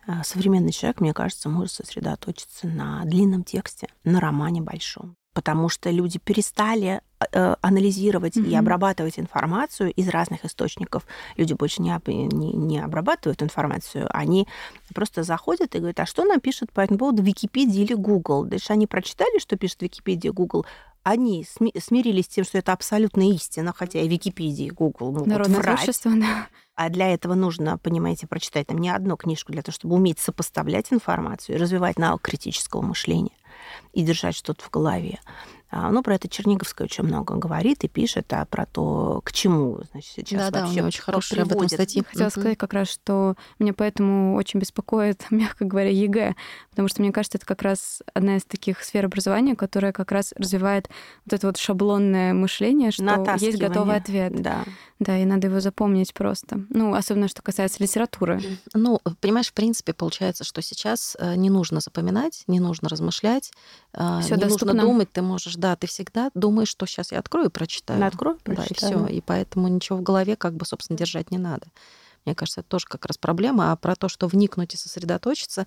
а, 0.06 0.24
современный 0.24 0.72
человек, 0.72 1.00
мне 1.00 1.14
кажется, 1.14 1.48
может 1.48 1.72
сосредоточиться 1.72 2.66
на 2.66 3.04
длинном 3.04 3.44
тексте, 3.44 3.88
на 4.02 4.20
романе 4.20 4.60
большом 4.60 5.16
потому 5.34 5.68
что 5.68 5.90
люди 5.90 6.18
перестали 6.18 7.00
э, 7.13 7.13
анализировать 7.32 8.36
mm-hmm. 8.36 8.50
и 8.50 8.54
обрабатывать 8.54 9.18
информацию 9.18 9.92
из 9.92 10.08
разных 10.08 10.44
источников. 10.44 11.06
Люди 11.36 11.54
больше 11.54 11.82
не, 11.82 11.94
не, 12.06 12.52
не 12.52 12.78
обрабатывают 12.80 13.42
информацию, 13.42 14.08
они 14.10 14.46
просто 14.94 15.22
заходят 15.22 15.74
и 15.74 15.78
говорят, 15.78 16.00
а 16.00 16.06
что 16.06 16.24
нам 16.24 16.40
пишет 16.40 16.72
по 16.72 16.80
этому 16.80 16.98
поводу 16.98 17.22
Википедия 17.22 17.84
или 17.84 17.94
Google? 17.94 18.44
Дальше 18.44 18.72
они 18.72 18.86
прочитали, 18.86 19.38
что 19.38 19.56
пишет 19.56 19.82
Википедия, 19.82 20.32
Google, 20.32 20.66
они 21.04 21.46
смирились 21.46 22.24
с 22.24 22.28
тем, 22.28 22.44
что 22.44 22.58
это 22.58 22.72
абсолютная 22.72 23.26
истина, 23.26 23.74
хотя 23.76 24.00
и 24.00 24.08
Википедия, 24.08 24.68
и 24.68 24.70
Google 24.70 25.12
могут 25.12 25.26
Народное 25.26 25.60
врать. 25.60 25.76
творчество, 25.76 26.10
да. 26.12 26.48
А 26.76 26.88
для 26.88 27.12
этого 27.12 27.34
нужно, 27.34 27.78
понимаете, 27.78 28.26
прочитать 28.26 28.66
там 28.66 28.78
не 28.78 28.88
одну 28.88 29.16
книжку 29.16 29.52
для 29.52 29.62
того, 29.62 29.74
чтобы 29.74 29.94
уметь 29.94 30.18
сопоставлять 30.18 30.92
информацию 30.92 31.56
и 31.56 31.58
развивать 31.58 31.98
навык 31.98 32.22
критического 32.22 32.80
мышления 32.80 33.36
и 33.92 34.02
держать 34.02 34.34
что-то 34.34 34.64
в 34.64 34.70
голове. 34.70 35.20
А, 35.70 35.90
ну, 35.90 36.02
про 36.02 36.14
это 36.14 36.28
Черниговская 36.28 36.86
очень 36.86 37.04
много 37.04 37.34
говорит 37.36 37.82
и 37.84 37.88
пишет, 37.88 38.32
а 38.32 38.44
про 38.44 38.66
то, 38.66 39.20
к 39.24 39.32
чему 39.32 39.80
значит, 39.90 40.12
сейчас 40.14 40.50
да, 40.50 40.62
вообще 40.62 40.82
да, 40.82 40.86
очень 40.86 41.02
хорошая 41.02 41.42
об 41.42 41.52
этом 41.52 41.68
статья. 41.68 42.02
Хотела 42.04 42.28
сказать 42.28 42.58
как 42.58 42.72
раз, 42.72 42.88
что 42.88 43.34
меня 43.58 43.72
поэтому 43.74 44.36
очень 44.36 44.60
беспокоит, 44.60 45.26
мягко 45.30 45.64
говоря, 45.64 45.90
ЕГЭ, 45.90 46.34
потому 46.70 46.88
что 46.88 47.02
мне 47.02 47.12
кажется, 47.12 47.38
это 47.38 47.46
как 47.46 47.62
раз 47.62 48.02
одна 48.12 48.36
из 48.36 48.44
таких 48.44 48.84
сфер 48.84 49.06
образования, 49.06 49.56
которая 49.56 49.92
как 49.92 50.12
раз 50.12 50.32
развивает 50.36 50.88
вот 51.24 51.34
это 51.34 51.46
вот 51.48 51.56
шаблонное 51.56 52.34
мышление, 52.34 52.90
что 52.90 53.24
есть 53.38 53.58
готовый 53.58 53.96
ответ. 53.96 54.40
Да. 54.40 54.64
Да, 55.00 55.18
и 55.18 55.24
надо 55.24 55.48
его 55.48 55.60
запомнить 55.60 56.14
просто. 56.14 56.64
Ну, 56.70 56.94
особенно, 56.94 57.28
что 57.28 57.42
касается 57.42 57.82
литературы. 57.82 58.40
Ну, 58.74 59.00
понимаешь, 59.20 59.48
в 59.48 59.52
принципе, 59.52 59.92
получается, 59.92 60.44
что 60.44 60.62
сейчас 60.62 61.16
э, 61.18 61.34
не 61.34 61.50
нужно 61.50 61.80
запоминать, 61.80 62.44
не 62.46 62.60
нужно 62.60 62.88
размышлять, 62.88 63.50
э, 63.92 64.20
Всё 64.22 64.36
не 64.36 64.40
доступно. 64.40 64.72
нужно 64.72 64.88
думать, 64.88 65.12
ты 65.12 65.20
можешь 65.20 65.56
да, 65.64 65.76
ты 65.76 65.86
всегда 65.86 66.30
думаешь, 66.34 66.68
что 66.68 66.84
сейчас 66.84 67.10
я 67.10 67.18
открою 67.18 67.46
и 67.46 67.50
прочитаю. 67.50 67.98
Да, 67.98 68.08
открою, 68.08 68.38
прочитаю. 68.44 68.98
Да, 68.98 69.04
и 69.04 69.06
все. 69.06 69.16
И 69.16 69.20
поэтому 69.22 69.66
ничего 69.68 69.96
в 69.96 70.02
голове, 70.02 70.36
как 70.36 70.54
бы, 70.54 70.66
собственно, 70.66 70.98
держать 70.98 71.30
не 71.30 71.38
надо. 71.38 71.68
Мне 72.26 72.34
кажется, 72.34 72.60
это 72.60 72.68
тоже 72.68 72.84
как 72.86 73.06
раз 73.06 73.16
проблема. 73.16 73.72
А 73.72 73.76
про 73.76 73.96
то, 73.96 74.10
что 74.10 74.26
вникнуть 74.26 74.74
и 74.74 74.76
сосредоточиться, 74.76 75.66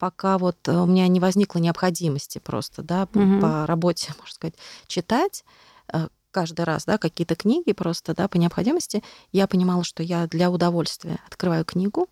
пока 0.00 0.38
вот 0.38 0.56
э, 0.66 0.76
у 0.76 0.86
меня 0.86 1.06
не 1.06 1.20
возникло 1.20 1.60
необходимости 1.60 2.40
просто, 2.40 2.82
да, 2.82 3.04
угу. 3.14 3.40
по 3.40 3.66
работе, 3.66 4.12
можно 4.18 4.34
сказать, 4.34 4.56
читать 4.88 5.44
э, 5.92 6.08
каждый 6.32 6.64
раз, 6.64 6.84
да, 6.84 6.98
какие-то 6.98 7.36
книги 7.36 7.70
просто, 7.72 8.16
да, 8.16 8.26
по 8.26 8.38
необходимости, 8.38 9.04
я 9.30 9.46
понимала, 9.46 9.84
что 9.84 10.02
я 10.02 10.26
для 10.26 10.50
удовольствия 10.50 11.20
открываю 11.28 11.64
книгу, 11.64 12.08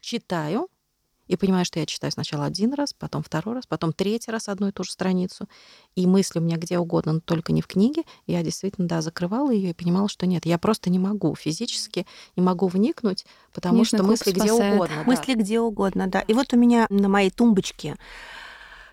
читаю, 0.00 0.68
и 1.28 1.36
понимаю, 1.36 1.64
что 1.64 1.78
я 1.78 1.86
читаю 1.86 2.12
сначала 2.12 2.44
один 2.44 2.74
раз, 2.74 2.92
потом 2.92 3.22
второй 3.22 3.54
раз, 3.54 3.66
потом 3.66 3.92
третий 3.92 4.30
раз 4.30 4.48
одну 4.48 4.68
и 4.68 4.72
ту 4.72 4.84
же 4.84 4.90
страницу, 4.90 5.48
и 5.94 6.06
мысли 6.06 6.38
у 6.38 6.42
меня 6.42 6.56
где 6.56 6.78
угодно, 6.78 7.12
но 7.14 7.20
только 7.20 7.52
не 7.52 7.62
в 7.62 7.66
книге, 7.66 8.02
я 8.26 8.42
действительно, 8.42 8.88
да, 8.88 9.00
закрывала 9.00 9.50
ее 9.50 9.70
и 9.70 9.74
понимала, 9.74 10.08
что 10.08 10.26
нет, 10.26 10.46
я 10.46 10.58
просто 10.58 10.90
не 10.90 10.98
могу 10.98 11.34
физически, 11.34 12.06
не 12.36 12.42
могу 12.42 12.66
вникнуть, 12.66 13.24
потому 13.52 13.76
Книжный 13.76 13.98
что 13.98 14.06
мысли 14.06 14.32
где 14.32 14.52
угодно. 14.52 14.96
да. 14.96 15.02
Мысли 15.04 15.34
где 15.34 15.60
угодно, 15.60 16.06
да. 16.06 16.20
И 16.20 16.34
вот 16.34 16.52
у 16.52 16.56
меня 16.56 16.86
на 16.90 17.08
моей 17.08 17.30
тумбочке, 17.30 17.96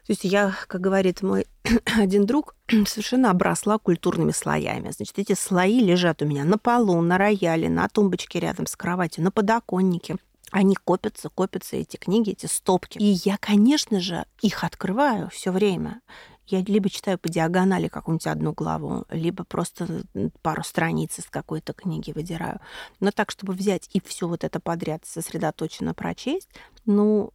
то 0.10 0.14
есть 0.14 0.24
я, 0.24 0.56
как 0.68 0.82
говорит 0.82 1.22
мой 1.22 1.46
один 1.98 2.26
друг, 2.26 2.56
совершенно 2.88 3.30
обросла 3.30 3.78
культурными 3.78 4.32
слоями. 4.32 4.90
Значит, 4.90 5.20
эти 5.20 5.34
слои 5.34 5.80
лежат 5.82 6.24
у 6.24 6.26
меня 6.26 6.46
на 6.46 6.58
полу, 6.58 7.00
на 7.02 7.20
рояле, 7.20 7.70
на 7.70 7.88
тумбочке 7.88 8.40
рядом 8.40 8.66
с 8.66 8.76
кроватью, 8.76 9.24
на 9.24 9.30
подоконнике. 9.30 10.18
Они 10.52 10.76
копятся, 10.76 11.30
копятся, 11.30 11.76
эти 11.76 11.97
книги, 11.97 12.32
эти 12.32 12.45
стопки. 12.45 12.97
И 12.97 13.20
я, 13.24 13.38
конечно 13.38 14.00
же, 14.00 14.26
их 14.41 14.64
открываю 14.64 15.30
все 15.30 15.52
время. 15.52 16.02
Я 16.47 16.62
либо 16.62 16.89
читаю 16.89 17.20
по 17.20 17.30
диагонали 17.30 17.88
какую-нибудь 17.88 18.26
одну 18.26 18.54
главу, 18.54 19.06
либо 19.10 19.43
просто 19.43 20.04
пару 20.41 20.64
страниц 20.64 21.20
из 21.20 21.26
какой-то 21.26 21.74
книги 21.74 22.12
выдираю. 22.12 22.60
Но 23.00 23.12
так, 23.12 23.30
чтобы 23.30 23.54
взять 23.54 23.88
и 23.93 24.02
все 24.02 24.28
вот 24.28 24.43
это 24.43 24.60
подряд 24.60 25.06
сосредоточенно 25.06 25.93
прочесть, 25.93 26.50
ну, 26.86 27.34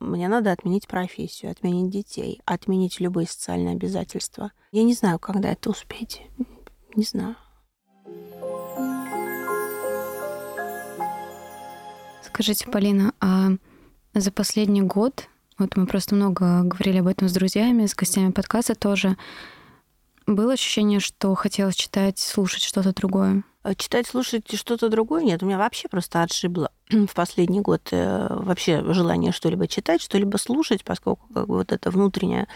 мне 0.00 0.28
надо 0.28 0.52
отменить 0.52 0.86
профессию, 0.86 1.50
отменить 1.50 1.90
детей, 1.90 2.42
отменить 2.44 3.00
любые 3.00 3.26
социальные 3.26 3.72
обязательства. 3.74 4.52
Я 4.70 4.82
не 4.82 4.92
знаю, 4.92 5.18
когда 5.18 5.50
это 5.50 5.70
успеть. 5.70 6.22
Не 6.94 7.04
знаю. 7.04 7.36
Скажите, 12.36 12.68
Полина, 12.68 13.14
а 13.18 13.52
за 14.12 14.30
последний 14.30 14.82
год, 14.82 15.26
вот 15.56 15.74
мы 15.78 15.86
просто 15.86 16.14
много 16.14 16.64
говорили 16.64 16.98
об 16.98 17.06
этом 17.06 17.30
с 17.30 17.32
друзьями, 17.32 17.86
с 17.86 17.94
гостями 17.94 18.30
подкаста 18.30 18.74
тоже, 18.74 19.16
было 20.26 20.52
ощущение, 20.52 21.00
что 21.00 21.34
хотелось 21.34 21.76
читать, 21.76 22.18
слушать 22.18 22.62
что-то 22.62 22.92
другое? 22.92 23.42
Э, 23.66 23.74
Читать, 23.74 24.06
слушать 24.06 24.56
что-то 24.56 24.88
другое 24.88 25.24
нет. 25.24 25.42
У 25.42 25.46
меня 25.46 25.58
вообще 25.58 25.88
просто 25.88 26.22
отшибло 26.22 26.70
в 26.90 27.12
последний 27.14 27.60
год 27.60 27.88
э, 27.90 28.26
вообще 28.30 28.82
желание 28.92 29.32
что-либо 29.32 29.66
читать, 29.66 30.00
что-либо 30.00 30.36
слушать, 30.36 30.84
поскольку 30.84 31.26
как 31.34 31.48
бы, 31.48 31.56
вот 31.56 31.72
эта 31.72 31.90
внутренняя 31.90 32.46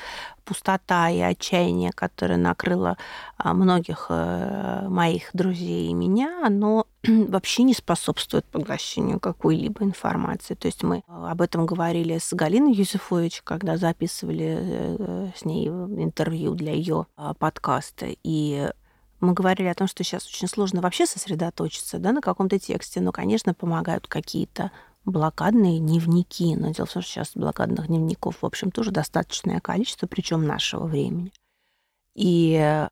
пустота 0.44 1.10
и 1.10 1.20
отчаяние, 1.20 1.92
которое 1.92 2.36
накрыло 2.36 2.96
а, 3.36 3.54
многих 3.54 4.06
э, 4.08 4.86
моих 4.88 5.30
друзей 5.32 5.90
и 5.90 5.94
меня, 5.94 6.46
оно 6.46 6.86
вообще 7.06 7.64
не 7.64 7.74
способствует 7.74 8.44
поглощению 8.46 9.18
какой-либо 9.18 9.82
информации. 9.84 10.54
То 10.54 10.66
есть 10.66 10.82
мы 10.84 11.02
об 11.08 11.40
этом 11.42 11.66
говорили 11.66 12.18
с 12.18 12.32
Галиной 12.32 12.72
Юзефович, 12.72 13.42
когда 13.42 13.76
записывали 13.76 15.32
с 15.36 15.44
ней 15.44 15.68
интервью 15.68 16.54
для 16.54 16.72
ее 16.72 17.06
подкаста. 17.38 18.06
И 18.22 18.70
мы 19.20 19.32
говорили 19.32 19.68
о 19.68 19.74
том, 19.74 19.86
что 19.86 20.02
сейчас 20.02 20.26
очень 20.26 20.48
сложно 20.48 20.80
вообще 20.80 21.06
сосредоточиться 21.06 21.98
да, 21.98 22.12
на 22.12 22.20
каком-то 22.20 22.58
тексте, 22.58 23.00
но, 23.00 23.12
конечно, 23.12 23.54
помогают 23.54 24.06
какие-то 24.06 24.70
блокадные 25.04 25.78
дневники. 25.78 26.56
Но 26.56 26.70
дело 26.70 26.86
в 26.86 26.92
том, 26.92 27.02
что 27.02 27.10
сейчас 27.10 27.32
блокадных 27.34 27.86
дневников, 27.86 28.42
в 28.42 28.46
общем, 28.46 28.70
тоже 28.70 28.90
достаточное 28.90 29.60
количество, 29.60 30.06
причем 30.06 30.46
нашего 30.46 30.86
времени. 30.86 31.32
И 32.14 32.86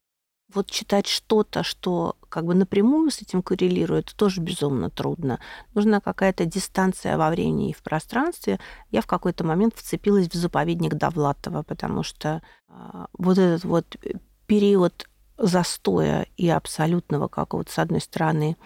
вот 0.52 0.70
читать 0.70 1.06
что-то, 1.06 1.62
что 1.62 2.16
как 2.28 2.44
бы 2.46 2.54
напрямую 2.54 3.10
с 3.10 3.20
этим 3.20 3.42
коррелирует, 3.42 4.14
тоже 4.16 4.40
безумно 4.40 4.90
трудно. 4.90 5.40
Нужна 5.74 6.00
какая-то 6.00 6.46
дистанция 6.46 7.16
во 7.18 7.30
времени 7.30 7.70
и 7.70 7.74
в 7.74 7.82
пространстве. 7.82 8.58
Я 8.90 9.02
в 9.02 9.06
какой-то 9.06 9.44
момент 9.44 9.74
вцепилась 9.76 10.28
в 10.28 10.34
заповедник 10.34 10.94
Довлатова, 10.94 11.62
потому 11.62 12.02
что 12.02 12.42
а, 12.68 13.08
вот 13.12 13.38
этот 13.38 13.64
вот 13.64 13.96
период 14.46 15.07
застоя 15.38 16.26
и 16.36 16.48
абсолютного 16.48 17.28
какого-то, 17.28 17.72
с 17.72 17.78
одной 17.78 18.00
стороны, 18.00 18.56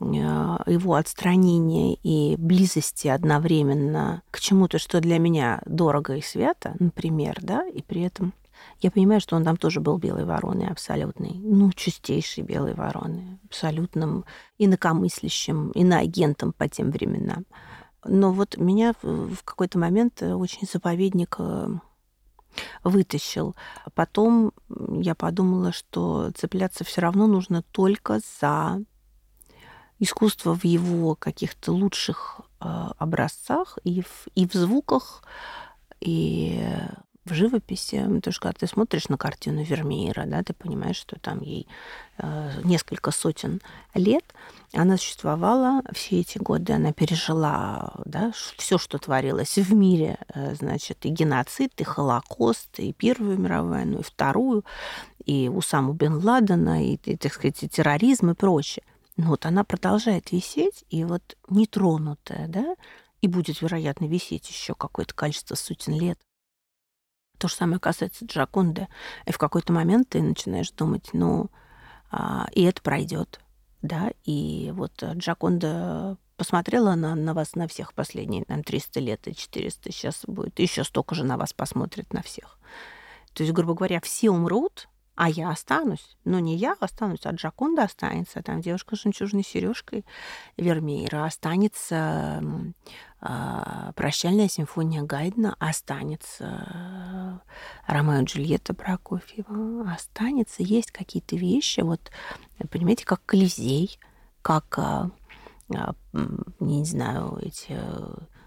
э, 0.00 0.04
его 0.04 0.94
отстранения 0.94 1.96
и 2.02 2.36
близости 2.36 3.08
одновременно 3.08 4.22
к 4.30 4.40
чему-то, 4.40 4.78
что 4.78 5.00
для 5.00 5.18
меня 5.18 5.60
дорого 5.66 6.16
и 6.16 6.22
свято, 6.22 6.74
например, 6.78 7.38
да, 7.42 7.66
и 7.66 7.82
при 7.82 8.02
этом 8.02 8.32
я 8.80 8.90
понимаю, 8.90 9.20
что 9.20 9.36
он 9.36 9.44
там 9.44 9.56
тоже 9.56 9.80
был 9.80 9.98
белой 9.98 10.24
вороной 10.24 10.68
абсолютной, 10.68 11.32
ну, 11.34 11.72
чистейшей 11.72 12.44
белой 12.44 12.74
вороной, 12.74 13.38
абсолютным 13.44 14.24
инакомыслящим, 14.58 15.70
иноагентом 15.70 16.52
по 16.52 16.68
тем 16.68 16.90
временам. 16.90 17.44
Но 18.04 18.32
вот 18.32 18.56
меня 18.56 18.94
в 19.02 19.42
какой-то 19.44 19.78
момент 19.78 20.22
очень 20.22 20.66
заповедник 20.70 21.36
э, 21.38 21.68
вытащил. 22.84 23.54
Потом 23.94 24.52
я 25.00 25.14
подумала, 25.14 25.72
что 25.72 26.30
цепляться 26.32 26.84
все 26.84 27.00
равно 27.00 27.26
нужно 27.26 27.62
только 27.62 28.20
за 28.40 28.80
искусство 29.98 30.54
в 30.54 30.64
его 30.64 31.14
каких-то 31.14 31.72
лучших 31.72 32.40
э, 32.60 32.64
образцах 32.98 33.78
и 33.84 34.02
в, 34.02 34.28
и 34.34 34.46
в 34.46 34.52
звуках, 34.54 35.22
и 36.00 36.62
в 37.28 37.34
живописи. 37.34 38.02
Потому 38.02 38.32
что 38.32 38.40
когда 38.40 38.58
ты 38.58 38.66
смотришь 38.66 39.08
на 39.08 39.16
картину 39.16 39.62
Вермеера, 39.62 40.24
да, 40.26 40.42
ты 40.42 40.52
понимаешь, 40.54 40.96
что 40.96 41.18
там 41.20 41.40
ей 41.40 41.66
э, 42.18 42.60
несколько 42.64 43.10
сотен 43.10 43.60
лет, 43.94 44.24
она 44.72 44.96
существовала 44.96 45.82
все 45.92 46.20
эти 46.20 46.38
годы, 46.38 46.72
она 46.72 46.92
пережила 46.92 47.92
да, 48.04 48.32
все, 48.56 48.78
что 48.78 48.98
творилось 48.98 49.56
в 49.56 49.72
мире, 49.72 50.18
э, 50.34 50.54
значит, 50.54 51.06
и 51.06 51.10
геноцид, 51.10 51.72
и 51.80 51.84
Холокост, 51.84 52.78
и 52.78 52.92
Первую 52.92 53.38
мировую 53.38 53.72
войну, 53.72 53.98
и 54.00 54.02
Вторую, 54.02 54.64
и 55.24 55.48
Усаму 55.48 55.92
бен 55.92 56.24
Ладена, 56.24 56.84
и, 56.84 56.96
и 56.96 57.16
так 57.16 57.32
сказать, 57.32 57.62
и 57.62 57.68
терроризм 57.68 58.30
и 58.30 58.34
прочее. 58.34 58.84
Но 59.16 59.28
вот 59.30 59.46
она 59.46 59.64
продолжает 59.64 60.32
висеть, 60.32 60.84
и 60.90 61.04
вот 61.04 61.36
нетронутая, 61.48 62.46
да, 62.48 62.76
и 63.20 63.26
будет, 63.26 63.60
вероятно, 63.60 64.06
висеть 64.06 64.48
еще 64.48 64.74
какое-то 64.74 65.14
количество 65.14 65.54
сотен 65.54 65.98
лет. 65.98 66.18
То 67.38 67.48
же 67.48 67.54
самое 67.54 67.78
касается 67.78 68.24
Джаконды. 68.24 68.88
И 69.26 69.32
в 69.32 69.38
какой-то 69.38 69.72
момент 69.72 70.10
ты 70.10 70.20
начинаешь 70.20 70.70
думать, 70.70 71.10
ну, 71.12 71.50
а, 72.10 72.48
и 72.52 72.64
это 72.64 72.82
пройдет, 72.82 73.40
да, 73.82 74.10
и 74.24 74.72
вот 74.74 75.02
Джаконда 75.02 76.16
посмотрела 76.36 76.94
на, 76.94 77.14
на 77.14 77.34
вас 77.34 77.54
на 77.54 77.68
всех 77.68 77.92
последние, 77.94 78.44
там, 78.44 78.62
300 78.62 79.00
лет 79.00 79.28
и 79.28 79.34
400, 79.34 79.92
сейчас 79.92 80.22
будет 80.26 80.58
еще 80.58 80.84
столько 80.84 81.14
же 81.14 81.24
на 81.24 81.36
вас 81.36 81.52
посмотрит 81.52 82.12
на 82.12 82.22
всех. 82.22 82.58
То 83.34 83.42
есть, 83.42 83.52
грубо 83.52 83.74
говоря, 83.74 84.00
все 84.00 84.30
умрут, 84.30 84.88
а 85.18 85.28
я 85.28 85.50
останусь. 85.50 86.16
Но 86.24 86.38
не 86.38 86.54
я 86.54 86.76
останусь, 86.78 87.22
а 87.24 87.32
Джаконда 87.32 87.82
останется. 87.82 88.40
Там 88.40 88.60
девушка 88.60 88.94
с 88.94 89.02
жемчужной 89.02 89.42
сережкой 89.42 90.04
Вермеера 90.56 91.24
останется 91.24 92.40
э, 93.20 93.92
прощальная 93.96 94.48
симфония 94.48 95.02
Гайдна, 95.02 95.56
останется 95.58 97.42
Ромео 97.88 98.20
и 98.20 98.24
Джульетта 98.26 98.74
Прокофьева, 98.74 99.90
останется. 99.92 100.62
Есть 100.62 100.92
какие-то 100.92 101.34
вещи, 101.34 101.80
вот, 101.80 102.12
понимаете, 102.70 103.04
как 103.04 103.20
Колизей, 103.26 103.98
как, 104.40 104.78
э, 104.78 105.10
э, 105.74 106.28
не 106.60 106.84
знаю, 106.84 107.40
эти... 107.42 107.76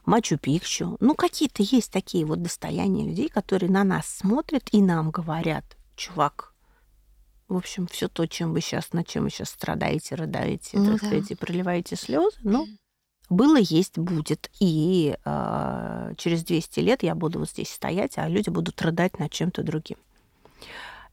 Мачу-Пикчу. 0.04 0.98
Ну, 1.00 1.14
какие-то 1.14 1.62
есть 1.62 1.92
такие 1.92 2.26
вот 2.26 2.42
достояния 2.42 3.06
людей, 3.06 3.30
которые 3.30 3.70
на 3.70 3.84
нас 3.84 4.08
смотрят 4.08 4.64
и 4.72 4.82
нам 4.82 5.12
говорят, 5.12 5.78
чувак, 5.96 6.51
в 7.52 7.58
общем, 7.58 7.88
все 7.88 8.08
то, 8.08 8.26
чем 8.28 8.54
вы 8.54 8.62
сейчас, 8.62 8.94
над 8.94 9.08
чем 9.08 9.26
вы 9.26 9.30
сейчас 9.30 9.50
страдаете, 9.50 10.16
рыдаете, 10.16 10.78
ну, 10.78 10.94
так 10.94 11.02
да. 11.02 11.08
сказать, 11.08 11.32
и 11.32 11.36
проливаете 11.36 11.96
слезы, 11.96 12.38
ну, 12.44 12.68
было, 13.30 13.58
есть, 13.58 13.98
будет. 13.98 14.50
И 14.60 15.18
э, 15.24 16.14
через 16.18 16.44
200 16.44 16.80
лет 16.80 17.04
я 17.04 17.16
буду 17.16 17.40
вот 17.40 17.50
здесь 17.50 17.72
стоять, 17.72 18.18
а 18.18 18.28
люди 18.28 18.50
будут 18.50 18.82
рыдать 18.82 19.20
над 19.20 19.32
чем-то 19.32 19.64
другим. 19.64 19.98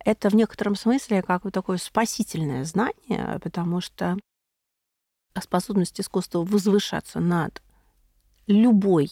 Это 0.05 0.31
в 0.31 0.35
некотором 0.35 0.75
смысле 0.75 1.23
как 1.23 1.43
бы 1.43 1.51
такое 1.51 1.79
спасительное 1.79 2.65
знание, 2.65 3.39
потому 3.43 3.81
что 3.81 4.17
способность 5.41 6.01
искусства 6.01 6.45
возвышаться 6.45 7.21
над 7.21 7.63
любой 8.47 9.11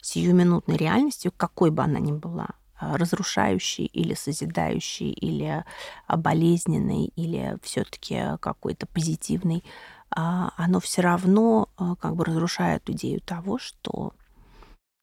сиюминутной 0.00 0.76
реальностью, 0.76 1.32
какой 1.36 1.70
бы 1.70 1.82
она 1.82 1.98
ни 1.98 2.12
была, 2.12 2.50
разрушающий 2.80 3.86
или 3.86 4.14
созидающий, 4.14 5.10
или 5.10 5.64
болезненный, 6.08 7.06
или 7.16 7.58
все-таки 7.62 8.36
какой-то 8.40 8.86
позитивный, 8.86 9.64
а, 10.10 10.52
оно 10.56 10.80
все 10.80 11.02
равно 11.02 11.68
а, 11.76 11.96
как 11.96 12.16
бы 12.16 12.24
разрушает 12.24 12.88
идею 12.90 13.20
того, 13.20 13.58
что 13.58 14.12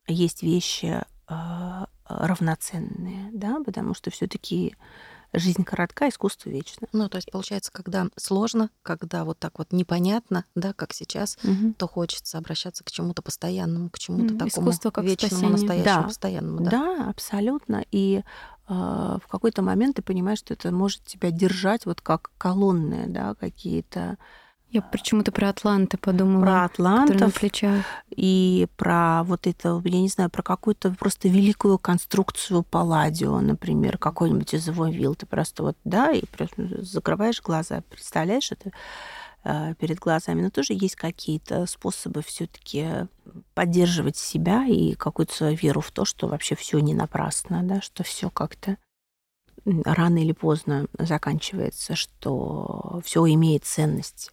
есть 0.07 0.43
вещи 0.43 1.01
а, 1.28 1.88
равноценные, 2.05 3.30
да, 3.34 3.59
потому 3.65 3.93
что 3.93 4.11
все-таки 4.11 4.76
жизнь 5.34 5.63
коротка, 5.63 6.09
искусство 6.09 6.49
вечно. 6.49 6.88
Ну, 6.93 7.09
то 7.09 7.17
есть, 7.17 7.31
получается, 7.31 7.71
когда 7.71 8.07
сложно, 8.17 8.69
когда 8.84 9.25
вот 9.25 9.39
так 9.39 9.57
вот 9.57 9.71
непонятно, 9.71 10.45
да, 10.55 10.73
как 10.73 10.93
сейчас, 10.93 11.38
Мгм. 11.43 11.73
то 11.73 11.88
хочется 11.88 12.38
обращаться 12.38 12.84
к 12.84 12.91
чему-то 12.91 13.21
постоянному, 13.21 13.89
к 13.89 13.99
чему-то 13.99 14.36
такому 14.36 14.49
искусство 14.49 14.91
как 14.91 15.03
вечному, 15.05 15.29
спасение. 15.29 15.51
настоящему, 15.51 16.01
Да. 16.01 16.07
постоянному, 16.07 16.61
да. 16.61 16.71
Да, 16.71 17.09
абсолютно. 17.09 17.84
И 17.91 18.17
э, 18.17 18.23
в 18.73 19.27
какой-то 19.27 19.61
момент 19.61 19.95
ты 19.97 20.01
понимаешь, 20.01 20.39
что 20.39 20.53
это 20.53 20.71
может 20.71 21.03
тебя 21.05 21.31
держать 21.31 21.86
вот 21.86 22.01
как 22.01 22.31
колонны, 22.38 23.05
да, 23.07 23.36
какие-то 23.36 24.17
Я 24.74 24.82
почему-то 24.82 25.32
про 25.32 25.49
Атланты 25.49 25.99
подумала. 25.99 26.43
про 27.19 27.30
плечах. 27.30 27.86
и 28.09 28.67
про 28.76 29.21
вот 29.24 29.45
это, 29.45 29.80
я 29.86 30.01
не 30.01 30.07
знаю, 30.07 30.32
про 30.32 30.41
какую-то 30.41 30.95
просто 30.97 31.28
великую 31.28 31.78
конструкцию 31.78 32.63
Палладио, 32.63 33.39
например, 33.39 33.99
какой-нибудь 33.99 34.51
из 34.55 34.67
его 34.67 34.88
вилл. 34.88 35.13
Ты 35.13 35.28
просто 35.28 35.61
вот, 35.61 35.78
да, 35.84 36.11
и 36.11 36.26
просто 36.26 36.84
закрываешь 36.84 37.39
глаза, 37.43 37.84
представляешь 37.88 38.51
это 38.51 38.71
э, 39.43 39.76
перед 39.76 39.99
глазами. 39.99 40.41
Но 40.41 40.49
тоже 40.49 40.74
есть 40.74 40.95
какие-то 40.95 41.67
способы 41.67 42.24
все 42.24 42.47
таки 42.47 43.07
поддерживать 43.53 44.17
себя 44.17 44.65
и 44.65 44.95
какую-то 44.95 45.36
свою 45.36 45.55
веру 45.55 45.82
в 45.82 45.91
то, 45.91 46.03
что 46.03 46.28
вообще 46.28 46.55
все 46.55 46.80
не 46.80 46.95
напрасно, 46.95 47.61
да, 47.61 47.80
что 47.80 48.01
все 48.01 48.32
как-то 48.32 48.78
рано 49.65 50.17
или 50.17 50.32
поздно 50.32 50.88
заканчивается, 50.97 51.95
что 51.95 53.01
все 53.05 53.24
имеет 53.28 53.65
ценность. 53.65 54.32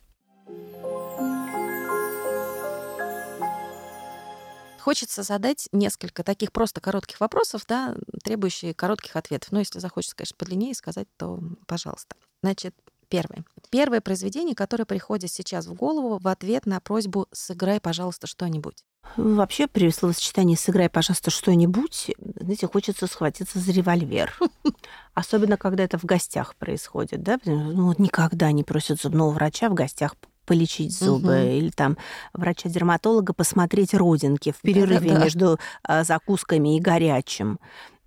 Хочется 4.81 5.23
задать 5.23 5.69
несколько 5.73 6.25
таких 6.25 6.53
просто 6.53 6.81
коротких 6.81 7.21
вопросов, 7.21 7.63
да, 7.69 7.95
требующие 8.25 8.75
коротких 8.75 9.15
ответов. 9.15 9.53
Но 9.53 9.59
если 9.59 9.79
захочется, 9.79 10.17
конечно, 10.17 10.37
подлиннее 10.37 10.75
сказать, 10.75 11.07
то 11.17 11.39
пожалуйста. 11.67 12.17
Значит, 12.43 12.75
первое. 13.09 13.45
Первое 13.71 14.01
произведение, 14.01 14.55
которое 14.55 14.87
приходит 14.87 15.31
сейчас 15.31 15.67
в 15.67 15.75
голову 15.75 16.19
в 16.19 16.27
ответ 16.27 16.65
на 16.65 16.81
просьбу 16.81 17.27
«сыграй, 17.31 17.79
пожалуйста, 17.81 18.27
что-нибудь». 18.27 18.85
Вообще, 19.17 19.67
при 19.67 19.91
словосочетании 19.91 20.57
«сыграй, 20.57 20.89
пожалуйста, 20.89 21.31
что-нибудь», 21.31 22.11
знаете, 22.19 22.67
хочется 22.67 23.07
схватиться 23.07 23.59
за 23.59 23.73
револьвер. 23.73 24.37
Особенно, 25.15 25.57
когда 25.57 25.85
это 25.85 25.99
в 25.99 26.05
гостях 26.05 26.57
происходит, 26.57 27.23
да? 27.23 27.39
Ну, 27.45 27.87
вот 27.87 27.99
никогда 27.99 28.51
не 28.53 28.65
просят 28.65 29.01
зубного 29.01 29.31
врача 29.31 29.69
в 29.69 29.75
гостях 29.75 30.17
полечить 30.47 30.97
зубы 30.97 31.37
Мгм. 31.39 31.49
или 31.51 31.71
там 31.71 31.97
врача-дерматолога 32.33 33.33
посмотреть 33.33 33.95
родинки 33.95 34.53
в 34.53 34.61
перерыве 34.61 35.09
Да-да-да. 35.11 35.25
между 35.25 35.59
а, 35.83 36.05
закусками 36.05 36.77
и 36.77 36.81
горячим, 36.81 37.59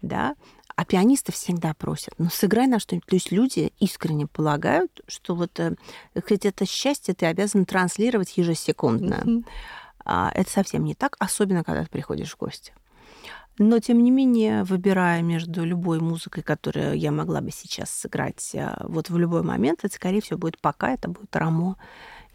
да? 0.02 0.36
А 0.76 0.86
пианисты 0.86 1.32
всегда 1.32 1.76
просят, 1.76 2.16
ну, 2.18 2.30
сыграй 2.32 2.66
на 2.66 2.80
что-нибудь. 2.80 3.06
То 3.08 3.16
есть 3.16 3.32
люди 3.32 3.72
искренне 3.80 4.26
полагают, 4.26 5.02
что 5.08 5.36
вот 5.36 5.60
э, 5.60 5.76
хоть 6.28 6.46
это 6.46 6.66
счастье 6.66 7.14
ты 7.14 7.28
обязан 7.28 7.66
транслировать 7.66 8.36
ежесекундно. 8.38 9.44
А, 10.04 10.32
Это 10.34 10.50
совсем 10.50 10.84
не 10.84 10.96
так, 10.96 11.16
особенно 11.20 11.64
когда 11.64 11.84
ты 11.84 11.90
приходишь 11.90 12.34
в 12.34 12.38
гости. 12.38 12.74
Но, 13.60 13.78
тем 13.80 14.04
не 14.04 14.10
менее, 14.10 14.64
выбирая 14.64 15.22
между 15.22 15.64
любой 15.64 16.00
музыкой, 16.00 16.42
которую 16.42 16.98
я 16.98 17.12
могла 17.12 17.40
бы 17.40 17.52
сейчас 17.52 17.92
сыграть 17.92 18.52
а, 18.56 18.84
вот 18.90 19.10
в 19.12 19.18
любой 19.20 19.44
момент, 19.44 19.82
это, 19.84 19.94
скорее 19.94 20.22
всего, 20.22 20.40
будет 20.40 20.60
пока, 20.60 20.92
это 20.92 21.08
будет 21.08 21.34
Рамо 21.36 21.78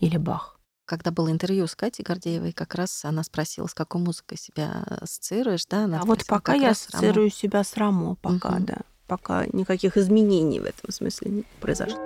или 0.00 0.16
Бах. 0.16 0.58
Когда 0.86 1.10
было 1.10 1.30
интервью 1.30 1.66
с 1.66 1.74
Катей 1.74 2.02
Гордеевой, 2.02 2.52
как 2.52 2.74
раз 2.74 3.04
она 3.04 3.22
спросила, 3.22 3.66
с 3.66 3.74
какой 3.74 4.00
музыкой 4.00 4.38
себя 4.38 4.84
ассоциируешь, 5.02 5.66
да? 5.66 5.84
Она 5.84 6.00
а 6.00 6.04
вот 6.04 6.24
пока 6.26 6.54
я 6.54 6.68
раз 6.68 6.88
Рамо. 6.90 6.98
ассоциирую 6.98 7.30
себя 7.30 7.62
с 7.62 7.76
Рамо, 7.76 8.14
пока, 8.16 8.50
Мгм. 8.52 8.64
да. 8.64 8.76
Пока 9.06 9.46
никаких 9.46 9.96
изменений 9.96 10.60
в 10.60 10.64
этом 10.64 10.90
смысле 10.92 11.30
не 11.30 11.44
произошло. 11.60 11.98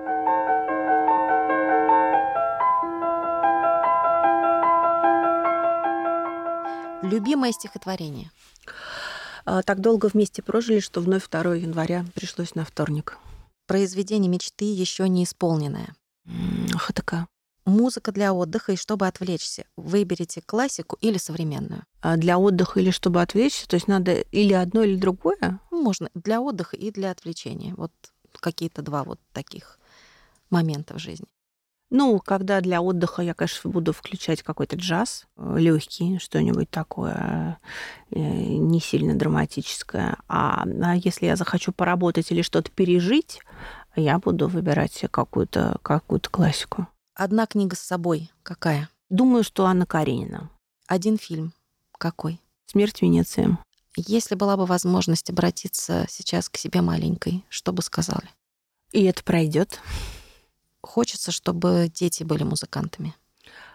Любимое 7.03 7.53
стихотворение. 7.53 8.31
А, 9.45 9.63
Так 9.63 9.81
долго 9.81 10.07
вместе 10.07 10.41
прожили, 10.43 10.79
что 10.81 11.01
вновь 11.01 11.29
2 11.29 11.57
января 11.57 12.05
пришлось 12.15 12.55
на 12.55 12.65
вторник. 12.65 13.19
Произведение 13.67 14.31
мечты 14.31 14.65
еще 14.73 15.09
не 15.09 15.25
исполненное. 15.25 15.95
М, 16.27 16.69
ХТК. 16.79 17.27
Музыка 17.65 18.11
для 18.11 18.33
отдыха 18.33 18.73
и 18.73 18.77
чтобы 18.77 19.07
отвлечься. 19.07 19.65
Выберите 19.77 20.43
классику 20.43 20.97
или 21.01 21.19
современную. 21.19 21.85
А 22.01 22.17
Для 22.17 22.39
отдыха 22.39 22.81
или 22.81 22.91
чтобы 22.91 23.23
отвлечься, 23.23 23.69
то 23.69 23.75
есть 23.75 23.87
надо 23.87 24.21
или 24.21 24.53
одно, 24.53 24.83
или 24.83 24.97
другое? 24.97 25.61
Можно 25.71 26.11
для 26.15 26.41
отдыха 26.41 26.77
и 26.77 26.91
для 26.91 27.11
отвлечения. 27.13 27.75
Вот 27.77 27.93
какие-то 28.41 28.83
два 28.83 29.05
вот 29.05 29.21
таких 29.33 29.79
момента 30.51 30.95
в 30.95 30.99
жизни. 30.99 31.27
Ну, 31.95 32.19
когда 32.21 32.63
для 32.63 32.81
отдыха 32.81 33.21
я, 33.21 33.35
конечно, 33.35 33.69
буду 33.69 33.93
включать 33.93 34.43
какой-то 34.43 34.77
джаз 34.77 35.27
легкий, 35.37 36.19
что-нибудь 36.19 36.71
такое 36.71 37.59
э, 38.11 38.19
не 38.19 38.81
сильно 38.81 39.15
драматическое. 39.15 40.17
А, 40.27 40.65
а 40.65 40.97
если 40.97 41.27
я 41.27 41.37
захочу 41.37 41.71
поработать 41.71 42.33
или 42.33 42.41
что-то 42.41 42.71
пережить, 42.71 43.41
я 43.95 44.19
буду 44.19 44.49
выбирать 44.49 45.05
какую-то 45.11 45.77
какую 45.83 46.23
классику. 46.31 46.89
Одна 47.15 47.47
книга 47.47 47.77
с 47.77 47.81
собой. 47.81 48.31
Какая? 48.43 48.89
Думаю, 49.11 49.45
что 49.45 49.67
Анна 49.67 49.85
Каренина. 49.85 50.51
Один 50.87 51.19
фильм. 51.19 51.53
Какой? 51.99 52.41
«Смерть 52.67 53.01
в 53.01 53.03
Венеции». 53.03 53.59
Если 53.97 54.35
была 54.35 54.57
бы 54.57 54.65
возможность 54.65 55.29
обратиться 55.29 56.07
сейчас 56.09 56.49
к 56.49 56.57
себе 56.57 56.81
маленькой, 56.81 57.45
что 57.51 57.73
бы 57.73 57.83
сказали? 57.83 58.31
И 58.93 59.05
это 59.05 59.23
пройдет. 59.23 59.79
Хочется, 60.81 61.31
чтобы 61.31 61.91
дети 61.93 62.23
были 62.23 62.45
музыкантами. 62.45 63.15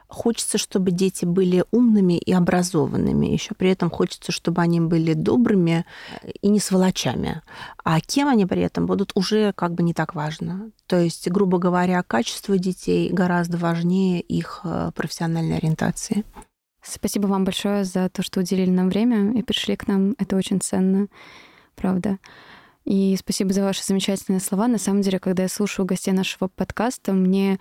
Хочется, 0.08 0.58
чтобы 0.58 0.92
дети 0.92 1.26
были 1.26 1.66
умными 1.72 2.18
и 2.18 2.32
образованными. 2.32 3.28
Еще 3.28 3.54
при 3.56 3.70
этом 3.70 3.90
хочется, 3.90 4.32
чтобы 4.32 4.62
они 4.62 4.80
были 4.80 5.14
добрыми 5.14 5.86
и 6.42 6.48
не 6.48 6.60
сволочами. 6.60 7.42
А 7.84 8.00
кем 8.00 8.30
они 8.30 8.46
при 8.46 8.62
этом 8.62 8.86
будут, 8.86 9.12
уже 9.16 9.52
как 9.54 9.74
бы 9.74 9.84
не 9.84 9.94
так 9.94 10.16
важно. 10.16 10.72
То 10.86 10.98
есть, 11.00 11.30
грубо 11.30 11.58
говоря, 11.58 12.02
качество 12.04 12.58
детей 12.58 13.10
гораздо 13.12 13.58
важнее 13.58 14.22
их 14.22 14.62
э, 14.64 14.92
профессиональной 14.96 15.58
ориентации. 15.58 16.24
Спасибо 16.82 17.28
вам 17.28 17.44
большое 17.44 17.84
за 17.84 18.08
то, 18.10 18.24
что 18.24 18.40
уделили 18.40 18.70
нам 18.70 18.88
время 18.88 19.38
и 19.38 19.44
пришли 19.44 19.76
к 19.76 19.88
нам. 19.88 20.16
Это 20.18 20.38
очень 20.38 20.62
ценно, 20.62 21.08
правда. 21.76 22.18
И 22.86 23.18
спасибо 23.20 23.52
за 23.52 23.64
ваши 23.64 23.84
замечательные 23.84 24.40
слова. 24.40 24.70
На 24.70 24.78
самом 24.78 25.02
деле, 25.02 25.20
когда 25.20 25.44
я 25.44 25.50
слушаю 25.50 25.86
гостей 25.86 26.14
нашего 26.14 26.48
подкаста, 26.48 27.12
мне 27.12 27.60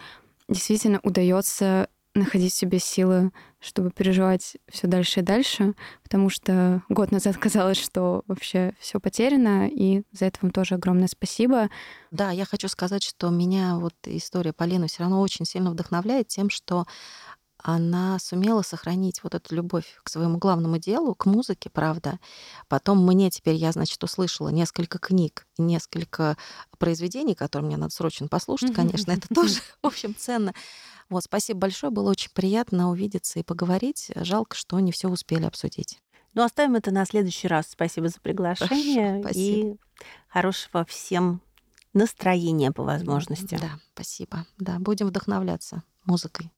действительно 0.48 1.00
удается 1.02 1.88
находить 2.18 2.52
в 2.52 2.56
себе 2.56 2.78
силы, 2.78 3.30
чтобы 3.60 3.90
переживать 3.90 4.56
все 4.68 4.86
дальше 4.86 5.20
и 5.20 5.22
дальше, 5.22 5.74
потому 6.02 6.30
что 6.30 6.82
год 6.88 7.10
назад 7.10 7.36
казалось, 7.38 7.78
что 7.78 8.22
вообще 8.26 8.74
все 8.80 9.00
потеряно, 9.00 9.68
и 9.68 10.02
за 10.12 10.26
это 10.26 10.38
вам 10.42 10.50
тоже 10.50 10.74
огромное 10.74 11.08
спасибо. 11.08 11.68
Да, 12.10 12.30
я 12.30 12.44
хочу 12.44 12.68
сказать, 12.68 13.02
что 13.02 13.30
меня 13.30 13.76
вот 13.78 13.94
история 14.04 14.52
Полины 14.52 14.88
все 14.88 15.02
равно 15.02 15.20
очень 15.20 15.44
сильно 15.44 15.70
вдохновляет 15.70 16.28
тем, 16.28 16.50
что 16.50 16.86
она 17.68 18.16
сумела 18.20 18.62
сохранить 18.62 19.24
вот 19.24 19.34
эту 19.34 19.56
любовь 19.56 19.98
к 20.04 20.08
своему 20.08 20.38
главному 20.38 20.78
делу, 20.78 21.16
к 21.16 21.26
музыке, 21.26 21.68
правда. 21.68 22.20
Потом 22.68 23.04
мне 23.04 23.28
теперь, 23.28 23.56
я, 23.56 23.72
значит, 23.72 24.02
услышала 24.04 24.50
несколько 24.50 25.00
книг, 25.00 25.48
и 25.58 25.62
несколько 25.62 26.36
произведений, 26.78 27.34
которые 27.34 27.66
мне 27.66 27.76
надо 27.76 27.92
срочно 27.92 28.28
послушать, 28.28 28.72
конечно, 28.72 29.10
это 29.10 29.26
тоже, 29.34 29.56
в 29.82 29.86
общем, 29.88 30.14
ценно. 30.16 30.54
Вот, 31.08 31.24
спасибо 31.24 31.58
большое, 31.58 31.90
было 31.90 32.08
очень 32.08 32.30
приятно 32.32 32.88
увидеться 32.88 33.40
и 33.40 33.42
поговорить. 33.42 34.12
Жалко, 34.14 34.54
что 34.54 34.78
не 34.78 34.92
все 34.92 35.08
успели 35.08 35.44
обсудить. 35.44 36.00
Ну, 36.34 36.44
оставим 36.44 36.76
это 36.76 36.92
на 36.92 37.04
следующий 37.04 37.48
раз. 37.48 37.66
Спасибо 37.68 38.08
за 38.08 38.20
приглашение. 38.20 39.22
Хорошо, 39.22 39.40
и 39.40 39.60
спасибо. 39.60 39.78
хорошего 40.28 40.84
всем 40.84 41.40
настроения 41.94 42.70
по 42.70 42.84
возможности. 42.84 43.58
Да, 43.60 43.80
спасибо. 43.94 44.46
Да, 44.58 44.78
будем 44.78 45.08
вдохновляться 45.08 45.82
музыкой. 46.04 46.52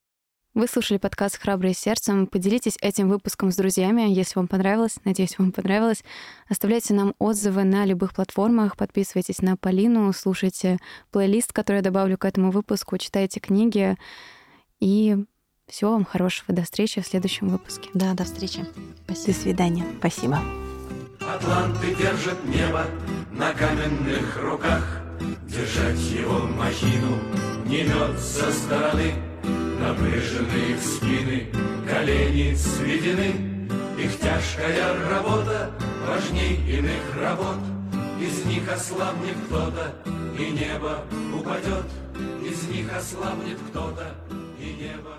Вы 0.58 0.66
слушали 0.66 0.98
подкаст 0.98 1.40
«Храбрые 1.40 1.72
сердцем». 1.72 2.26
Поделитесь 2.26 2.76
этим 2.80 3.08
выпуском 3.08 3.52
с 3.52 3.56
друзьями, 3.56 4.10
если 4.10 4.40
вам 4.40 4.48
понравилось. 4.48 4.96
Надеюсь, 5.04 5.38
вам 5.38 5.52
понравилось. 5.52 6.02
Оставляйте 6.48 6.94
нам 6.94 7.14
отзывы 7.20 7.62
на 7.62 7.84
любых 7.84 8.12
платформах, 8.12 8.76
подписывайтесь 8.76 9.40
на 9.40 9.56
Полину, 9.56 10.12
слушайте 10.12 10.78
плейлист, 11.12 11.52
который 11.52 11.76
я 11.76 11.82
добавлю 11.82 12.18
к 12.18 12.24
этому 12.24 12.50
выпуску, 12.50 12.98
читайте 12.98 13.38
книги. 13.38 13.96
И 14.80 15.16
всего 15.68 15.92
вам 15.92 16.04
хорошего. 16.04 16.52
До 16.52 16.64
встречи 16.64 17.00
в 17.00 17.06
следующем 17.06 17.50
выпуске. 17.50 17.88
Да, 17.94 18.14
до 18.14 18.24
встречи. 18.24 18.66
До 19.06 19.14
свидания. 19.14 19.84
Спасибо. 20.00 20.40
Атланты 21.20 21.94
держат 21.94 22.44
небо 22.46 22.84
на 23.30 23.52
каменных 23.52 24.42
руках. 24.42 25.02
Держать 25.46 26.00
его 26.00 26.40
махину 26.48 27.16
не 27.64 27.84
мед 27.84 28.18
со 28.18 28.50
стороны. 28.50 29.14
Напряжены 29.78 30.72
их 30.72 30.80
спины, 30.82 31.46
колени 31.88 32.54
сведены. 32.54 33.68
Их 33.98 34.18
тяжкая 34.18 35.08
работа 35.10 35.70
важней 36.06 36.56
иных 36.66 37.16
работ. 37.20 37.56
из 38.20 38.44
них 38.46 38.70
ослабнет 38.72 39.36
кто-то, 39.46 39.94
и 40.36 40.50
небо 40.50 41.04
упадет, 41.32 41.86
из 42.42 42.64
них 42.68 42.92
ослабнет 42.96 43.58
кто-то, 43.70 44.12
и 44.58 44.72
небо 44.74 45.17